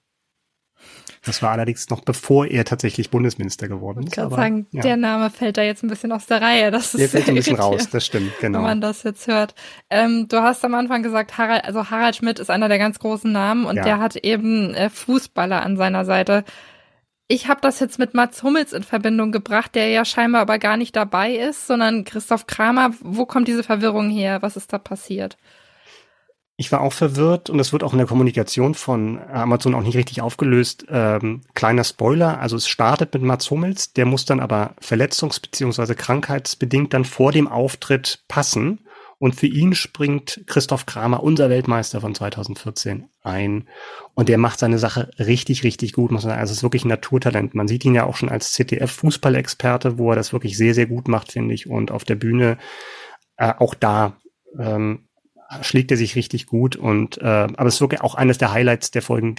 Das 1.26 1.42
war 1.42 1.52
allerdings 1.52 1.90
noch 1.90 2.02
bevor 2.02 2.48
er 2.48 2.66
tatsächlich 2.66 3.10
Bundesminister 3.10 3.68
geworden 3.68 4.04
ist. 4.04 4.10
Ich 4.10 4.16
kann 4.16 4.30
sagen, 4.30 4.68
ja. 4.72 4.82
der 4.82 4.98
Name 4.98 5.30
fällt 5.30 5.58
da 5.58 5.64
jetzt 5.64 5.84
ein 5.84 5.90
bisschen 5.90 6.12
aus 6.12 6.26
der 6.26 6.42
Reihe. 6.42 6.72
Das 6.72 6.94
ist 6.94 7.00
der 7.00 7.10
fällt 7.10 7.28
ein 7.28 7.36
bisschen 7.36 7.58
raus, 7.58 7.90
das 7.90 8.06
stimmt, 8.06 8.32
genau. 8.40 8.60
Wenn 8.60 8.66
man 8.66 8.82
das 8.82 9.04
jetzt 9.04 9.28
hört. 9.28 9.56
Ähm, 9.90 10.28
du 10.30 10.42
hast 10.42 10.64
am 10.64 10.74
Anfang 10.74 11.04
gesagt, 11.04 11.38
Harald, 11.38 11.66
also 11.66 11.90
Harald 11.90 12.16
Schmidt 12.16 12.40
ist 12.40 12.50
einer 12.50 12.70
der 12.70 12.80
ganz 12.80 13.00
großen 13.00 13.32
Namen 13.32 13.66
und 13.66 13.78
ja. 13.78 13.84
der 13.84 14.00
hat 14.00 14.16
eben 14.16 14.74
äh, 14.74 14.90
Fußballer 14.90 15.62
an 15.62 15.78
seiner 15.78 16.06
Seite. 16.06 16.46
Ich 17.28 17.48
habe 17.48 17.62
das 17.62 17.80
jetzt 17.80 18.00
mit 18.00 18.16
Mats 18.16 18.42
Hummels 18.42 18.74
in 18.74 18.84
Verbindung 18.84 19.32
gebracht, 19.32 19.76
der 19.76 19.90
ja 19.90 20.04
scheinbar 20.04 20.42
aber 20.42 20.58
gar 20.58 20.78
nicht 20.78 20.96
dabei 20.96 21.34
ist, 21.34 21.68
sondern 21.68 22.04
Christoph 22.04 22.48
Kramer. 22.48 22.92
Wo 23.02 23.26
kommt 23.26 23.48
diese 23.48 23.64
Verwirrung 23.64 24.10
her? 24.10 24.42
Was 24.42 24.58
ist 24.58 24.74
da 24.74 24.80
passiert? 24.80 25.38
Ich 26.60 26.74
war 26.74 26.82
auch 26.82 26.92
verwirrt 26.92 27.50
und 27.50 27.58
es 27.58 27.72
wird 27.72 27.86
auch 27.86 27.94
in 27.94 28.00
der 28.00 28.08
Kommunikation 28.08 28.74
von 28.74 29.18
Amazon 29.32 29.74
auch 29.74 29.82
nicht 29.82 29.96
richtig 29.96 30.20
aufgelöst. 30.22 30.86
Ähm, 30.90 31.40
kleiner 31.54 31.86
Spoiler, 31.86 32.42
also 32.42 32.58
es 32.58 32.68
startet 32.68 33.14
mit 33.14 33.24
Mats 33.24 33.50
Hummels, 33.50 33.94
der 33.94 34.06
muss 34.06 34.26
dann 34.26 34.42
aber 34.42 34.76
verletzungs- 34.82 35.42
bzw. 35.42 35.96
krankheitsbedingt 35.96 36.94
dann 36.94 37.06
vor 37.06 37.32
dem 37.32 37.48
Auftritt 37.48 38.26
passen. 38.28 38.82
Und 39.20 39.38
für 39.38 39.48
ihn 39.48 39.74
springt 39.74 40.42
Christoph 40.48 40.86
Kramer, 40.86 41.24
unser 41.24 41.50
Weltmeister 41.50 42.02
von 42.02 42.14
2014, 42.14 43.06
ein. 43.24 43.70
Und 44.14 44.28
der 44.28 44.38
macht 44.38 44.60
seine 44.60 44.80
Sache 44.80 45.12
richtig, 45.18 45.64
richtig 45.64 45.94
gut. 45.94 46.12
Also 46.12 46.30
es 46.30 46.52
ist 46.52 46.64
wirklich 46.64 46.84
ein 46.84 46.90
Naturtalent. 46.90 47.56
Man 47.56 47.70
sieht 47.70 47.86
ihn 47.86 47.96
ja 47.96 48.04
auch 48.04 48.18
schon 48.18 48.28
als 48.28 48.52
ZDF-Fußballexperte, 48.52 49.98
wo 49.98 50.10
er 50.10 50.18
das 50.18 50.34
wirklich 50.34 50.58
sehr, 50.58 50.74
sehr 50.74 50.88
gut 50.88 51.08
macht, 51.08 51.32
finde 51.32 51.56
ich. 51.56 51.70
Und 51.70 51.90
auf 51.90 52.04
der 52.04 52.16
Bühne 52.16 52.58
äh, 53.38 53.54
auch 53.58 53.76
da 53.76 54.18
ähm, 54.58 55.09
schlägt 55.62 55.92
er 55.92 55.98
sich 55.98 56.16
richtig 56.16 56.46
gut. 56.46 56.76
Und 56.76 57.18
äh, 57.20 57.26
aber 57.26 57.66
es 57.66 57.76
ist 57.76 57.82
wirklich 57.82 58.02
auch 58.02 58.16
eines 58.16 58.38
der 58.38 58.52
Highlights 58.52 58.92
der 58.92 59.02
Folgen 59.02 59.36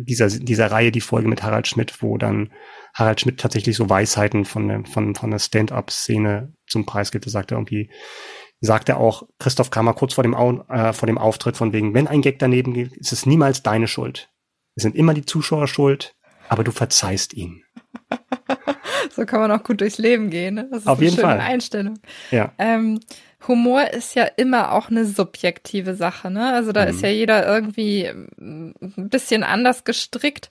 dieser 0.00 0.28
dieser 0.28 0.70
Reihe, 0.70 0.92
die 0.92 1.00
Folge 1.00 1.28
mit 1.28 1.42
Harald 1.42 1.68
Schmidt, 1.68 2.02
wo 2.02 2.18
dann 2.18 2.52
Harald 2.94 3.20
Schmidt 3.20 3.40
tatsächlich 3.40 3.76
so 3.76 3.88
Weisheiten 3.88 4.44
von 4.44 4.68
der 4.68 4.84
von 4.84 5.14
von 5.14 5.30
der 5.30 5.38
Stand-up-Szene 5.38 6.52
zum 6.66 6.86
Preis 6.86 7.12
gibt. 7.12 7.26
Da 7.26 7.30
sagt 7.30 7.52
er 7.52 7.56
irgendwie 7.56 7.90
sagt 8.62 8.88
er 8.88 8.98
auch 8.98 9.24
Christoph 9.38 9.70
Kramer 9.70 9.92
kurz 9.92 10.14
vor 10.14 10.22
dem, 10.22 10.34
äh, 10.34 10.92
vor 10.92 11.06
dem 11.06 11.18
Auftritt 11.18 11.56
von 11.56 11.72
wegen, 11.72 11.94
wenn 11.94 12.06
ein 12.06 12.22
Gag 12.22 12.38
daneben 12.38 12.72
geht, 12.72 12.96
ist 12.96 13.12
es 13.12 13.26
niemals 13.26 13.62
deine 13.62 13.88
Schuld. 13.88 14.30
Es 14.76 14.84
sind 14.84 14.94
immer 14.94 15.14
die 15.14 15.26
Zuschauer 15.26 15.66
schuld, 15.66 16.14
aber 16.48 16.64
du 16.64 16.70
verzeihst 16.70 17.34
ihn. 17.34 17.64
so 19.10 19.26
kann 19.26 19.40
man 19.40 19.50
auch 19.50 19.64
gut 19.64 19.80
durchs 19.80 19.98
Leben 19.98 20.30
gehen. 20.30 20.54
Ne? 20.54 20.68
Das 20.70 20.82
ist 20.82 20.86
Auf 20.86 20.98
eine 20.98 21.04
jeden 21.06 21.16
schöne 21.16 21.28
Fall. 21.28 21.40
Einstellung. 21.40 21.98
Ja. 22.30 22.52
Ähm, 22.56 23.00
Humor 23.48 23.90
ist 23.90 24.14
ja 24.14 24.24
immer 24.24 24.72
auch 24.72 24.90
eine 24.90 25.04
subjektive 25.04 25.94
Sache, 25.94 26.30
ne? 26.30 26.52
Also 26.52 26.72
da 26.72 26.84
mhm. 26.84 26.90
ist 26.90 27.02
ja 27.02 27.08
jeder 27.08 27.46
irgendwie 27.46 28.06
ein 28.06 28.74
bisschen 29.08 29.42
anders 29.42 29.84
gestrickt 29.84 30.48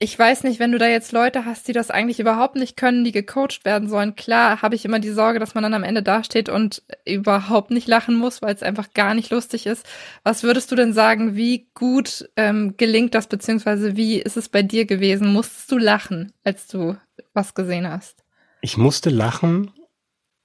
ich 0.00 0.16
weiß 0.16 0.44
nicht, 0.44 0.60
wenn 0.60 0.70
du 0.70 0.78
da 0.78 0.86
jetzt 0.86 1.10
Leute 1.10 1.44
hast, 1.44 1.66
die 1.66 1.72
das 1.72 1.90
eigentlich 1.90 2.20
überhaupt 2.20 2.54
nicht 2.54 2.76
können, 2.76 3.02
die 3.02 3.10
gecoacht 3.10 3.64
werden 3.64 3.88
sollen, 3.88 4.14
klar 4.14 4.62
habe 4.62 4.76
ich 4.76 4.84
immer 4.84 5.00
die 5.00 5.10
Sorge, 5.10 5.40
dass 5.40 5.54
man 5.54 5.64
dann 5.64 5.74
am 5.74 5.82
Ende 5.82 6.04
dasteht 6.04 6.48
und 6.48 6.82
überhaupt 7.04 7.72
nicht 7.72 7.88
lachen 7.88 8.14
muss, 8.14 8.40
weil 8.40 8.54
es 8.54 8.62
einfach 8.62 8.92
gar 8.94 9.14
nicht 9.14 9.30
lustig 9.30 9.66
ist. 9.66 9.84
Was 10.22 10.44
würdest 10.44 10.70
du 10.70 10.76
denn 10.76 10.92
sagen, 10.92 11.34
wie 11.34 11.66
gut 11.74 12.30
ähm, 12.36 12.74
gelingt 12.76 13.14
das, 13.14 13.26
beziehungsweise 13.26 13.96
wie 13.96 14.18
ist 14.18 14.36
es 14.36 14.48
bei 14.48 14.62
dir 14.62 14.84
gewesen? 14.84 15.32
Musstest 15.32 15.72
du 15.72 15.78
lachen, 15.78 16.32
als 16.44 16.68
du 16.68 16.96
was 17.34 17.54
gesehen 17.54 17.90
hast? 17.90 18.22
Ich 18.60 18.76
musste 18.76 19.10
lachen 19.10 19.72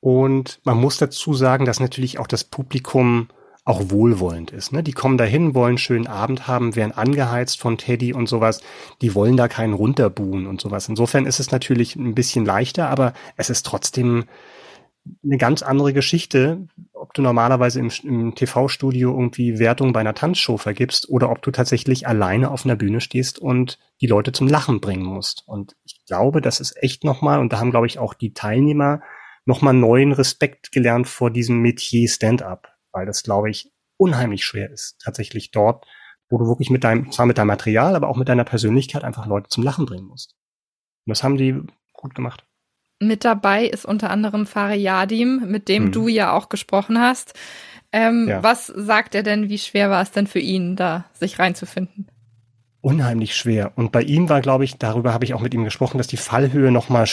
und 0.04 0.60
man 0.66 0.82
muss 0.82 0.98
dazu 0.98 1.34
sagen, 1.34 1.63
dass 1.63 1.80
natürlich 1.80 2.20
auch 2.20 2.28
das 2.28 2.44
Publikum 2.44 3.30
auch 3.63 3.89
wohlwollend 3.89 4.52
ist. 4.52 4.74
Ne? 4.74 4.84
Die 4.84 4.92
kommen 4.92 5.18
dahin, 5.18 5.56
wollen 5.56 5.70
einen 5.70 5.78
schönen 5.78 6.08
Abend 6.08 6.46
haben, 6.46 6.76
werden 6.76 6.92
angeheizt 6.92 7.58
von 7.58 7.78
Teddy 7.78 8.12
und 8.12 8.28
sowas. 8.28 8.60
Die 9.02 9.16
wollen 9.16 9.38
da 9.38 9.48
keinen 9.48 9.74
runterbuhen 9.74 10.46
und 10.46 10.60
sowas. 10.60 10.89
Insofern 10.89 11.26
ist 11.26 11.39
es 11.39 11.52
natürlich 11.52 11.96
ein 11.96 12.16
bisschen 12.16 12.44
leichter, 12.44 12.89
aber 12.89 13.13
es 13.38 13.50
ist 13.50 13.66
trotzdem 13.66 14.26
eine 15.24 15.38
ganz 15.38 15.63
andere 15.63 15.94
Geschichte, 15.94 16.68
ob 16.92 17.13
du 17.13 17.22
normalerweise 17.22 17.80
im, 17.80 17.89
im 18.04 18.36
TV-Studio 18.36 19.10
irgendwie 19.12 19.58
Wertung 19.58 19.94
bei 19.94 20.02
einer 20.02 20.16
Tanzshow 20.16 20.58
vergibst 20.58 21.08
oder 21.08 21.30
ob 21.30 21.42
du 21.42 21.52
tatsächlich 21.52 22.08
alleine 22.08 22.52
auf 22.52 22.66
einer 22.66 22.76
Bühne 22.76 23.00
stehst 23.00 23.39
und 23.39 23.80
die 24.02 24.08
Leute 24.08 24.34
zum 24.34 24.50
Lachen 24.50 24.82
bringen 24.82 25.06
musst. 25.06 25.44
Und 25.46 25.78
ich 25.86 26.04
glaube, 26.06 26.42
das 26.42 26.60
ist 26.60 26.76
echt 26.84 27.06
nochmal, 27.06 27.39
und 27.39 27.54
da 27.54 27.62
haben, 27.62 27.72
glaube 27.72 27.88
ich, 27.88 28.00
auch 28.00 28.13
die 28.13 28.34
Teilnehmer 28.34 29.00
nochmal 29.46 29.74
neuen 29.74 30.12
Respekt 30.12 30.72
gelernt 30.72 31.08
vor 31.08 31.32
diesem 31.32 31.60
Metier 31.60 32.08
Stand-up 32.08 32.74
weil 32.94 33.06
das, 33.06 33.24
glaube 33.24 33.50
ich, 33.50 33.72
unheimlich 33.98 34.46
schwer 34.46 34.70
ist, 34.70 35.00
tatsächlich 35.04 35.52
dort, 35.52 35.86
wo 36.30 36.38
du 36.38 36.48
wirklich 36.48 36.70
mit 36.70 36.84
deinem, 36.84 37.12
zwar 37.12 37.26
mit 37.26 37.38
deinem 37.38 37.48
Material, 37.48 37.96
aber 37.96 38.08
auch 38.08 38.18
mit 38.18 38.30
deiner 38.30 38.46
Persönlichkeit 38.46 39.04
einfach 39.04 39.26
Leute 39.26 39.50
zum 39.50 39.64
Lachen 39.64 39.86
bringen 39.86 40.08
musst. 40.08 40.36
Und 41.06 41.10
das 41.10 41.24
haben 41.24 41.38
die 41.38 41.62
gut 41.92 42.16
gemacht. 42.16 42.46
Mit 43.00 43.26
dabei 43.26 43.66
ist 43.66 43.86
unter 43.86 44.10
anderem 44.10 44.46
Fariadim, 44.46 45.44
mit 45.48 45.68
dem 45.68 45.86
hm. 45.86 45.92
du 45.92 46.08
ja 46.08 46.32
auch 46.32 46.48
gesprochen 46.48 47.00
hast. 47.00 47.34
Ähm, 47.92 48.28
ja. 48.30 48.42
Was 48.42 48.68
sagt 48.68 49.14
er 49.14 49.24
denn, 49.24 49.50
wie 49.50 49.58
schwer 49.58 49.90
war 49.90 50.02
es 50.02 50.12
denn 50.12 50.28
für 50.28 50.40
ihn, 50.40 50.76
da 50.76 51.06
sich 51.14 51.38
reinzufinden? 51.38 52.08
Unheimlich 52.84 53.38
schwer. 53.38 53.72
Und 53.78 53.93
bei 53.93 54.02
ihm 54.02 54.28
war, 54.28 54.41
glaube 54.41 54.65
ich, 54.65 54.78
darüber 54.78 55.13
habe 55.13 55.24
ich 55.24 55.34
auch 55.34 55.39
mit 55.39 55.54
ihm 55.54 55.63
gesprochen, 55.63 55.98
dass 55.98 56.08
die 56.08 56.17
Fallhöhe 56.17 56.69
noch 56.69 56.89
mal 56.89 57.08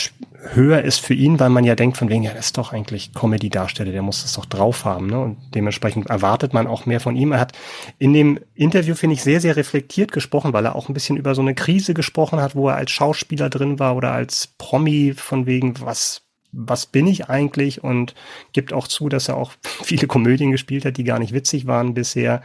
höher 0.53 0.81
ist 0.81 0.99
für 0.99 1.13
ihn, 1.13 1.39
weil 1.39 1.49
man 1.49 1.63
ja 1.63 1.75
denkt 1.75 1.95
von 1.95 2.09
wegen, 2.09 2.23
ja, 2.23 2.33
das 2.33 2.47
ist 2.47 2.57
doch 2.57 2.73
eigentlich 2.73 3.13
Comedy-Darsteller, 3.13 3.93
der 3.93 4.01
muss 4.01 4.21
das 4.21 4.33
doch 4.33 4.45
drauf 4.45 4.83
haben. 4.83 5.07
Ne? 5.07 5.17
Und 5.17 5.37
dementsprechend 5.55 6.09
erwartet 6.09 6.53
man 6.53 6.67
auch 6.67 6.85
mehr 6.85 6.99
von 6.99 7.15
ihm. 7.15 7.31
Er 7.31 7.39
hat 7.39 7.53
in 7.99 8.11
dem 8.11 8.37
Interview, 8.53 8.95
finde 8.95 9.13
ich, 9.13 9.23
sehr, 9.23 9.39
sehr 9.39 9.55
reflektiert 9.55 10.11
gesprochen, 10.11 10.51
weil 10.51 10.65
er 10.65 10.75
auch 10.75 10.89
ein 10.89 10.93
bisschen 10.93 11.15
über 11.15 11.35
so 11.35 11.41
eine 11.41 11.55
Krise 11.55 11.93
gesprochen 11.93 12.41
hat, 12.41 12.53
wo 12.53 12.67
er 12.67 12.75
als 12.75 12.91
Schauspieler 12.91 13.49
drin 13.49 13.79
war 13.79 13.95
oder 13.95 14.11
als 14.11 14.47
Promi 14.57 15.13
von 15.15 15.45
wegen, 15.45 15.79
was 15.79 16.23
was 16.53 16.85
bin 16.85 17.07
ich 17.07 17.29
eigentlich 17.29 17.81
und 17.81 18.13
gibt 18.51 18.73
auch 18.73 18.85
zu, 18.85 19.07
dass 19.07 19.29
er 19.29 19.37
auch 19.37 19.53
viele 19.63 20.07
Komödien 20.07 20.51
gespielt 20.51 20.83
hat, 20.83 20.97
die 20.97 21.05
gar 21.05 21.17
nicht 21.17 21.33
witzig 21.33 21.65
waren 21.65 21.93
bisher 21.93 22.41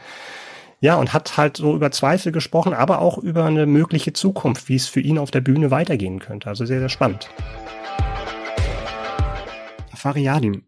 Ja, 0.81 0.97
und 0.97 1.13
hat 1.13 1.37
halt 1.37 1.57
so 1.57 1.75
über 1.75 1.91
Zweifel 1.91 2.33
gesprochen, 2.33 2.75
aber 2.75 3.01
auch 3.01 3.17
über 3.19 3.45
eine 3.45 3.67
mögliche 3.67 4.13
Zukunft, 4.13 4.69
wie 4.69 4.77
es 4.77 4.87
für 4.87 5.01
ihn 5.01 5.19
auf 5.19 5.31
der 5.31 5.41
Bühne 5.41 5.71
weitergehen 5.71 6.19
könnte. 6.19 6.49
Also 6.49 6.67
sehr, 6.67 6.81
sehr 6.81 6.91
spannend. 6.91 7.31
Fariadim, 9.95 10.65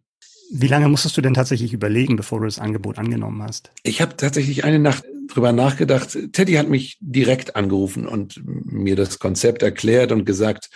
wie 0.50 0.66
lange 0.66 0.88
musstest 0.88 1.16
du 1.16 1.20
denn 1.20 1.34
tatsächlich 1.34 1.74
überlegen, 1.74 2.16
bevor 2.16 2.40
du 2.40 2.46
das 2.46 2.58
Angebot 2.58 2.98
angenommen 2.98 3.42
hast? 3.42 3.70
Ich 3.82 4.00
habe 4.00 4.16
tatsächlich 4.16 4.64
eine 4.64 4.78
Nacht 4.78 5.04
drüber 5.28 5.52
nachgedacht. 5.52 6.16
Teddy 6.32 6.54
hat 6.54 6.68
mich 6.68 6.96
direkt 7.00 7.54
angerufen 7.54 8.06
und 8.06 8.40
mir 8.44 8.96
das 8.96 9.18
Konzept 9.18 9.62
erklärt 9.62 10.10
und 10.10 10.24
gesagt, 10.24 10.70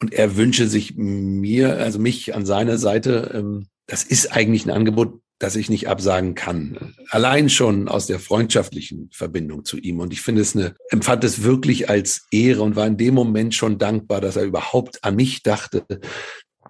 und 0.00 0.14
er 0.14 0.36
wünsche 0.36 0.68
sich 0.68 0.94
mir, 0.96 1.78
also 1.78 1.98
mich 1.98 2.34
an 2.34 2.46
seiner 2.46 2.78
Seite, 2.78 3.30
ähm, 3.34 3.68
das 3.86 4.04
ist 4.04 4.32
eigentlich 4.32 4.64
ein 4.64 4.70
Angebot, 4.70 5.20
das 5.44 5.56
ich 5.56 5.68
nicht 5.68 5.88
absagen 5.88 6.34
kann. 6.34 6.94
Allein 7.10 7.50
schon 7.50 7.86
aus 7.86 8.06
der 8.06 8.18
freundschaftlichen 8.18 9.10
Verbindung 9.12 9.66
zu 9.66 9.76
ihm. 9.76 10.00
Und 10.00 10.12
ich 10.14 10.22
finde 10.22 10.40
es 10.40 10.56
eine, 10.56 10.74
empfand 10.88 11.22
es 11.22 11.42
wirklich 11.42 11.90
als 11.90 12.26
Ehre 12.30 12.62
und 12.62 12.76
war 12.76 12.86
in 12.86 12.96
dem 12.96 13.12
Moment 13.12 13.54
schon 13.54 13.78
dankbar, 13.78 14.22
dass 14.22 14.36
er 14.36 14.44
überhaupt 14.44 15.04
an 15.04 15.16
mich 15.16 15.42
dachte. 15.42 15.84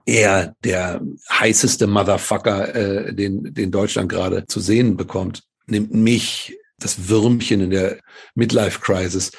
Er, 0.07 0.57
der 0.65 1.01
heißeste 1.31 1.87
Motherfucker, 1.87 2.75
äh, 2.75 3.15
den, 3.15 3.55
den 3.55 3.71
Deutschland 3.71 4.09
gerade 4.09 4.45
zu 4.47 4.59
sehen 4.59 4.97
bekommt, 4.97 5.45
nimmt 5.67 5.95
mich, 5.95 6.59
das 6.79 7.09
Würmchen 7.09 7.61
in 7.61 7.71
der 7.71 8.01
Midlife 8.35 8.81
Crisis, 8.81 9.31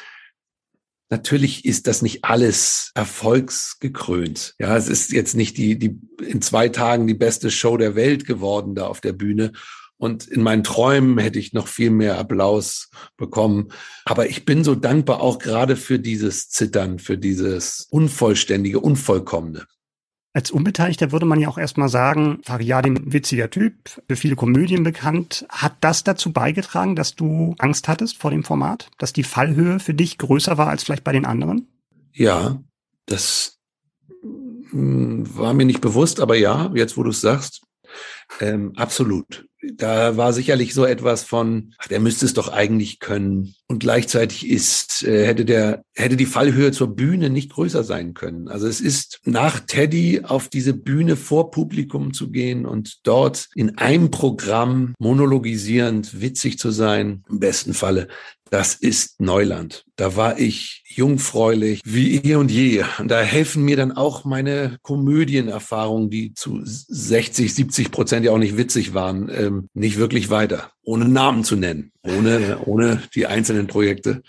Natürlich 1.10 1.66
ist 1.66 1.88
das 1.88 2.02
nicht 2.02 2.26
alles 2.26 2.92
erfolgsgekrönt. 2.96 4.56
Ja, 4.60 4.76
es 4.76 4.88
ist 4.88 5.12
jetzt 5.12 5.36
nicht 5.36 5.58
die, 5.58 5.78
die 5.78 6.00
in 6.24 6.42
zwei 6.42 6.70
Tagen 6.70 7.06
die 7.06 7.14
beste 7.14 7.52
Show 7.52 7.78
der 7.78 7.96
Welt 7.96 8.26
geworden 8.26 8.74
da 8.74 8.88
auf 8.88 9.02
der 9.02 9.14
Bühne. 9.14 9.52
Und 9.98 10.28
in 10.28 10.42
meinen 10.42 10.64
Träumen 10.64 11.18
hätte 11.20 11.40
ich 11.40 11.54
noch 11.54 11.68
viel 11.68 11.90
mehr 11.90 12.18
Applaus 12.18 12.90
bekommen. 13.18 13.70
Aber 14.04 14.28
ich 14.28 14.46
bin 14.46 14.64
so 14.64 14.76
dankbar 14.76 15.22
auch 15.22 15.40
gerade 15.40 15.76
für 15.78 16.00
dieses 16.00 16.50
Zittern, 16.50 17.00
für 17.00 17.18
dieses 17.18 17.88
Unvollständige, 17.90 18.80
Unvollkommene. 18.80 19.66
Als 20.36 20.52
Unbeteiligter 20.52 21.14
würde 21.14 21.26
man 21.26 21.40
ja 21.40 21.48
auch 21.48 21.58
erstmal 21.58 21.88
sagen, 21.88 22.40
Fariadim, 22.44 23.14
witziger 23.14 23.50
Typ, 23.50 23.74
für 24.06 24.18
viele 24.18 24.36
Komödien 24.36 24.84
bekannt. 24.84 25.46
Hat 25.48 25.78
das 25.80 26.04
dazu 26.04 26.34
beigetragen, 26.34 26.98
dass 26.98 27.16
du 27.16 27.56
Angst 27.58 27.88
hattest 27.88 28.18
vor 28.18 28.32
dem 28.32 28.44
Format? 28.44 28.92
Dass 28.98 29.14
die 29.14 29.24
Fallhöhe 29.24 29.80
für 29.80 29.94
dich 29.94 30.18
größer 30.18 30.58
war 30.58 30.68
als 30.68 30.84
vielleicht 30.84 31.06
bei 31.06 31.14
den 31.14 31.24
anderen? 31.26 31.70
Ja, 32.12 32.62
das 33.06 33.60
hm, 34.72 35.24
war 35.38 35.54
mir 35.54 35.66
nicht 35.66 35.80
bewusst, 35.80 36.20
aber 36.20 36.36
ja, 36.36 36.70
jetzt 36.76 36.98
wo 36.98 37.04
du 37.04 37.12
es 37.12 37.22
sagst, 37.22 37.62
ähm, 38.42 38.74
absolut 38.76 39.48
da 39.74 40.18
war 40.18 40.34
sicherlich 40.34 40.74
so 40.74 40.86
etwas 40.86 41.24
von, 41.24 41.74
ach, 41.78 41.88
der 41.88 42.00
müsste 42.00 42.26
es 42.26 42.34
doch 42.34 42.50
eigentlich 42.50 43.00
können. 43.00 43.56
Und 43.68 43.80
gleichzeitig 43.80 44.48
ist, 44.50 45.04
äh, 45.04 45.26
hätte 45.26 45.46
der, 45.46 45.84
hätte 45.94 46.18
die 46.18 46.26
Fallhöhe 46.26 46.72
zur 46.72 46.96
Bühne 46.96 47.30
nicht 47.30 47.52
größer 47.52 47.84
sein 47.84 48.14
können. 48.14 48.48
Also 48.48 48.68
es 48.68 48.82
ist 48.82 49.22
nach 49.26 49.60
Teddy 49.60 50.22
auf 50.24 50.50
diese 50.50 50.74
Bühne 50.74 51.16
vor 51.16 51.52
Publikum 51.52 52.14
zu 52.14 52.32
gehen 52.32 52.66
und 52.66 53.08
dort 53.08 53.50
in 53.56 53.78
einem 53.78 54.12
Programm 54.12 54.94
monologisierend 55.00 56.22
witzig 56.22 56.60
zu 56.60 56.72
sein, 56.72 57.24
im 57.30 57.40
besten 57.40 57.74
Falle, 57.74 58.08
das 58.50 58.76
ist 58.76 59.20
Neuland. 59.20 59.86
Da 59.96 60.16
war 60.16 60.40
ich 60.40 60.84
jungfräulich 60.88 61.82
wie 61.84 62.18
eh 62.18 62.36
und 62.36 62.52
je. 62.52 62.84
Und 63.00 63.10
da 63.10 63.22
helfen 63.22 63.64
mir 63.64 63.76
dann 63.76 63.92
auch 63.92 64.24
meine 64.24 64.78
Komödienerfahrungen, 64.82 66.10
die 66.10 66.34
zu 66.34 66.62
60, 66.64 67.54
70 67.54 67.92
Prozent 67.92 68.26
ja 68.26 68.32
auch 68.32 68.38
nicht 68.38 68.58
witzig 68.58 68.94
waren, 68.94 69.30
ähm, 69.30 69.70
nicht 69.74 69.98
wirklich 69.98 70.30
weiter. 70.30 70.72
Ohne 70.84 71.08
Namen 71.08 71.44
zu 71.44 71.56
nennen, 71.56 71.92
ohne, 72.04 72.60
ohne 72.66 73.02
die 73.16 73.26
einzelnen 73.26 73.68
Projekte. 73.68 74.22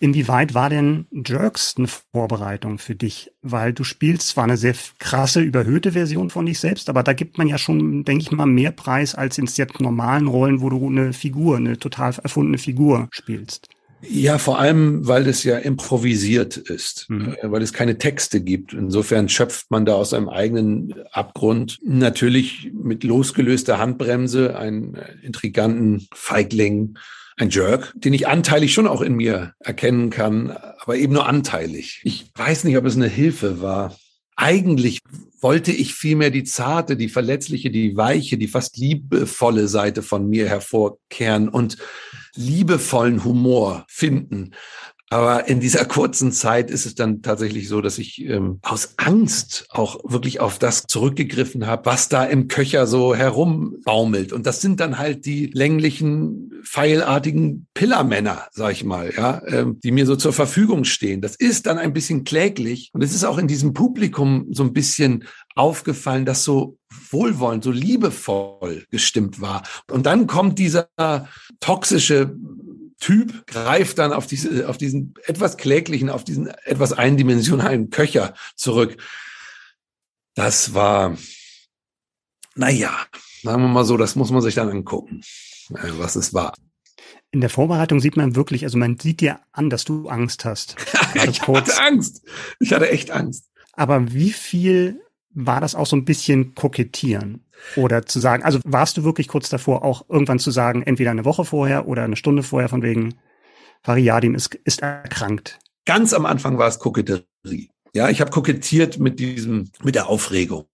Inwieweit 0.00 0.54
war 0.54 0.70
denn 0.70 1.06
Jerks 1.10 1.74
eine 1.76 1.88
Vorbereitung 1.88 2.78
für 2.78 2.94
dich? 2.94 3.32
Weil 3.42 3.72
du 3.72 3.82
spielst 3.82 4.28
zwar 4.28 4.44
eine 4.44 4.56
sehr 4.56 4.74
krasse, 4.98 5.40
überhöhte 5.40 5.92
Version 5.92 6.30
von 6.30 6.46
dich 6.46 6.60
selbst, 6.60 6.88
aber 6.88 7.02
da 7.02 7.12
gibt 7.12 7.36
man 7.36 7.48
ja 7.48 7.58
schon, 7.58 8.04
denke 8.04 8.22
ich 8.22 8.30
mal, 8.30 8.46
mehr 8.46 8.70
Preis 8.70 9.14
als 9.14 9.38
in 9.38 9.46
jetzt 9.46 9.80
normalen 9.80 10.28
Rollen, 10.28 10.60
wo 10.60 10.70
du 10.70 10.86
eine 10.86 11.12
Figur, 11.12 11.56
eine 11.56 11.78
total 11.78 12.14
erfundene 12.22 12.58
Figur 12.58 13.08
spielst. 13.10 13.68
Ja, 14.00 14.38
vor 14.38 14.60
allem, 14.60 15.08
weil 15.08 15.26
es 15.26 15.42
ja 15.42 15.58
improvisiert 15.58 16.56
ist, 16.56 17.06
mhm. 17.08 17.34
Äh, 17.40 17.50
weil 17.50 17.62
es 17.62 17.72
keine 17.72 17.98
Texte 17.98 18.40
gibt. 18.40 18.72
Insofern 18.72 19.28
schöpft 19.28 19.70
man 19.70 19.84
da 19.84 19.94
aus 19.94 20.10
seinem 20.10 20.28
eigenen 20.28 20.94
Abgrund 21.10 21.80
natürlich 21.82 22.70
mit 22.72 23.02
losgelöster 23.02 23.78
Handbremse 23.78 24.56
einen 24.56 24.96
intriganten 25.22 26.06
Feigling, 26.14 26.96
ein 27.38 27.50
Jerk, 27.50 27.92
den 27.94 28.12
ich 28.12 28.26
anteilig 28.26 28.74
schon 28.74 28.86
auch 28.86 29.00
in 29.00 29.14
mir 29.14 29.54
erkennen 29.60 30.10
kann, 30.10 30.50
aber 30.50 30.96
eben 30.96 31.12
nur 31.12 31.26
anteilig. 31.26 32.00
Ich 32.04 32.30
weiß 32.34 32.64
nicht, 32.64 32.76
ob 32.76 32.84
es 32.84 32.96
eine 32.96 33.08
Hilfe 33.08 33.62
war. 33.62 33.96
Eigentlich 34.36 35.00
wollte 35.40 35.72
ich 35.72 35.94
vielmehr 35.94 36.30
die 36.30 36.44
zarte, 36.44 36.96
die 36.96 37.08
verletzliche, 37.08 37.70
die 37.70 37.96
weiche, 37.96 38.38
die 38.38 38.48
fast 38.48 38.76
liebevolle 38.76 39.68
Seite 39.68 40.02
von 40.02 40.28
mir 40.28 40.48
hervorkehren 40.48 41.48
und 41.48 41.76
liebevollen 42.34 43.24
Humor 43.24 43.84
finden. 43.88 44.54
Aber 45.10 45.48
in 45.48 45.60
dieser 45.60 45.84
kurzen 45.84 46.32
Zeit 46.32 46.70
ist 46.70 46.84
es 46.86 46.94
dann 46.94 47.22
tatsächlich 47.22 47.68
so, 47.68 47.80
dass 47.80 47.98
ich 47.98 48.24
ähm, 48.24 48.58
aus 48.62 48.94
Angst 48.98 49.66
auch 49.70 49.98
wirklich 50.04 50.40
auf 50.40 50.58
das 50.58 50.84
zurückgegriffen 50.86 51.66
habe, 51.66 51.86
was 51.86 52.08
da 52.08 52.24
im 52.24 52.48
Köcher 52.48 52.86
so 52.86 53.14
herumbaumelt. 53.14 54.32
Und 54.32 54.46
das 54.46 54.60
sind 54.60 54.80
dann 54.80 54.98
halt 54.98 55.24
die 55.24 55.46
länglichen, 55.46 56.52
pfeilartigen 56.62 57.66
Pillermänner, 57.72 58.48
sag 58.50 58.72
ich 58.72 58.84
mal, 58.84 59.12
ja, 59.16 59.40
ähm, 59.46 59.78
die 59.82 59.92
mir 59.92 60.04
so 60.04 60.16
zur 60.16 60.32
Verfügung 60.32 60.84
stehen. 60.84 61.22
Das 61.22 61.36
ist 61.36 61.66
dann 61.66 61.78
ein 61.78 61.92
bisschen 61.92 62.24
kläglich. 62.24 62.90
Und 62.92 63.02
es 63.02 63.14
ist 63.14 63.24
auch 63.24 63.38
in 63.38 63.48
diesem 63.48 63.72
Publikum 63.72 64.48
so 64.50 64.62
ein 64.62 64.72
bisschen 64.72 65.24
aufgefallen, 65.54 66.26
dass 66.26 66.44
so 66.44 66.76
wohlwollend, 67.10 67.64
so 67.64 67.70
liebevoll 67.70 68.84
gestimmt 68.90 69.40
war. 69.40 69.62
Und 69.90 70.06
dann 70.06 70.26
kommt 70.26 70.58
dieser 70.58 70.88
toxische 71.60 72.34
Typ 73.00 73.46
greift 73.46 73.98
dann 73.98 74.12
auf, 74.12 74.26
diese, 74.26 74.68
auf 74.68 74.76
diesen 74.76 75.14
etwas 75.24 75.56
kläglichen, 75.56 76.10
auf 76.10 76.24
diesen 76.24 76.48
etwas 76.48 76.92
eindimensionalen 76.92 77.90
Köcher 77.90 78.34
zurück. 78.56 78.96
Das 80.34 80.74
war, 80.74 81.16
naja, 82.54 82.90
sagen 83.42 83.62
wir 83.62 83.68
mal 83.68 83.84
so, 83.84 83.96
das 83.96 84.16
muss 84.16 84.30
man 84.30 84.42
sich 84.42 84.56
dann 84.56 84.68
angucken, 84.68 85.22
äh, 85.70 85.90
was 85.98 86.16
es 86.16 86.34
war. 86.34 86.54
In 87.30 87.40
der 87.40 87.50
Vorbereitung 87.50 88.00
sieht 88.00 88.16
man 88.16 88.34
wirklich, 88.34 88.64
also 88.64 88.78
man 88.78 88.98
sieht 88.98 89.20
dir 89.20 89.40
an, 89.52 89.70
dass 89.70 89.84
du 89.84 90.08
Angst 90.08 90.44
hast. 90.44 90.76
ich 91.28 91.42
hatte 91.42 91.80
Angst. 91.80 92.22
Ich 92.58 92.72
hatte 92.72 92.90
echt 92.90 93.10
Angst. 93.10 93.48
Aber 93.72 94.12
wie 94.12 94.32
viel 94.32 95.02
war 95.30 95.60
das 95.60 95.74
auch 95.74 95.86
so 95.86 95.94
ein 95.94 96.04
bisschen 96.04 96.54
kokettieren? 96.54 97.44
Oder 97.76 98.06
zu 98.06 98.20
sagen, 98.20 98.42
also 98.42 98.60
warst 98.64 98.96
du 98.96 99.04
wirklich 99.04 99.28
kurz 99.28 99.48
davor, 99.48 99.84
auch 99.84 100.04
irgendwann 100.08 100.38
zu 100.38 100.50
sagen, 100.50 100.82
entweder 100.82 101.10
eine 101.10 101.24
Woche 101.24 101.44
vorher 101.44 101.86
oder 101.86 102.04
eine 102.04 102.16
Stunde 102.16 102.42
vorher, 102.42 102.68
von 102.68 102.82
wegen, 102.82 103.14
Fariadim 103.82 104.34
ist, 104.34 104.54
ist 104.64 104.82
erkrankt? 104.82 105.58
Ganz 105.84 106.12
am 106.12 106.26
Anfang 106.26 106.58
war 106.58 106.68
es 106.68 106.78
Koketterie. 106.78 107.70
Ja, 107.94 108.08
ich 108.08 108.20
habe 108.20 108.30
kokettiert 108.30 108.98
mit 108.98 109.18
diesem, 109.18 109.70
mit 109.82 109.94
der 109.94 110.08
Aufregung. 110.08 110.66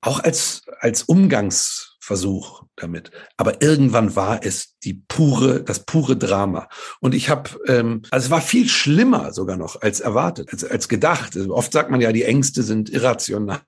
Auch 0.00 0.20
als, 0.20 0.62
als 0.80 1.02
Umgangsversuch 1.02 2.64
damit. 2.76 3.10
Aber 3.36 3.62
irgendwann 3.62 4.16
war 4.16 4.44
es 4.44 4.78
die 4.80 4.94
pure, 5.08 5.62
das 5.62 5.84
pure 5.84 6.16
Drama. 6.16 6.68
Und 7.00 7.14
ich 7.14 7.28
habe, 7.28 7.50
ähm, 7.66 8.02
also 8.10 8.26
es 8.26 8.30
war 8.30 8.40
viel 8.40 8.68
schlimmer 8.68 9.32
sogar 9.32 9.56
noch 9.56 9.80
als 9.80 10.00
erwartet, 10.00 10.50
als, 10.52 10.64
als 10.64 10.88
gedacht. 10.88 11.36
Also 11.36 11.54
oft 11.54 11.72
sagt 11.72 11.90
man 11.90 12.00
ja, 12.00 12.12
die 12.12 12.24
Ängste 12.24 12.62
sind 12.62 12.90
irrational 12.90 13.60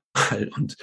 und 0.56 0.76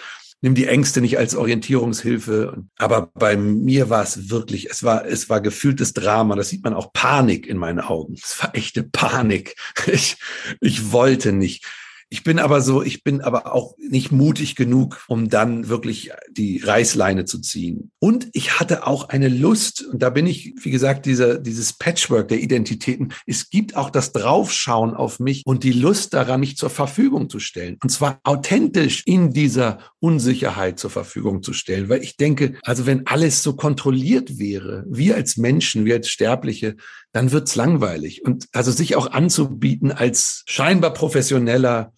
nimm 0.44 0.56
die 0.56 0.68
Ängste 0.68 1.00
nicht 1.00 1.18
als 1.18 1.36
Orientierungshilfe. 1.36 2.66
Aber 2.78 3.10
bei 3.16 3.38
mir 3.38 3.89
war 3.89 4.04
es 4.04 4.30
wirklich, 4.30 4.70
es 4.70 4.84
war, 4.84 5.06
es 5.06 5.30
war 5.30 5.39
gefühltes 5.39 5.94
Drama. 5.94 6.36
Das 6.36 6.50
sieht 6.50 6.66
man 6.66 6.74
auch 6.74 6.91
Panik 6.91 7.48
in 7.48 7.58
meinen 7.58 7.80
Augen. 7.80 8.16
Es 8.22 8.44
war 8.44 8.54
echte 8.54 8.84
Panik. 8.84 9.56
Ich, 9.94 10.18
ich 10.60 10.91
wollte 10.91 11.34
nicht. 11.34 11.66
Ich 12.10 12.24
bin 12.24 12.39
aber 12.39 12.62
so, 12.62 12.84
ich 12.84 13.04
bin 13.04 13.22
aber 13.22 13.54
auch 13.54 13.76
nicht 13.78 14.12
mutig 14.12 14.56
genug, 14.56 15.04
um 15.08 15.30
dann 15.30 15.68
wirklich 15.70 16.12
die 16.32 16.60
Reißleine 16.60 17.26
zu 17.26 17.39
ziehen. 17.39 17.91
Und 17.99 18.28
ich 18.34 18.60
hatte 18.60 18.86
auch 18.86 19.10
eine 19.10 19.30
Lust, 19.30 19.86
und 19.86 20.01
da 20.01 20.10
bin 20.10 20.28
ich, 20.28 20.54
wie 20.62 20.72
gesagt, 20.72 21.06
dieser, 21.06 21.39
dieses 21.39 21.74
Patchwork 21.74 22.28
der 22.28 22.39
Identitäten. 22.39 23.14
Es 23.26 23.49
gibt 23.49 23.76
auch 23.76 23.89
das 23.89 24.12
Draufschauen 24.12 24.93
auf 24.93 25.20
mich 25.20 25.43
und 25.45 25.64
die 25.64 25.72
Lust 25.72 26.14
daran, 26.14 26.39
mich 26.39 26.58
zur 26.58 26.70
Verfügung 26.70 27.30
zu 27.30 27.39
stellen. 27.39 27.78
Und 27.82 27.89
zwar 27.89 28.20
authentisch 28.24 29.04
in 29.06 29.32
dieser 29.32 29.80
Unsicherheit 29.99 30.80
zur 30.80 30.89
Verfügung 30.89 31.43
zu 31.43 31.54
stellen. 31.54 31.89
Weil 31.89 32.04
ich 32.04 32.18
denke, 32.18 32.56
also 32.64 32.86
wenn 32.86 33.08
alles 33.08 33.43
so 33.43 33.56
kontrolliert 33.56 34.38
wäre, 34.38 34.86
wir 34.88 35.16
als 35.16 35.38
Menschen, 35.38 35.86
wir 35.86 35.95
als 35.95 36.10
Sterbliche, 36.10 36.76
dann 37.12 37.32
wird's 37.32 37.56
langweilig. 37.56 38.26
Und 38.26 38.47
also 38.51 38.72
sich 38.72 38.95
auch 38.95 39.12
anzubieten 39.12 39.91
als 39.91 40.43
scheinbar 40.45 40.93
professioneller 40.93 41.93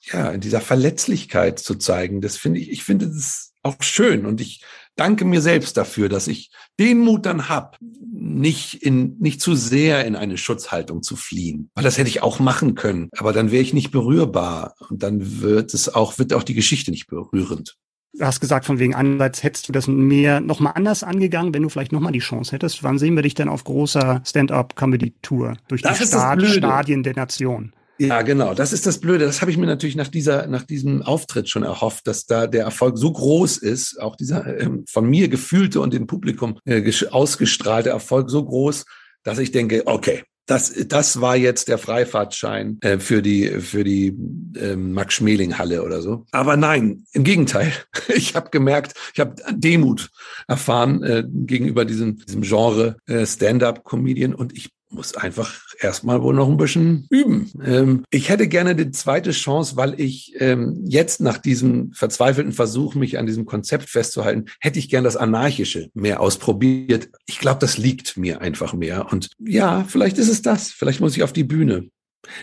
ja, 0.00 0.30
in 0.30 0.40
dieser 0.40 0.60
Verletzlichkeit 0.60 1.58
zu 1.58 1.74
zeigen, 1.74 2.20
das 2.20 2.36
finde 2.36 2.60
ich, 2.60 2.70
ich 2.70 2.84
finde 2.84 3.08
das 3.08 3.52
auch 3.62 3.82
schön. 3.82 4.26
Und 4.26 4.40
ich, 4.40 4.62
danke 4.98 5.24
mir 5.24 5.40
selbst 5.40 5.76
dafür, 5.76 6.08
dass 6.08 6.28
ich 6.28 6.50
den 6.78 6.98
Mut 6.98 7.24
dann 7.24 7.48
hab, 7.48 7.78
nicht 7.80 8.82
in, 8.82 9.16
nicht 9.18 9.40
zu 9.40 9.54
sehr 9.54 10.04
in 10.04 10.16
eine 10.16 10.36
Schutzhaltung 10.36 11.02
zu 11.02 11.16
fliehen. 11.16 11.70
Weil 11.74 11.84
das 11.84 11.98
hätte 11.98 12.10
ich 12.10 12.22
auch 12.22 12.40
machen 12.40 12.74
können. 12.74 13.08
Aber 13.16 13.32
dann 13.32 13.50
wäre 13.50 13.62
ich 13.62 13.72
nicht 13.72 13.90
berührbar. 13.90 14.74
Und 14.90 15.02
dann 15.02 15.40
wird 15.40 15.72
es 15.72 15.94
auch, 15.94 16.18
wird 16.18 16.34
auch 16.34 16.42
die 16.42 16.54
Geschichte 16.54 16.90
nicht 16.90 17.06
berührend. 17.06 17.76
Du 18.14 18.24
hast 18.24 18.40
gesagt, 18.40 18.64
von 18.64 18.78
wegen 18.78 18.94
andererseits 18.94 19.42
hättest 19.42 19.68
du 19.68 19.72
das 19.72 19.86
mehr 19.86 20.40
nochmal 20.40 20.72
anders 20.74 21.04
angegangen, 21.04 21.54
wenn 21.54 21.62
du 21.62 21.68
vielleicht 21.68 21.92
nochmal 21.92 22.12
die 22.12 22.18
Chance 22.18 22.52
hättest. 22.52 22.82
Wann 22.82 22.98
sehen 22.98 23.14
wir 23.14 23.22
dich 23.22 23.34
denn 23.34 23.48
auf 23.48 23.64
großer 23.64 24.22
Stand-up-Comedy-Tour 24.26 25.56
durch 25.68 25.82
das 25.82 25.98
die 25.98 26.06
Stad 26.06 26.42
Stadien 26.44 27.02
der 27.02 27.14
Nation? 27.14 27.72
Ja, 27.98 28.22
genau. 28.22 28.54
Das 28.54 28.72
ist 28.72 28.86
das 28.86 28.98
Blöde. 28.98 29.24
Das 29.24 29.40
habe 29.40 29.50
ich 29.50 29.56
mir 29.56 29.66
natürlich 29.66 29.96
nach 29.96 30.08
dieser, 30.08 30.46
nach 30.46 30.62
diesem 30.62 31.02
Auftritt 31.02 31.48
schon 31.48 31.64
erhofft, 31.64 32.06
dass 32.06 32.26
da 32.26 32.46
der 32.46 32.64
Erfolg 32.64 32.96
so 32.96 33.12
groß 33.12 33.58
ist, 33.58 34.00
auch 34.00 34.16
dieser 34.16 34.60
ähm, 34.60 34.84
von 34.88 35.08
mir 35.08 35.28
gefühlte 35.28 35.80
und 35.80 35.92
dem 35.92 36.06
Publikum 36.06 36.58
äh, 36.64 36.92
ausgestrahlte 37.10 37.90
Erfolg 37.90 38.30
so 38.30 38.44
groß, 38.44 38.84
dass 39.24 39.38
ich 39.38 39.50
denke, 39.50 39.82
okay, 39.86 40.22
das, 40.48 40.72
das 40.86 41.20
war 41.20 41.36
jetzt 41.36 41.68
der 41.68 41.76
Freifahrtschein 41.76 42.78
äh, 42.80 42.98
für 42.98 43.20
die 43.20 43.48
für 43.60 43.84
die 43.84 44.16
äh, 44.56 44.76
Max 44.76 45.14
Schmeling 45.14 45.58
Halle 45.58 45.82
oder 45.82 46.00
so. 46.00 46.24
Aber 46.30 46.56
nein, 46.56 47.04
im 47.12 47.24
Gegenteil. 47.24 47.72
Ich 48.14 48.34
habe 48.34 48.48
gemerkt, 48.50 48.94
ich 49.12 49.20
habe 49.20 49.34
Demut 49.52 50.08
erfahren 50.48 51.02
äh, 51.02 51.24
gegenüber 51.28 51.84
diesem 51.84 52.16
diesem 52.16 52.40
Genre 52.40 52.96
äh, 53.06 53.26
Stand-up 53.26 53.84
Comedian 53.84 54.34
und 54.34 54.56
ich 54.56 54.70
muss 54.90 55.14
einfach 55.14 55.60
erstmal 55.78 56.22
wohl 56.22 56.34
noch 56.34 56.48
ein 56.48 56.56
bisschen 56.56 57.06
üben. 57.10 57.50
Ähm, 57.64 58.04
ich 58.10 58.28
hätte 58.28 58.48
gerne 58.48 58.74
die 58.74 58.90
zweite 58.90 59.32
Chance, 59.32 59.76
weil 59.76 60.00
ich 60.00 60.34
ähm, 60.38 60.82
jetzt 60.86 61.20
nach 61.20 61.38
diesem 61.38 61.92
verzweifelten 61.92 62.52
Versuch, 62.52 62.94
mich 62.94 63.18
an 63.18 63.26
diesem 63.26 63.46
Konzept 63.46 63.88
festzuhalten, 63.88 64.46
hätte 64.60 64.78
ich 64.78 64.88
gern 64.88 65.04
das 65.04 65.16
Anarchische 65.16 65.90
mehr 65.94 66.20
ausprobiert. 66.20 67.10
Ich 67.26 67.38
glaube, 67.38 67.60
das 67.60 67.78
liegt 67.78 68.16
mir 68.16 68.40
einfach 68.40 68.72
mehr. 68.72 69.12
Und 69.12 69.30
ja, 69.38 69.84
vielleicht 69.86 70.18
ist 70.18 70.28
es 70.28 70.42
das. 70.42 70.70
Vielleicht 70.70 71.00
muss 71.00 71.16
ich 71.16 71.22
auf 71.22 71.32
die 71.32 71.44
Bühne. 71.44 71.88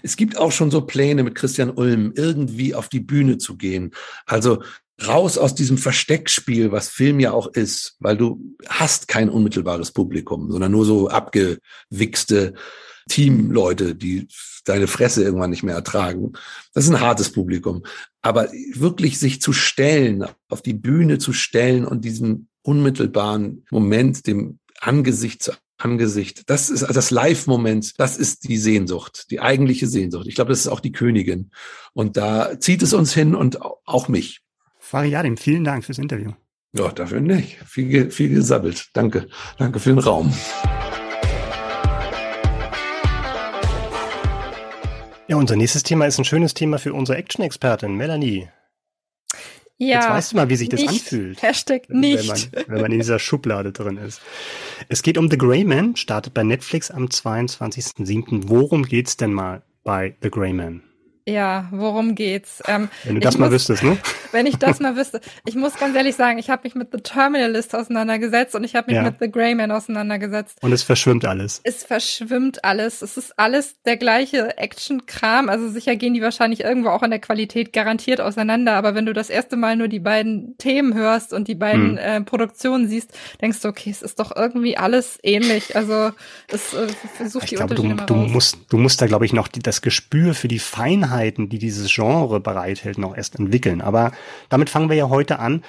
Es 0.04 0.16
gibt 0.16 0.38
auch 0.38 0.52
schon 0.52 0.72
so 0.72 0.82
Pläne 0.82 1.24
mit 1.24 1.36
Christian 1.36 1.70
Ulm, 1.70 2.14
irgendwie 2.16 2.74
auf 2.74 2.90
die 2.90 3.00
Bühne 3.00 3.38
zu 3.38 3.58
gehen. 3.58 3.92
Also 4.26 4.64
raus 5.06 5.38
aus 5.38 5.56
diesem 5.56 5.78
Versteckspiel, 5.78 6.72
was 6.72 6.90
Film 6.90 7.20
ja 7.20 7.32
auch 7.32 7.48
ist, 7.48 7.96
weil 8.00 8.18
du 8.18 8.56
hast 8.68 9.08
kein 9.08 9.30
unmittelbares 9.30 9.92
Publikum, 9.92 10.52
sondern 10.52 10.72
nur 10.72 10.86
so 10.86 11.10
abgewichste 11.10 12.54
Teamleute, 13.10 13.96
die 13.96 14.28
deine 14.64 14.88
Fresse 14.88 15.24
irgendwann 15.24 15.52
nicht 15.52 15.64
mehr 15.64 15.76
ertragen. 15.76 16.34
Das 16.74 16.86
ist 16.86 16.90
ein 16.90 17.02
hartes 17.02 17.32
Publikum. 17.32 17.84
Aber 18.22 18.50
wirklich 18.74 19.20
sich 19.20 19.42
zu 19.42 19.54
stellen, 19.54 20.26
auf 20.50 20.62
die 20.62 20.74
Bühne 20.74 21.20
zu 21.20 21.34
stellen 21.34 21.86
und 21.86 22.04
diesen 22.04 22.48
unmittelbaren 22.64 23.66
Moment, 23.70 24.26
dem 24.26 24.60
Angesicht 24.80 25.44
zu 25.44 25.52
Angesicht. 25.78 26.50
Das 26.50 26.70
ist 26.70 26.84
das 26.84 27.12
Live-Moment. 27.12 28.00
Das 28.00 28.18
ist 28.18 28.48
die 28.48 28.58
Sehnsucht, 28.58 29.30
die 29.30 29.42
eigentliche 29.42 29.88
Sehnsucht. 29.88 30.26
Ich 30.28 30.36
glaube, 30.36 30.50
das 30.50 30.62
ist 30.62 30.68
auch 30.68 30.80
die 30.80 30.94
Königin. 30.94 31.52
Und 31.94 32.18
da 32.18 32.60
zieht 32.60 32.82
es 32.82 32.94
uns 32.94 33.14
hin 33.14 33.36
und 33.36 33.62
auch 33.62 34.08
mich. 34.08 34.42
Fariadim, 34.86 35.36
vielen 35.36 35.64
Dank 35.64 35.84
fürs 35.84 35.98
Interview. 35.98 36.34
Ja, 36.74 36.90
dafür 36.90 37.20
nicht. 37.20 37.58
Viel, 37.66 38.12
viel 38.12 38.30
gesabbelt. 38.30 38.92
Danke. 38.94 39.28
Danke 39.58 39.80
für 39.80 39.90
den 39.90 39.98
Raum. 39.98 40.32
Ja, 45.28 45.38
unser 45.38 45.56
nächstes 45.56 45.82
Thema 45.82 46.06
ist 46.06 46.20
ein 46.20 46.24
schönes 46.24 46.54
Thema 46.54 46.78
für 46.78 46.94
unsere 46.94 47.18
Action-Expertin, 47.18 47.96
Melanie. 47.96 48.48
Ja. 49.80 49.96
Jetzt 49.96 50.10
weißt 50.10 50.32
du 50.32 50.36
mal, 50.36 50.50
wie 50.50 50.56
sich 50.56 50.70
das 50.70 50.82
nicht. 50.82 50.90
anfühlt. 50.90 51.42
Hashtag 51.42 51.90
nicht. 51.90 52.20
Wenn 52.20 52.62
man, 52.62 52.68
wenn 52.68 52.82
man 52.82 52.92
in 52.92 53.00
dieser 53.00 53.18
Schublade 53.18 53.72
drin 53.72 53.98
ist. 53.98 54.22
Es 54.88 55.02
geht 55.02 55.18
um 55.18 55.32
The 55.32 55.38
Grey 55.40 55.64
Man, 55.64 55.96
startet 55.96 56.36
bei 56.36 56.44
Netflix 56.44 56.92
am 56.92 57.08
22.07. 57.08 58.44
Worum 58.46 58.84
geht's 58.84 59.18
denn 59.18 59.34
mal 59.34 59.64
bei 59.84 60.16
The 60.22 60.30
Grey 60.30 60.54
Man? 60.54 60.84
Ja, 61.28 61.68
worum 61.72 62.14
geht's? 62.14 62.62
Ähm, 62.68 62.88
wenn 63.04 63.16
du 63.16 63.22
das 63.22 63.40
mal 63.40 63.52
wüsstest, 63.52 63.82
ne? 63.82 63.98
Wenn 64.32 64.46
ich 64.46 64.58
das 64.58 64.82
mal 64.82 64.98
wüsste. 64.98 65.22
Ich 65.46 65.56
muss 65.56 65.76
ganz 65.78 65.96
ehrlich 65.96 66.16
sagen, 66.16 66.38
ich 66.40 66.50
habe 66.50 66.64
mich 66.66 66.76
mit 66.76 66.90
The 66.92 67.00
Terminalist 67.00 67.74
auseinandergesetzt 67.74 68.54
und 68.54 68.66
ich 68.66 68.76
habe 68.76 68.88
mich 68.88 68.98
ja. 68.98 69.04
mit 69.04 69.16
The 69.22 69.32
Greyman 69.32 69.72
auseinandergesetzt. 69.72 70.58
Und 70.62 70.74
es 70.74 70.84
verschwimmt 70.84 71.24
alles. 71.24 71.62
Es 71.64 71.86
verschwimmt 71.86 72.66
alles. 72.66 73.02
Es 73.02 73.16
ist 73.16 73.40
alles 73.40 73.82
der 73.84 73.96
gleiche 73.96 74.58
Action-Kram. 74.58 75.48
Also 75.48 75.70
sicher 75.70 75.96
gehen 75.96 76.14
die 76.14 76.22
wahrscheinlich 76.22 76.66
irgendwo 76.66 76.90
auch 76.90 77.02
in 77.02 77.12
der 77.12 77.20
Qualität 77.20 77.72
garantiert 77.72 78.20
auseinander. 78.20 78.74
Aber 78.74 78.94
wenn 78.94 79.06
du 79.06 79.14
das 79.14 79.30
erste 79.30 79.56
Mal 79.56 79.78
nur 79.78 79.88
die 79.88 80.02
beiden 80.02 80.58
Themen 80.58 80.94
hörst 80.94 81.32
und 81.32 81.48
die 81.48 81.56
beiden 81.56 81.92
hm. 81.92 81.98
äh, 81.98 82.22
Produktionen 82.22 82.90
siehst, 82.90 83.18
denkst 83.42 83.62
du, 83.62 83.70
okay, 83.70 83.90
es 83.90 84.02
ist 84.02 84.20
doch 84.20 84.36
irgendwie 84.36 84.78
alles 84.78 85.18
ähnlich. 85.24 85.78
Also 85.78 86.12
es 86.50 86.74
äh, 86.74 86.88
versucht 87.16 87.50
die 87.52 87.56
glaube, 87.56 87.76
Unterschiede 87.76 88.06
du, 88.06 88.14
du 88.14 88.20
musst, 88.20 88.58
du 88.68 88.78
musst 88.78 89.02
da, 89.02 89.08
glaube 89.08 89.26
ich, 89.26 89.32
noch 89.32 89.48
die, 89.48 89.60
das 89.60 89.82
Gespür 89.82 90.34
für 90.34 90.50
die 90.50 90.60
Feinheit 90.60 91.15
Feinheiten, 91.16 91.50
die 91.50 91.60
dieses 91.60 91.94
Genre 91.94 92.40
bereithält, 92.40 92.98
noch 92.98 93.16
erst 93.16 93.40
entwickeln. 93.40 93.82
Aber 93.82 94.12
damit 94.50 94.70
fangen 94.70 94.90
wir 94.90 94.98
ja 94.98 95.10
heute 95.10 95.40
an. 95.40 95.64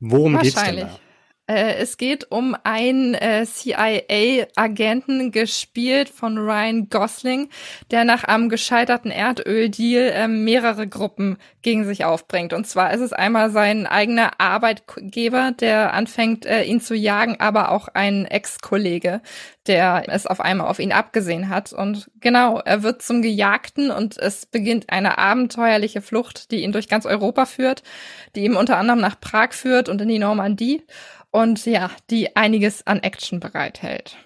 Worum 0.00 0.38
geht's 0.38 0.62
denn 0.62 0.76
da? 0.76 0.98
Äh, 1.48 1.74
es 1.76 1.96
geht 1.96 2.30
um 2.32 2.56
einen 2.64 3.14
äh, 3.14 3.46
CIA-Agenten, 3.46 5.30
gespielt 5.30 6.08
von 6.08 6.38
Ryan 6.38 6.88
Gosling, 6.88 7.50
der 7.90 8.04
nach 8.04 8.24
einem 8.24 8.48
gescheiterten 8.48 9.12
Erdöldeal 9.12 10.10
äh, 10.10 10.28
mehrere 10.28 10.88
Gruppen 10.88 11.38
gegen 11.62 11.84
sich 11.84 12.04
aufbringt. 12.04 12.52
Und 12.52 12.66
zwar 12.66 12.92
ist 12.92 13.00
es 13.00 13.12
einmal 13.12 13.50
sein 13.50 13.86
eigener 13.86 14.40
Arbeitgeber, 14.40 15.52
der 15.52 15.94
anfängt, 15.94 16.46
äh, 16.46 16.64
ihn 16.64 16.80
zu 16.80 16.96
jagen, 16.96 17.38
aber 17.38 17.70
auch 17.70 17.86
ein 17.94 18.24
Ex-Kollege, 18.24 19.20
der 19.68 20.04
es 20.08 20.26
auf 20.26 20.40
einmal 20.40 20.66
auf 20.66 20.80
ihn 20.80 20.92
abgesehen 20.92 21.48
hat. 21.48 21.72
Und 21.72 22.10
genau, 22.20 22.58
er 22.58 22.82
wird 22.82 23.02
zum 23.02 23.22
Gejagten 23.22 23.92
und 23.92 24.18
es 24.18 24.46
beginnt 24.46 24.90
eine 24.90 25.18
abenteuerliche 25.18 26.00
Flucht, 26.00 26.50
die 26.50 26.62
ihn 26.62 26.72
durch 26.72 26.88
ganz 26.88 27.06
Europa 27.06 27.46
führt, 27.46 27.84
die 28.34 28.44
ihm 28.44 28.56
unter 28.56 28.78
anderem 28.78 29.00
nach 29.00 29.20
Prag 29.20 29.52
führt 29.52 29.88
und 29.88 30.00
in 30.00 30.08
die 30.08 30.18
Normandie 30.18 30.82
und 31.30 31.64
ja, 31.66 31.90
die 32.10 32.36
einiges 32.36 32.86
an 32.86 33.00
Action 33.00 33.40
bereithält. 33.40 34.16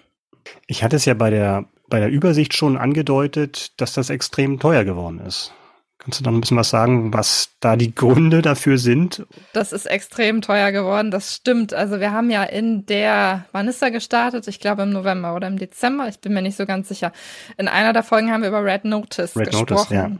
Ich 0.67 0.83
hatte 0.83 0.95
es 0.95 1.05
ja 1.05 1.13
bei 1.13 1.29
der, 1.29 1.65
bei 1.87 1.99
der 1.99 2.09
Übersicht 2.09 2.55
schon 2.55 2.77
angedeutet, 2.77 3.79
dass 3.79 3.93
das 3.93 4.09
extrem 4.09 4.59
teuer 4.59 4.83
geworden 4.83 5.19
ist. 5.19 5.53
Kannst 6.01 6.19
du 6.19 6.23
noch 6.23 6.31
ein 6.31 6.41
bisschen 6.41 6.57
was 6.57 6.71
sagen, 6.71 7.13
was 7.13 7.51
da 7.59 7.75
die 7.75 7.93
Gründe 7.93 8.41
dafür 8.41 8.79
sind? 8.79 9.23
Das 9.53 9.71
ist 9.71 9.85
extrem 9.85 10.41
teuer 10.41 10.71
geworden, 10.71 11.11
das 11.11 11.35
stimmt. 11.35 11.75
Also 11.75 11.99
wir 11.99 12.11
haben 12.11 12.31
ja 12.31 12.41
in 12.43 12.87
der, 12.87 13.45
wann 13.51 13.67
ist 13.67 13.83
er 13.83 13.91
gestartet? 13.91 14.47
Ich 14.47 14.59
glaube 14.59 14.81
im 14.81 14.89
November 14.89 15.35
oder 15.35 15.47
im 15.47 15.59
Dezember, 15.59 16.07
ich 16.07 16.19
bin 16.19 16.33
mir 16.33 16.41
nicht 16.41 16.57
so 16.57 16.65
ganz 16.65 16.87
sicher. 16.87 17.11
In 17.57 17.67
einer 17.67 17.93
der 17.93 18.01
Folgen 18.01 18.31
haben 18.31 18.41
wir 18.41 18.49
über 18.49 18.65
Red 18.65 18.83
Notice 18.83 19.37
Red 19.37 19.51
gesprochen. 19.51 19.75
Notice, 19.75 19.91
ja. 19.91 20.11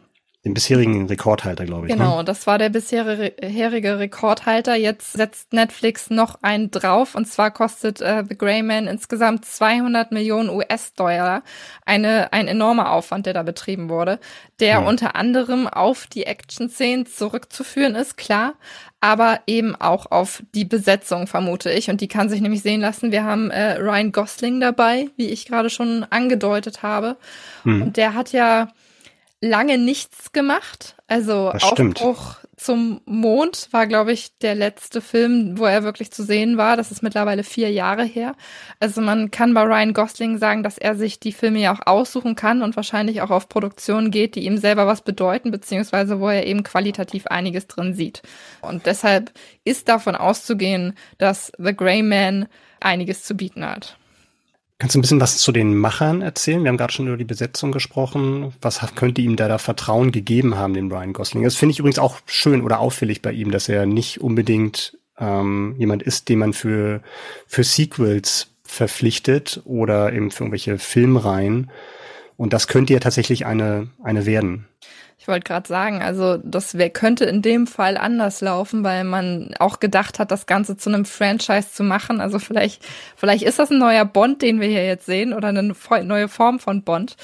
Den 0.43 0.55
bisherigen 0.55 1.05
Rekordhalter, 1.05 1.65
glaube 1.65 1.85
ich. 1.85 1.93
Ne? 1.93 1.99
Genau, 1.99 2.17
ne? 2.17 2.23
das 2.23 2.47
war 2.47 2.57
der 2.57 2.69
bisherige 2.69 3.99
Rekordhalter. 3.99 4.73
Jetzt 4.73 5.13
setzt 5.13 5.53
Netflix 5.53 6.09
noch 6.09 6.41
einen 6.41 6.71
drauf 6.71 7.13
und 7.13 7.27
zwar 7.27 7.51
kostet 7.51 8.01
äh, 8.01 8.23
The 8.27 8.35
Grey 8.35 8.63
Man 8.63 8.87
insgesamt 8.87 9.45
200 9.45 10.11
Millionen 10.11 10.49
US-Dollar. 10.49 11.43
Eine, 11.85 12.33
ein 12.33 12.47
enormer 12.47 12.91
Aufwand, 12.91 13.27
der 13.27 13.35
da 13.35 13.43
betrieben 13.43 13.89
wurde, 13.89 14.19
der 14.59 14.79
hm. 14.79 14.87
unter 14.87 15.15
anderem 15.15 15.67
auf 15.67 16.07
die 16.07 16.23
Action-Szenen 16.23 17.05
zurückzuführen 17.05 17.93
ist, 17.93 18.17
klar, 18.17 18.55
aber 18.99 19.41
eben 19.45 19.75
auch 19.75 20.09
auf 20.09 20.41
die 20.55 20.65
Besetzung, 20.65 21.27
vermute 21.27 21.71
ich. 21.71 21.91
Und 21.91 22.01
die 22.01 22.07
kann 22.07 22.29
sich 22.29 22.41
nämlich 22.41 22.63
sehen 22.63 22.81
lassen. 22.81 23.11
Wir 23.11 23.23
haben 23.23 23.51
äh, 23.51 23.73
Ryan 23.73 24.11
Gosling 24.11 24.59
dabei, 24.59 25.07
wie 25.17 25.27
ich 25.27 25.45
gerade 25.45 25.69
schon 25.69 26.03
angedeutet 26.09 26.81
habe. 26.81 27.17
Hm. 27.61 27.83
Und 27.83 27.97
der 27.97 28.15
hat 28.15 28.31
ja 28.31 28.69
lange 29.41 29.77
nichts 29.77 30.31
gemacht. 30.31 30.95
Also 31.07 31.49
das 31.51 31.63
Aufbruch 31.63 31.73
stimmt. 31.73 32.47
zum 32.55 33.01
Mond 33.05 33.67
war, 33.71 33.87
glaube 33.87 34.13
ich, 34.13 34.37
der 34.37 34.55
letzte 34.55 35.01
Film, 35.01 35.57
wo 35.57 35.65
er 35.65 35.83
wirklich 35.83 36.11
zu 36.11 36.23
sehen 36.23 36.57
war. 36.57 36.77
Das 36.77 36.91
ist 36.91 37.03
mittlerweile 37.03 37.43
vier 37.43 37.71
Jahre 37.71 38.03
her. 38.03 38.35
Also 38.79 39.01
man 39.01 39.31
kann 39.31 39.53
bei 39.53 39.63
Ryan 39.63 39.93
Gosling 39.93 40.37
sagen, 40.37 40.63
dass 40.63 40.77
er 40.77 40.95
sich 40.95 41.19
die 41.19 41.33
Filme 41.33 41.59
ja 41.59 41.73
auch 41.73 41.85
aussuchen 41.85 42.35
kann 42.35 42.61
und 42.61 42.75
wahrscheinlich 42.75 43.21
auch 43.21 43.31
auf 43.31 43.49
Produktionen 43.49 44.11
geht, 44.11 44.35
die 44.35 44.45
ihm 44.45 44.57
selber 44.57 44.87
was 44.87 45.01
bedeuten, 45.01 45.51
beziehungsweise 45.51 46.19
wo 46.19 46.29
er 46.29 46.45
eben 46.45 46.63
qualitativ 46.63 47.27
einiges 47.27 47.67
drin 47.67 47.93
sieht. 47.93 48.21
Und 48.61 48.85
deshalb 48.85 49.31
ist 49.65 49.89
davon 49.89 50.15
auszugehen, 50.15 50.93
dass 51.17 51.51
The 51.57 51.75
Grey 51.75 52.03
Man 52.03 52.47
einiges 52.79 53.23
zu 53.23 53.35
bieten 53.35 53.65
hat. 53.65 53.97
Kannst 54.81 54.95
du 54.95 54.99
ein 54.99 55.03
bisschen 55.03 55.21
was 55.21 55.37
zu 55.37 55.51
den 55.51 55.77
Machern 55.77 56.23
erzählen? 56.23 56.63
Wir 56.63 56.69
haben 56.69 56.77
gerade 56.77 56.91
schon 56.91 57.05
über 57.05 57.15
die 57.15 57.23
Besetzung 57.23 57.71
gesprochen. 57.71 58.51
Was 58.61 58.81
könnte 58.95 59.21
ihm 59.21 59.35
da 59.35 59.47
da 59.47 59.59
Vertrauen 59.59 60.11
gegeben 60.11 60.55
haben, 60.55 60.73
dem 60.73 60.91
Ryan 60.91 61.13
Gosling? 61.13 61.43
Das 61.43 61.55
finde 61.55 61.73
ich 61.73 61.77
übrigens 61.77 61.99
auch 61.99 62.17
schön 62.25 62.63
oder 62.63 62.79
auffällig 62.79 63.21
bei 63.21 63.31
ihm, 63.31 63.51
dass 63.51 63.69
er 63.69 63.85
nicht 63.85 64.21
unbedingt 64.21 64.97
ähm, 65.19 65.75
jemand 65.77 66.01
ist, 66.01 66.29
den 66.29 66.39
man 66.39 66.53
für, 66.53 67.03
für 67.45 67.63
Sequels 67.63 68.47
verpflichtet 68.63 69.61
oder 69.65 70.13
eben 70.13 70.31
für 70.31 70.45
irgendwelche 70.45 70.79
Filmreihen. 70.79 71.69
Und 72.35 72.51
das 72.51 72.67
könnte 72.67 72.93
ja 72.93 72.99
tatsächlich 72.99 73.45
eine, 73.45 73.89
eine 74.01 74.25
werden. 74.25 74.65
Ich 75.21 75.27
wollte 75.27 75.43
gerade 75.43 75.67
sagen, 75.67 76.01
also 76.01 76.37
das 76.37 76.79
wär, 76.79 76.89
könnte 76.89 77.25
in 77.25 77.43
dem 77.43 77.67
Fall 77.67 77.95
anders 77.95 78.41
laufen, 78.41 78.83
weil 78.83 79.03
man 79.03 79.53
auch 79.59 79.79
gedacht 79.79 80.17
hat, 80.17 80.31
das 80.31 80.47
Ganze 80.47 80.77
zu 80.77 80.89
einem 80.89 81.05
Franchise 81.05 81.71
zu 81.71 81.83
machen. 81.83 82.19
Also 82.19 82.39
vielleicht, 82.39 82.83
vielleicht 83.15 83.43
ist 83.43 83.59
das 83.59 83.69
ein 83.69 83.77
neuer 83.77 84.03
Bond, 84.03 84.41
den 84.41 84.59
wir 84.59 84.67
hier 84.67 84.83
jetzt 84.83 85.05
sehen, 85.05 85.33
oder 85.33 85.49
eine 85.49 85.75
neue 86.05 86.27
Form 86.27 86.57
von 86.57 86.81
Bond. 86.81 87.17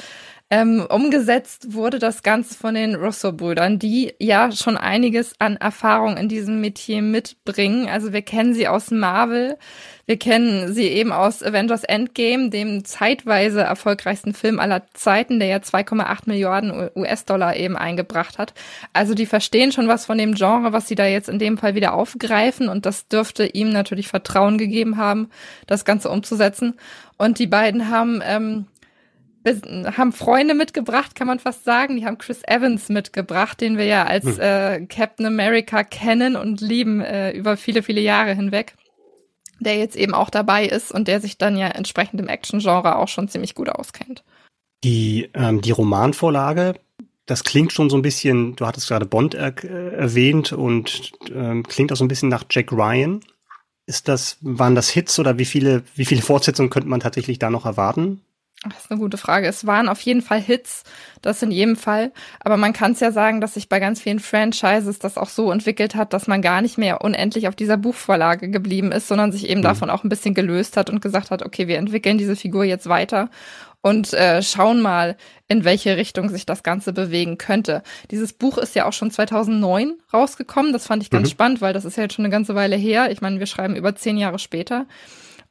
Ähm, 0.49 0.87
umgesetzt 0.89 1.73
wurde 1.73 1.99
das 1.99 2.23
Ganze 2.23 2.55
von 2.55 2.73
den 2.73 2.95
Russo-Brüdern, 2.95 3.79
die 3.79 4.13
ja 4.17 4.49
schon 4.53 4.77
einiges 4.77 5.33
an 5.39 5.57
Erfahrung 5.57 6.15
in 6.15 6.29
diesem 6.29 6.61
Metier 6.61 7.01
mitbringen. 7.01 7.89
Also 7.89 8.13
wir 8.13 8.21
kennen 8.21 8.53
sie 8.53 8.69
aus 8.69 8.89
Marvel, 8.89 9.57
wir 10.05 10.17
kennen 10.17 10.71
sie 10.73 10.87
eben 10.87 11.11
aus 11.11 11.43
Avengers 11.43 11.83
Endgame, 11.83 12.49
dem 12.49 12.85
zeitweise 12.85 13.59
erfolgreichsten 13.59 14.33
Film 14.33 14.61
aller 14.61 14.83
Zeiten, 14.93 15.39
der 15.39 15.49
ja 15.49 15.57
2,8 15.57 16.19
Milliarden 16.27 16.91
US-Dollar 16.95 17.57
eben 17.57 17.75
eingebracht 17.75 18.37
hat. 18.37 18.53
Also 18.93 19.15
die 19.15 19.25
verstehen 19.25 19.73
schon 19.73 19.89
was 19.89 20.05
von 20.05 20.17
dem 20.17 20.33
Genre, 20.33 20.71
was 20.71 20.87
sie 20.87 20.95
da 20.95 21.05
jetzt 21.05 21.27
in 21.27 21.39
dem 21.39 21.57
Fall 21.57 21.75
wieder 21.75 21.93
aufgreifen 21.93 22.69
und 22.69 22.85
das 22.85 23.09
dürfte 23.09 23.47
ihm 23.47 23.69
natürlich 23.69 24.07
Vertrauen 24.07 24.57
gegeben 24.57 24.95
haben, 24.95 25.29
das 25.67 25.83
Ganze 25.83 26.09
umzusetzen. 26.09 26.75
Und 27.17 27.37
die 27.39 27.47
beiden 27.47 27.89
haben 27.89 28.21
ähm, 28.23 28.67
haben 29.55 30.11
Freunde 30.11 30.53
mitgebracht, 30.53 31.15
kann 31.15 31.27
man 31.27 31.39
fast 31.39 31.63
sagen. 31.63 31.97
Die 31.97 32.05
haben 32.05 32.17
Chris 32.17 32.41
Evans 32.45 32.89
mitgebracht, 32.89 33.61
den 33.61 33.77
wir 33.77 33.85
ja 33.85 34.05
als 34.05 34.25
hm. 34.25 34.39
äh, 34.39 34.85
Captain 34.87 35.25
America 35.25 35.83
kennen 35.83 36.35
und 36.35 36.61
lieben 36.61 37.01
äh, 37.01 37.31
über 37.31 37.57
viele, 37.57 37.83
viele 37.83 38.01
Jahre 38.01 38.33
hinweg. 38.33 38.75
Der 39.59 39.77
jetzt 39.77 39.95
eben 39.95 40.13
auch 40.13 40.29
dabei 40.29 40.65
ist 40.65 40.91
und 40.91 41.07
der 41.07 41.19
sich 41.19 41.37
dann 41.37 41.57
ja 41.57 41.67
entsprechend 41.67 42.19
im 42.19 42.27
Action-Genre 42.27 42.95
auch 42.95 43.07
schon 43.07 43.27
ziemlich 43.27 43.55
gut 43.55 43.69
auskennt. 43.69 44.23
Die, 44.83 45.29
ähm, 45.33 45.61
die 45.61 45.71
Romanvorlage, 45.71 46.75
das 47.25 47.43
klingt 47.43 47.73
schon 47.73 47.89
so 47.89 47.97
ein 47.97 48.03
bisschen, 48.03 48.55
du 48.55 48.67
hattest 48.67 48.87
gerade 48.87 49.05
Bond 49.05 49.33
er 49.33 49.53
äh, 49.63 49.95
erwähnt 49.95 50.53
und 50.53 51.11
ähm, 51.33 51.63
klingt 51.63 51.91
auch 51.91 51.97
so 51.97 52.05
ein 52.05 52.07
bisschen 52.07 52.29
nach 52.29 52.45
Jack 52.49 52.71
Ryan. 52.71 53.21
Ist 53.87 54.07
das, 54.07 54.37
waren 54.41 54.75
das 54.75 54.89
Hits 54.89 55.17
oder 55.17 55.39
wie 55.39 55.45
viele, 55.45 55.83
wie 55.95 56.05
viele 56.05 56.21
Fortsetzungen 56.21 56.69
könnte 56.69 56.89
man 56.89 56.99
tatsächlich 56.99 57.39
da 57.39 57.49
noch 57.49 57.65
erwarten? 57.65 58.21
Das 58.63 58.85
ist 58.85 58.91
eine 58.91 58.99
gute 58.99 59.17
Frage. 59.17 59.47
Es 59.47 59.67
waren 59.67 59.87
auf 59.87 60.01
jeden 60.01 60.23
Fall 60.23 60.41
Hits, 60.41 60.83
das 61.21 61.43
in 61.43 61.51
jedem 61.51 61.75
Fall. 61.75 62.11
Aber 62.39 62.57
man 62.57 62.73
kann 62.73 62.93
es 62.93 62.99
ja 62.99 63.11
sagen, 63.11 63.39
dass 63.39 63.53
sich 63.53 63.69
bei 63.69 63.79
ganz 63.79 64.01
vielen 64.01 64.19
Franchises 64.19 64.97
das 64.97 65.17
auch 65.17 65.29
so 65.29 65.51
entwickelt 65.51 65.93
hat, 65.93 66.11
dass 66.11 66.27
man 66.27 66.41
gar 66.41 66.63
nicht 66.63 66.77
mehr 66.77 67.01
unendlich 67.01 67.47
auf 67.47 67.55
dieser 67.55 67.77
Buchvorlage 67.77 68.49
geblieben 68.49 68.91
ist, 68.91 69.07
sondern 69.07 69.31
sich 69.31 69.47
eben 69.47 69.59
mhm. 69.59 69.65
davon 69.65 69.89
auch 69.91 70.03
ein 70.03 70.09
bisschen 70.09 70.33
gelöst 70.33 70.75
hat 70.75 70.89
und 70.89 71.01
gesagt 71.01 71.29
hat, 71.29 71.43
okay, 71.43 71.67
wir 71.67 71.77
entwickeln 71.77 72.17
diese 72.17 72.35
Figur 72.35 72.63
jetzt 72.63 72.89
weiter 72.89 73.29
und 73.81 74.13
äh, 74.13 74.41
schauen 74.41 74.81
mal, 74.81 75.17
in 75.47 75.63
welche 75.63 75.95
Richtung 75.95 76.29
sich 76.29 76.47
das 76.47 76.63
Ganze 76.63 76.93
bewegen 76.93 77.37
könnte. 77.37 77.83
Dieses 78.09 78.33
Buch 78.33 78.57
ist 78.57 78.75
ja 78.75 78.85
auch 78.85 78.93
schon 78.93 79.11
2009 79.11 79.93
rausgekommen. 80.11 80.73
Das 80.73 80.87
fand 80.87 81.03
ich 81.03 81.11
ganz 81.11 81.27
mhm. 81.27 81.31
spannend, 81.31 81.61
weil 81.61 81.73
das 81.73 81.85
ist 81.85 81.95
ja 81.95 82.03
jetzt 82.03 82.15
schon 82.15 82.25
eine 82.25 82.31
ganze 82.31 82.55
Weile 82.55 82.75
her. 82.75 83.11
Ich 83.11 83.21
meine, 83.21 83.39
wir 83.39 83.45
schreiben 83.45 83.75
über 83.75 83.95
zehn 83.95 84.17
Jahre 84.17 84.39
später 84.39 84.87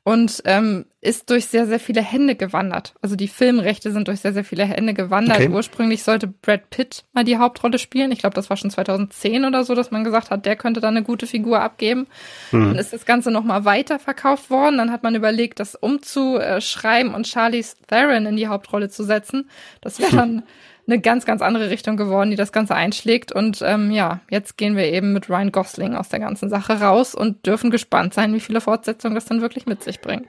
und 0.07 0.41
ähm, 0.45 0.85
ist 1.01 1.31
durch 1.31 1.47
sehr, 1.47 1.67
sehr 1.67 1.81
viele 1.81 2.01
Hände 2.01 2.37
gewandert. 2.37 2.95
Also 3.03 3.17
die 3.17 3.27
Filmrechte 3.27 3.91
sind 3.91 4.07
durch 4.07 4.21
sehr, 4.21 4.33
sehr 4.33 4.45
viele 4.45 4.63
Hände 4.63 4.95
gewandert. 4.95 5.39
Okay. 5.39 5.49
Ursprünglich 5.49 6.05
sollte 6.05 6.29
Brad 6.29 6.71
Pitt 6.71 7.03
mal 7.13 7.25
die 7.25 7.39
Hauptrolle 7.39 7.81
spielen. 7.81 8.13
Ich 8.13 8.21
glaube, 8.21 8.35
das 8.35 8.49
war 8.49 8.57
schon 8.57 8.71
2010 8.71 9.45
oder 9.45 9.65
so, 9.65 9.75
dass 9.75 9.91
man 9.91 10.05
gesagt 10.05 10.31
hat, 10.31 10.47
der 10.47 10.55
könnte 10.55 10.81
da 10.81 10.87
eine 10.87 11.03
gute 11.03 11.27
Figur 11.27 11.61
abgeben. 11.61 12.07
Mhm. 12.53 12.67
Dann 12.67 12.79
ist 12.79 12.93
das 12.93 13.05
Ganze 13.05 13.33
nochmal 13.33 13.65
weiterverkauft 13.65 14.49
worden. 14.49 14.79
Dann 14.79 14.93
hat 14.93 15.03
man 15.03 15.17
überlegt, 15.17 15.59
das 15.59 15.75
umzuschreiben 15.75 17.13
und 17.13 17.27
Charlize 17.27 17.75
Theron 17.89 18.27
in 18.27 18.37
die 18.37 18.47
Hauptrolle 18.47 18.89
zu 18.89 19.03
setzen. 19.03 19.51
Das 19.81 19.99
wäre 19.99 20.15
dann 20.15 20.45
eine 20.87 21.01
ganz, 21.01 21.25
ganz 21.25 21.43
andere 21.43 21.71
Richtung 21.71 21.97
geworden, 21.97 22.31
die 22.31 22.37
das 22.37 22.53
Ganze 22.53 22.75
einschlägt. 22.75 23.33
Und 23.33 23.63
ähm, 23.65 23.91
ja, 23.91 24.21
jetzt 24.31 24.57
gehen 24.57 24.77
wir 24.77 24.85
eben 24.85 25.13
mit 25.13 25.29
Ryan 25.29 25.53
Gosling 25.53 25.95
aus 25.95 26.09
der 26.09 26.21
ganzen 26.21 26.49
Sache 26.49 26.81
raus 26.81 27.15
und 27.15 27.47
dürfen 27.47 27.71
gespannt 27.71 28.15
sein, 28.15 28.33
wie 28.35 28.41
viele 28.41 28.61
Fortsetzungen 28.61 29.15
das 29.15 29.25
dann 29.25 29.41
wirklich 29.41 29.67
mit 29.67 29.83
sich 29.83 30.01
bringt. 30.01 30.27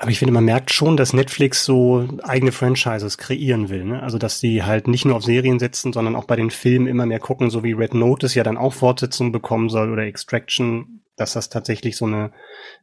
Aber 0.00 0.12
ich 0.12 0.20
finde, 0.20 0.32
man 0.32 0.44
merkt 0.44 0.72
schon, 0.72 0.96
dass 0.96 1.12
Netflix 1.12 1.64
so 1.64 2.08
eigene 2.22 2.52
Franchises 2.52 3.18
kreieren 3.18 3.68
will. 3.68 3.84
Ne? 3.84 4.00
Also, 4.00 4.16
dass 4.16 4.38
sie 4.38 4.62
halt 4.62 4.86
nicht 4.86 5.04
nur 5.04 5.16
auf 5.16 5.24
Serien 5.24 5.58
setzen, 5.58 5.92
sondern 5.92 6.14
auch 6.14 6.24
bei 6.24 6.36
den 6.36 6.50
Filmen 6.50 6.86
immer 6.86 7.04
mehr 7.04 7.18
gucken, 7.18 7.50
so 7.50 7.64
wie 7.64 7.72
Red 7.72 7.94
Notice 7.94 8.36
ja 8.36 8.44
dann 8.44 8.56
auch 8.56 8.72
Fortsetzungen 8.72 9.32
bekommen 9.32 9.68
soll 9.68 9.90
oder 9.90 10.04
Extraction, 10.04 11.02
dass 11.16 11.32
das 11.32 11.48
tatsächlich 11.48 11.96
so 11.96 12.06
eine, 12.06 12.30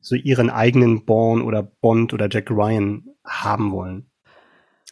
so 0.01 0.15
ihren 0.15 0.49
eigenen 0.49 1.05
Born 1.05 1.41
oder 1.41 1.63
Bond 1.63 2.13
oder 2.13 2.27
Jack 2.29 2.51
Ryan 2.51 3.05
haben 3.23 3.71
wollen. 3.71 4.07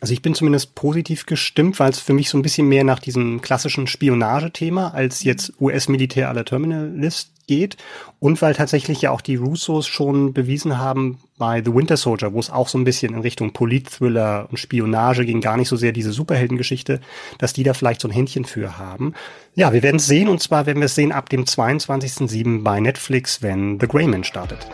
Also 0.04 0.12
ich 0.12 0.22
bin 0.22 0.36
zumindest 0.36 0.76
positiv 0.76 1.26
gestimmt, 1.26 1.80
weil 1.80 1.90
es 1.90 2.00
für 2.00 2.12
mich 2.12 2.28
so 2.28 2.38
ein 2.38 2.42
bisschen 2.42 2.68
mehr 2.68 2.84
nach 2.84 3.00
diesem 3.00 3.40
klassischen 3.40 3.88
Spionagethema 3.88 4.90
als 4.90 5.24
jetzt 5.24 5.54
US-Militär 5.62 6.28
aller 6.28 6.44
Terminalist 6.44 7.32
geht 7.48 7.78
und 8.20 8.42
weil 8.42 8.54
tatsächlich 8.54 9.02
ja 9.02 9.12
auch 9.12 9.22
die 9.22 9.38
Russos 9.38 9.88
schon 9.88 10.34
bewiesen 10.34 10.78
haben 10.78 11.20
bei 11.38 11.64
The 11.64 11.74
Winter 11.74 11.96
Soldier, 11.96 12.34
wo 12.34 12.40
es 12.42 12.50
auch 12.50 12.68
so 12.68 12.78
ein 12.78 12.84
bisschen 12.84 13.14
in 13.14 13.22
Richtung 13.22 13.54
Politthriller 13.54 14.50
und 14.52 14.58
Spionage 14.58 15.26
ging, 15.26 15.40
gar 15.40 15.56
nicht 15.56 15.70
so 15.70 15.78
sehr 15.78 15.94
diese 15.94 16.12
Superheldengeschichte, 16.12 17.00
dass 17.38 17.54
die 17.54 17.64
da 17.64 17.74
vielleicht 17.74 18.02
so 18.02 18.10
ein 18.10 18.14
Händchen 18.14 18.44
für 18.44 18.78
haben. 18.78 19.14
Ja, 19.56 19.72
wir 19.72 19.84
werden 19.84 19.98
es 19.98 20.06
sehen 20.06 20.28
und 20.28 20.42
zwar 20.42 20.66
werden 20.66 20.80
wir 20.80 20.88
es 20.88 20.96
sehen 20.96 21.14
ab 21.14 21.30
dem 21.30 21.46
22.07. 21.46 22.62
bei 22.62 22.82
Netflix, 22.82 23.42
wenn 23.42 23.80
The 23.80 23.88
Greyman 23.88 24.26
startet. 24.26 24.68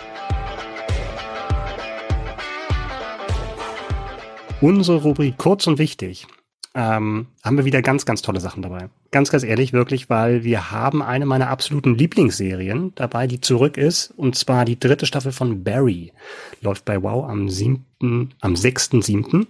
Unsere 4.62 5.04
Rubrik 5.04 5.38
kurz 5.38 5.68
und 5.68 5.80
wichtig. 5.80 6.28
Ähm, 6.76 7.28
haben 7.44 7.58
wir 7.58 7.64
wieder 7.64 7.82
ganz, 7.82 8.06
ganz 8.06 8.22
tolle 8.22 8.42
Sachen 8.42 8.62
dabei. 8.62 8.90
Ganz, 9.10 9.32
ganz 9.32 9.44
ehrlich, 9.44 9.72
wirklich, 9.72 10.10
weil 10.10 10.44
wir 10.44 10.70
haben 10.72 11.02
eine 11.02 11.26
meiner 11.26 11.50
absoluten 11.50 11.96
Lieblingsserien 11.96 12.92
dabei, 12.96 13.26
die 13.26 13.40
zurück 13.40 13.78
ist, 13.78 14.14
und 14.18 14.36
zwar 14.36 14.66
die 14.66 14.78
dritte 14.78 15.06
Staffel 15.06 15.32
von 15.32 15.64
Barry. 15.64 16.12
Läuft 16.62 16.84
bei 16.84 17.02
Wow 17.02 17.30
am 17.30 17.50
siebten, 17.50 18.34
am 18.42 18.58
sechsten, 18.58 19.02
siebten. 19.02 19.48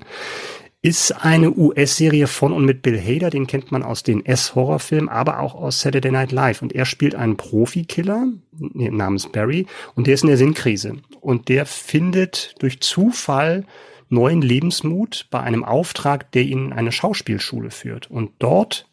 Ist 0.84 1.12
eine 1.26 1.51
US-Serie 1.51 2.28
von 2.28 2.53
und 2.53 2.64
mit 2.64 2.84
Bill 2.84 3.01
Hader, 3.01 3.32
den 3.32 3.47
kennt 3.47 3.72
man 3.72 3.84
aus 3.84 4.03
den 4.03 4.24
S-Horrorfilmen, 4.26 5.10
aber 5.10 5.39
auch 5.39 5.55
aus 5.55 5.82
Saturday 5.82 6.12
Night 6.12 6.32
Live. 6.32 6.62
Und 6.62 6.74
er 6.74 6.86
spielt 6.86 7.16
einen 7.16 7.36
Profikiller 7.36 8.28
namens 8.60 9.28
Barry 9.28 9.66
und 9.95 10.05
der 10.05 10.14
ist 10.14 10.22
in 10.22 10.30
der 10.30 10.38
Sinnkrise. 10.38 10.97
Und 11.20 11.49
der 11.49 11.66
findet 11.66 12.53
durch 12.60 12.80
Zufall 12.80 13.66
neuen 14.10 14.41
Lebensmut 14.41 15.28
bei 15.30 15.39
einem 15.39 15.64
Auftrag, 15.64 16.32
der 16.32 16.43
ihn 16.43 16.68
in 16.68 16.74
eine 16.74 16.91
Schauspielschule 16.91 17.72
führt. 17.72 18.10
Und 18.10 18.32
dort 18.39 18.88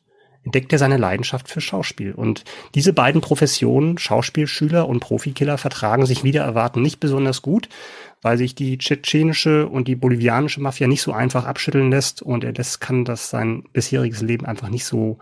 entdeckt 0.46 0.72
er 0.72 0.78
seine 0.78 0.96
Leidenschaft 0.96 1.48
für 1.48 1.60
Schauspiel. 1.60 2.12
Und 2.12 2.44
diese 2.74 2.92
beiden 2.92 3.20
Professionen, 3.20 3.98
Schauspielschüler 3.98 4.88
und 4.88 5.00
Profikiller, 5.00 5.58
vertragen 5.58 6.06
sich 6.06 6.22
wieder 6.22 6.42
erwarten 6.42 6.80
nicht 6.82 7.00
besonders 7.00 7.42
gut, 7.42 7.68
weil 8.22 8.38
sich 8.38 8.54
die 8.54 8.78
tschetschenische 8.78 9.66
und 9.66 9.88
die 9.88 9.96
bolivianische 9.96 10.60
Mafia 10.60 10.86
nicht 10.86 11.02
so 11.02 11.12
einfach 11.12 11.46
abschütteln 11.46 11.90
lässt 11.90 12.22
und 12.22 12.44
er 12.44 12.52
das 12.52 12.78
kann 12.78 13.04
das 13.04 13.28
sein 13.28 13.64
bisheriges 13.72 14.22
Leben 14.22 14.46
einfach 14.46 14.68
nicht 14.68 14.84
so, 14.84 15.18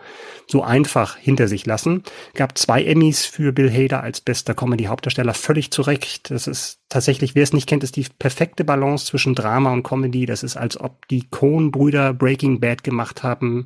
so 0.47 0.63
einfach 0.63 1.17
hinter 1.17 1.49
sich 1.49 1.65
lassen. 1.65 2.03
Gab 2.35 2.57
zwei 2.59 2.85
Emmys 2.85 3.25
für 3.25 3.53
Bill 3.53 3.71
Hader 3.71 4.03
als 4.03 4.21
bester 4.21 4.55
Comedy-Hauptdarsteller, 4.55 5.35
völlig 5.35 5.71
zurecht. 5.71 6.31
Das 6.31 6.47
ist 6.47 6.81
tatsächlich, 6.91 7.35
wer 7.35 7.43
es 7.43 7.55
nicht 7.55 7.67
kennt, 7.67 7.83
ist 7.83 7.97
die 7.97 8.07
perfekte 8.19 8.63
Balance 8.65 9.07
zwischen 9.07 9.35
Drama 9.35 9.73
und 9.73 9.85
Comedy. 9.85 10.27
Das 10.27 10.43
ist, 10.43 10.57
als 10.57 10.79
ob 10.79 11.09
die 11.09 11.29
Coen-Brüder 11.31 12.13
Breaking 12.13 12.61
Bad 12.61 12.85
gemacht 12.85 13.23
haben. 13.23 13.65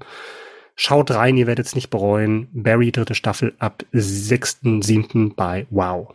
Schaut 0.81 1.11
rein, 1.11 1.37
ihr 1.37 1.49
werdet 1.49 1.67
es 1.67 1.75
nicht 1.75 1.91
bereuen. 1.91 2.47
Barry 2.53 2.93
dritte 2.93 3.17
Staffel 3.17 3.53
ab 3.59 3.85
6.7. 3.93 5.35
bei 5.35 5.67
Wow. 5.71 6.15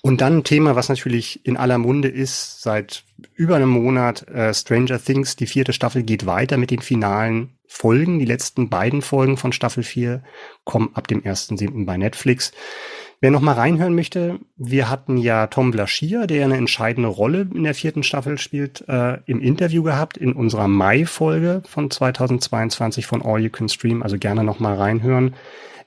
Und 0.00 0.22
dann 0.22 0.38
ein 0.38 0.44
Thema, 0.44 0.76
was 0.76 0.88
natürlich 0.88 1.44
in 1.44 1.58
aller 1.58 1.76
Munde 1.76 2.08
ist, 2.08 2.62
seit 2.62 3.04
über 3.34 3.56
einem 3.56 3.68
Monat, 3.68 4.26
äh, 4.28 4.54
Stranger 4.54 4.98
Things, 4.98 5.36
die 5.36 5.46
vierte 5.46 5.74
Staffel 5.74 6.04
geht 6.04 6.24
weiter 6.24 6.56
mit 6.56 6.70
den 6.70 6.80
finalen 6.80 7.58
Folgen. 7.66 8.18
Die 8.18 8.24
letzten 8.24 8.70
beiden 8.70 9.02
Folgen 9.02 9.36
von 9.36 9.52
Staffel 9.52 9.82
4 9.82 10.22
kommen 10.64 10.88
ab 10.94 11.06
dem 11.06 11.22
1.7. 11.22 11.84
bei 11.84 11.98
Netflix. 11.98 12.52
Wer 13.20 13.30
noch 13.30 13.40
mal 13.40 13.54
reinhören 13.54 13.94
möchte, 13.94 14.38
wir 14.56 14.90
hatten 14.90 15.16
ja 15.16 15.46
Tom 15.46 15.70
Blaschier, 15.70 16.26
der 16.26 16.44
eine 16.44 16.56
entscheidende 16.56 17.08
Rolle 17.08 17.48
in 17.54 17.64
der 17.64 17.74
vierten 17.74 18.02
Staffel 18.02 18.36
spielt, 18.36 18.84
äh, 18.88 19.18
im 19.24 19.40
Interview 19.40 19.82
gehabt 19.82 20.18
in 20.18 20.34
unserer 20.34 20.68
Mai-Folge 20.68 21.62
von 21.66 21.90
2022 21.90 23.06
von 23.06 23.22
All 23.22 23.40
You 23.40 23.50
Can 23.50 23.70
Stream. 23.70 24.02
Also 24.02 24.18
gerne 24.18 24.44
noch 24.44 24.60
mal 24.60 24.74
reinhören. 24.74 25.34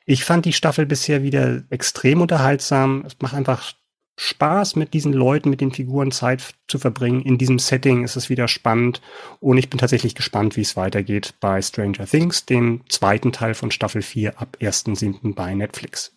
Ich 0.06 0.26
fand 0.26 0.46
die 0.46 0.54
Staffel 0.54 0.88
bisher 0.88 1.22
wieder 1.22 1.62
extrem 1.70 2.22
unterhaltsam. 2.22 3.04
Es 3.06 3.16
macht 3.20 3.36
einfach 3.36 3.74
Spaß, 4.18 4.76
mit 4.76 4.94
diesen 4.96 5.14
Leuten, 5.14 5.52
mit 5.52 5.62
den 5.62 5.72
Figuren 5.72 6.12
Zeit 6.12 6.56
zu 6.68 6.80
verbringen. 6.80 7.22
In 7.22 7.38
diesem 7.38 7.60
Setting 7.60 8.04
ist 8.04 8.18
es 8.18 8.30
wieder 8.30 8.48
spannend. 8.48 9.02
Und 9.40 9.58
ich 9.60 9.70
bin 9.70 9.78
tatsächlich 9.78 10.16
gespannt, 10.16 10.58
wie 10.58 10.62
es 10.62 10.76
weitergeht 10.76 11.36
bei 11.40 11.62
Stranger 11.62 12.06
Things, 12.06 12.46
dem 12.46 12.82
zweiten 12.90 13.32
Teil 13.32 13.54
von 13.54 13.70
Staffel 13.70 14.02
4 14.02 14.42
ab 14.42 14.58
1.7. 14.60 15.36
bei 15.36 15.54
Netflix. 15.54 16.12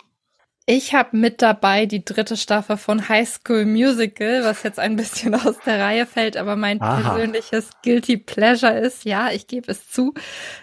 Ich 0.64 0.94
habe 0.94 1.16
mit 1.16 1.42
dabei 1.42 1.86
die 1.86 2.04
dritte 2.04 2.36
Staffel 2.36 2.76
von 2.76 3.08
High 3.08 3.28
School 3.28 3.64
Musical, 3.64 4.44
was 4.44 4.62
jetzt 4.62 4.78
ein 4.78 4.94
bisschen 4.94 5.34
aus 5.46 5.56
der 5.66 5.80
Reihe 5.80 6.06
fällt, 6.06 6.36
aber 6.36 6.54
mein 6.54 6.80
Aha. 6.80 7.10
persönliches 7.10 7.70
Guilty 7.82 8.16
Pleasure 8.16 8.78
ist. 8.78 9.04
Ja, 9.04 9.32
ich 9.32 9.48
gebe 9.48 9.72
es 9.72 9.88
zu. 9.88 10.14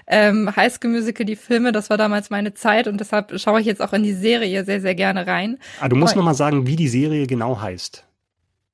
Ähm, 0.08 0.56
High 0.56 0.74
School 0.74 0.92
Musical, 0.92 1.26
die 1.26 1.36
Filme, 1.36 1.74
das 1.74 1.90
war 1.90 1.98
damals 1.98 2.30
meine 2.30 2.54
Zeit 2.54 2.88
und 2.88 3.00
deshalb 3.00 3.38
schaue 3.40 3.60
ich 3.60 3.66
jetzt 3.66 3.82
auch 3.82 3.92
in 3.92 4.04
die 4.04 4.14
Serie 4.14 4.64
sehr, 4.64 4.80
sehr 4.80 4.96
gerne 4.96 5.28
rein. 5.28 5.58
Ah, 5.82 5.90
du 5.90 5.98
musst 5.98 6.16
nochmal 6.16 6.36
sagen, 6.36 6.66
wie 6.66 6.78
die 6.78 6.88
Serie 6.88 7.28
genau 7.28 7.60
heißt. 7.60 8.06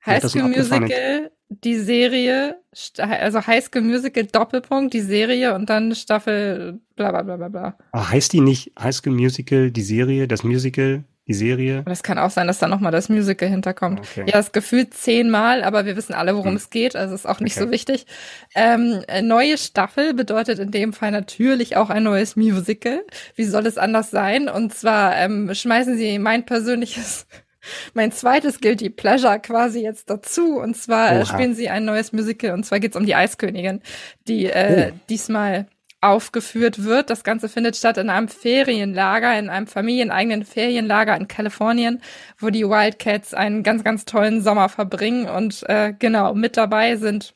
High 0.06 0.24
School 0.24 0.44
Musical, 0.44 1.32
die 1.48 1.76
Serie, 1.76 2.60
also 2.98 3.44
High 3.44 3.64
School 3.64 3.82
Musical 3.82 4.24
Doppelpunkt, 4.24 4.94
die 4.94 5.00
Serie 5.00 5.56
und 5.56 5.68
dann 5.68 5.92
Staffel 5.96 6.78
bla 6.94 7.10
bla 7.10 7.22
bla 7.22 7.36
bla 7.36 7.48
bla. 7.48 7.78
Ah, 7.90 8.10
heißt 8.10 8.32
die 8.32 8.40
nicht 8.40 8.72
High 8.78 8.94
School 8.94 9.14
Musical, 9.14 9.72
die 9.72 9.82
Serie, 9.82 10.28
das 10.28 10.44
Musical, 10.44 11.02
die 11.28 11.34
Serie. 11.34 11.82
Das 11.84 12.02
kann 12.04 12.18
auch 12.18 12.30
sein, 12.30 12.46
dass 12.46 12.58
da 12.58 12.68
nochmal 12.68 12.92
das 12.92 13.08
Musical 13.08 13.48
hinterkommt. 13.48 14.00
Okay. 14.00 14.24
Ja, 14.26 14.32
das 14.32 14.52
gefühlt 14.52 14.94
zehnmal, 14.94 15.64
aber 15.64 15.84
wir 15.84 15.96
wissen 15.96 16.14
alle, 16.14 16.36
worum 16.36 16.50
hm. 16.50 16.56
es 16.56 16.70
geht, 16.70 16.94
also 16.94 17.14
ist 17.14 17.26
auch 17.26 17.40
nicht 17.40 17.56
okay. 17.56 17.66
so 17.66 17.70
wichtig. 17.72 18.06
Ähm, 18.54 19.02
neue 19.22 19.58
Staffel 19.58 20.14
bedeutet 20.14 20.60
in 20.60 20.70
dem 20.70 20.92
Fall 20.92 21.10
natürlich 21.10 21.76
auch 21.76 21.90
ein 21.90 22.04
neues 22.04 22.36
Musical. 22.36 23.04
Wie 23.34 23.44
soll 23.44 23.66
es 23.66 23.76
anders 23.76 24.10
sein? 24.10 24.48
Und 24.48 24.72
zwar 24.72 25.16
ähm, 25.16 25.52
schmeißen 25.52 25.96
sie 25.96 26.18
mein 26.20 26.46
persönliches 26.46 27.26
mein 27.94 28.12
zweites 28.12 28.60
Guilty 28.60 28.90
Pleasure 28.90 29.40
quasi 29.40 29.80
jetzt 29.80 30.08
dazu. 30.08 30.58
Und 30.58 30.76
zwar 30.76 31.12
äh, 31.12 31.16
Oha. 31.16 31.26
spielen 31.26 31.54
sie 31.54 31.68
ein 31.68 31.84
neues 31.84 32.12
Musical 32.12 32.52
und 32.52 32.64
zwar 32.64 32.78
geht's 32.78 32.96
um 32.96 33.04
die 33.04 33.16
Eiskönigin, 33.16 33.80
die 34.28 34.46
äh, 34.46 34.92
oh. 34.92 34.98
diesmal 35.08 35.66
aufgeführt 36.00 36.84
wird. 36.84 37.10
Das 37.10 37.24
Ganze 37.24 37.48
findet 37.48 37.76
statt 37.76 37.98
in 37.98 38.10
einem 38.10 38.28
Ferienlager, 38.28 39.38
in 39.38 39.48
einem 39.48 39.66
familieneigenen 39.66 40.44
Ferienlager 40.44 41.16
in 41.16 41.28
Kalifornien, 41.28 42.02
wo 42.38 42.50
die 42.50 42.68
Wildcats 42.68 43.34
einen 43.34 43.62
ganz, 43.62 43.82
ganz 43.82 44.04
tollen 44.04 44.42
Sommer 44.42 44.68
verbringen. 44.68 45.28
Und 45.28 45.62
äh, 45.68 45.94
genau, 45.98 46.34
mit 46.34 46.56
dabei 46.56 46.96
sind 46.96 47.34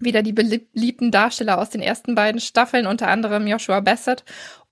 wieder 0.00 0.22
die 0.22 0.32
beliebten 0.32 1.10
Darsteller 1.10 1.58
aus 1.58 1.70
den 1.70 1.82
ersten 1.82 2.14
beiden 2.14 2.40
Staffeln, 2.40 2.86
unter 2.86 3.08
anderem 3.08 3.46
Joshua 3.46 3.80
Bassett 3.80 4.24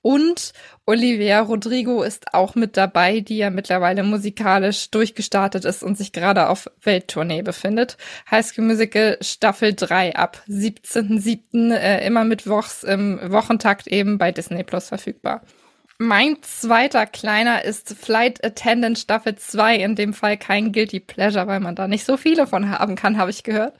und 0.02 0.52
Olivia 0.86 1.40
Rodrigo 1.40 2.02
ist 2.02 2.32
auch 2.32 2.54
mit 2.54 2.76
dabei, 2.76 3.20
die 3.20 3.38
ja 3.38 3.50
mittlerweile 3.50 4.02
musikalisch 4.04 4.90
durchgestartet 4.90 5.64
ist 5.64 5.82
und 5.82 5.98
sich 5.98 6.12
gerade 6.12 6.48
auf 6.48 6.70
Welttournee 6.82 7.42
befindet. 7.42 7.96
High 8.30 8.46
School 8.46 8.64
Musical 8.64 9.18
Staffel 9.20 9.74
3 9.74 10.16
ab 10.16 10.42
17.07. 10.48 11.74
Äh, 11.74 12.06
immer 12.06 12.24
mittwochs 12.24 12.84
im 12.84 13.18
Wochentakt 13.30 13.86
eben 13.86 14.18
bei 14.18 14.32
Disney 14.32 14.62
Plus 14.62 14.88
verfügbar. 14.88 15.42
Mein 16.00 16.36
zweiter 16.42 17.06
kleiner 17.06 17.64
ist 17.64 17.96
Flight 18.00 18.44
Attendant 18.44 19.00
Staffel 19.00 19.34
2, 19.34 19.74
in 19.78 19.96
dem 19.96 20.14
Fall 20.14 20.36
kein 20.36 20.70
Guilty 20.70 21.00
Pleasure, 21.00 21.48
weil 21.48 21.58
man 21.58 21.74
da 21.74 21.88
nicht 21.88 22.04
so 22.04 22.16
viele 22.16 22.46
von 22.46 22.70
haben 22.70 22.94
kann, 22.94 23.18
habe 23.18 23.32
ich 23.32 23.42
gehört. 23.42 23.74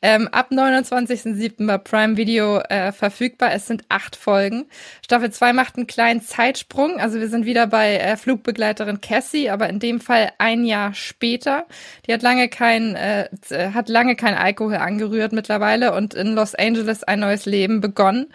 Ähm, 0.00 0.28
ab 0.28 0.52
29.07. 0.52 1.66
bei 1.66 1.76
Prime 1.78 2.16
Video 2.16 2.60
äh, 2.60 2.92
verfügbar. 2.92 3.52
Es 3.52 3.66
sind 3.66 3.82
acht 3.88 4.14
Folgen. 4.14 4.66
Staffel 5.04 5.32
2 5.32 5.54
macht 5.54 5.76
einen 5.76 5.88
kleinen 5.88 6.22
Zeitsprung. 6.22 7.00
Also 7.00 7.18
wir 7.18 7.28
sind 7.28 7.46
wieder 7.46 7.66
bei 7.66 7.96
äh, 7.96 8.16
Flugbegleiterin 8.16 9.00
Cassie, 9.00 9.50
aber 9.50 9.68
in 9.68 9.80
dem 9.80 9.98
Fall 9.98 10.30
ein 10.38 10.66
Jahr 10.66 10.94
später. 10.94 11.66
Die 12.06 12.12
hat 12.12 12.22
lange 12.22 12.48
kein, 12.48 12.94
äh, 12.94 13.28
hat 13.74 13.88
lange 13.88 14.14
kein 14.14 14.34
Alkohol 14.34 14.76
angerührt 14.76 15.32
mittlerweile 15.32 15.94
und 15.94 16.14
in 16.14 16.28
Los 16.36 16.54
Angeles 16.54 17.02
ein 17.02 17.18
neues 17.18 17.44
Leben 17.44 17.80
begonnen. 17.80 18.28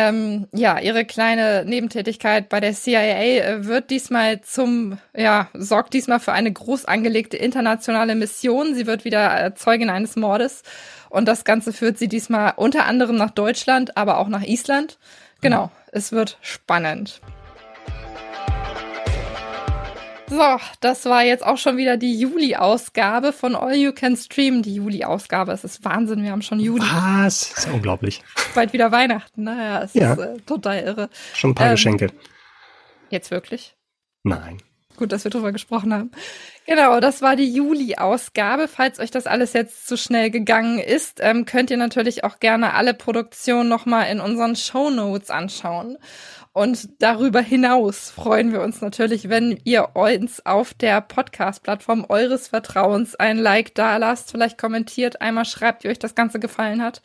Ähm, 0.00 0.46
ja, 0.52 0.78
ihre 0.78 1.04
kleine 1.04 1.64
Nebentätigkeit 1.64 2.48
bei 2.48 2.60
der 2.60 2.72
CIA 2.72 3.00
äh, 3.02 3.64
wird 3.66 3.90
diesmal 3.90 4.40
zum, 4.42 4.98
ja, 5.12 5.48
sorgt 5.54 5.92
diesmal 5.92 6.20
für 6.20 6.30
eine 6.32 6.52
groß 6.52 6.84
angelegte 6.84 7.36
internationale 7.36 8.14
Mission. 8.14 8.76
Sie 8.76 8.86
wird 8.86 9.04
wieder 9.04 9.44
äh, 9.44 9.54
Zeugin 9.56 9.90
eines 9.90 10.14
Mordes 10.14 10.62
und 11.10 11.26
das 11.26 11.44
Ganze 11.44 11.72
führt 11.72 11.98
sie 11.98 12.06
diesmal 12.06 12.52
unter 12.54 12.86
anderem 12.86 13.16
nach 13.16 13.32
Deutschland, 13.32 13.96
aber 13.96 14.18
auch 14.18 14.28
nach 14.28 14.44
Island. 14.44 14.98
Genau, 15.40 15.64
mhm. 15.64 15.70
es 15.90 16.12
wird 16.12 16.38
spannend. 16.42 17.20
So, 20.30 20.58
das 20.80 21.04
war 21.06 21.22
jetzt 21.22 21.44
auch 21.44 21.56
schon 21.56 21.76
wieder 21.76 21.96
die 21.96 22.18
Juli-Ausgabe 22.18 23.32
von 23.32 23.54
All 23.54 23.74
You 23.74 23.92
Can 23.92 24.16
Stream. 24.16 24.62
Die 24.62 24.74
Juli-Ausgabe, 24.74 25.52
es 25.52 25.64
ist 25.64 25.84
Wahnsinn, 25.84 26.22
wir 26.22 26.32
haben 26.32 26.42
schon 26.42 26.60
Juli. 26.60 26.82
Was? 26.82 27.50
Das 27.54 27.64
ist 27.64 27.72
unglaublich. 27.72 28.22
Bald 28.54 28.72
wieder 28.72 28.92
Weihnachten, 28.92 29.44
naja, 29.44 29.82
es 29.82 29.94
ja. 29.94 30.12
ist 30.12 30.18
äh, 30.18 30.36
total 30.46 30.80
irre. 30.80 31.10
Schon 31.34 31.50
ein 31.50 31.54
paar 31.54 31.68
ähm, 31.68 31.72
Geschenke. 31.72 32.12
Jetzt 33.10 33.30
wirklich? 33.30 33.74
Nein. 34.22 34.58
Gut, 34.98 35.12
dass 35.12 35.22
wir 35.22 35.30
drüber 35.30 35.52
gesprochen 35.52 35.94
haben. 35.94 36.10
Genau, 36.66 36.98
das 36.98 37.22
war 37.22 37.36
die 37.36 37.48
Juli-Ausgabe. 37.54 38.66
Falls 38.66 38.98
euch 38.98 39.12
das 39.12 39.28
alles 39.28 39.52
jetzt 39.52 39.86
zu 39.86 39.96
schnell 39.96 40.32
gegangen 40.32 40.80
ist, 40.80 41.20
ähm, 41.22 41.44
könnt 41.44 41.70
ihr 41.70 41.76
natürlich 41.76 42.24
auch 42.24 42.40
gerne 42.40 42.74
alle 42.74 42.94
Produktionen 42.94 43.68
nochmal 43.68 44.10
in 44.10 44.18
unseren 44.18 44.56
Show 44.56 44.90
Notes 44.90 45.30
anschauen. 45.30 45.98
Und 46.52 47.00
darüber 47.00 47.40
hinaus 47.40 48.10
freuen 48.10 48.52
wir 48.52 48.60
uns 48.60 48.80
natürlich, 48.80 49.28
wenn 49.28 49.60
ihr 49.62 49.90
uns 49.94 50.44
auf 50.44 50.74
der 50.74 51.00
Podcast-Plattform 51.00 52.04
eures 52.08 52.48
Vertrauens 52.48 53.14
ein 53.14 53.38
Like 53.38 53.76
da 53.76 53.98
lasst, 53.98 54.32
vielleicht 54.32 54.58
kommentiert, 54.58 55.20
einmal 55.20 55.44
schreibt, 55.44 55.84
wie 55.84 55.88
euch 55.88 56.00
das 56.00 56.16
Ganze 56.16 56.40
gefallen 56.40 56.82
hat. 56.82 57.02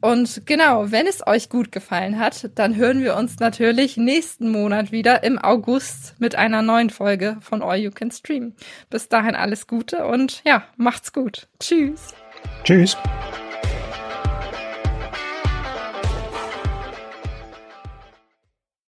Und 0.00 0.46
genau, 0.46 0.90
wenn 0.90 1.06
es 1.06 1.26
euch 1.26 1.48
gut 1.48 1.72
gefallen 1.72 2.18
hat, 2.18 2.50
dann 2.54 2.76
hören 2.76 3.02
wir 3.02 3.16
uns 3.16 3.40
natürlich 3.40 3.96
nächsten 3.96 4.50
Monat 4.50 4.92
wieder 4.92 5.24
im 5.24 5.38
August 5.38 6.14
mit 6.18 6.36
einer 6.36 6.62
neuen 6.62 6.90
Folge 6.90 7.36
von 7.40 7.62
All 7.62 7.78
You 7.78 7.90
Can 7.90 8.10
Stream. 8.10 8.54
Bis 8.90 9.08
dahin 9.08 9.34
alles 9.34 9.66
Gute 9.66 10.06
und 10.06 10.42
ja, 10.44 10.64
macht's 10.76 11.12
gut. 11.12 11.48
Tschüss. 11.58 12.14
Tschüss. 12.64 12.96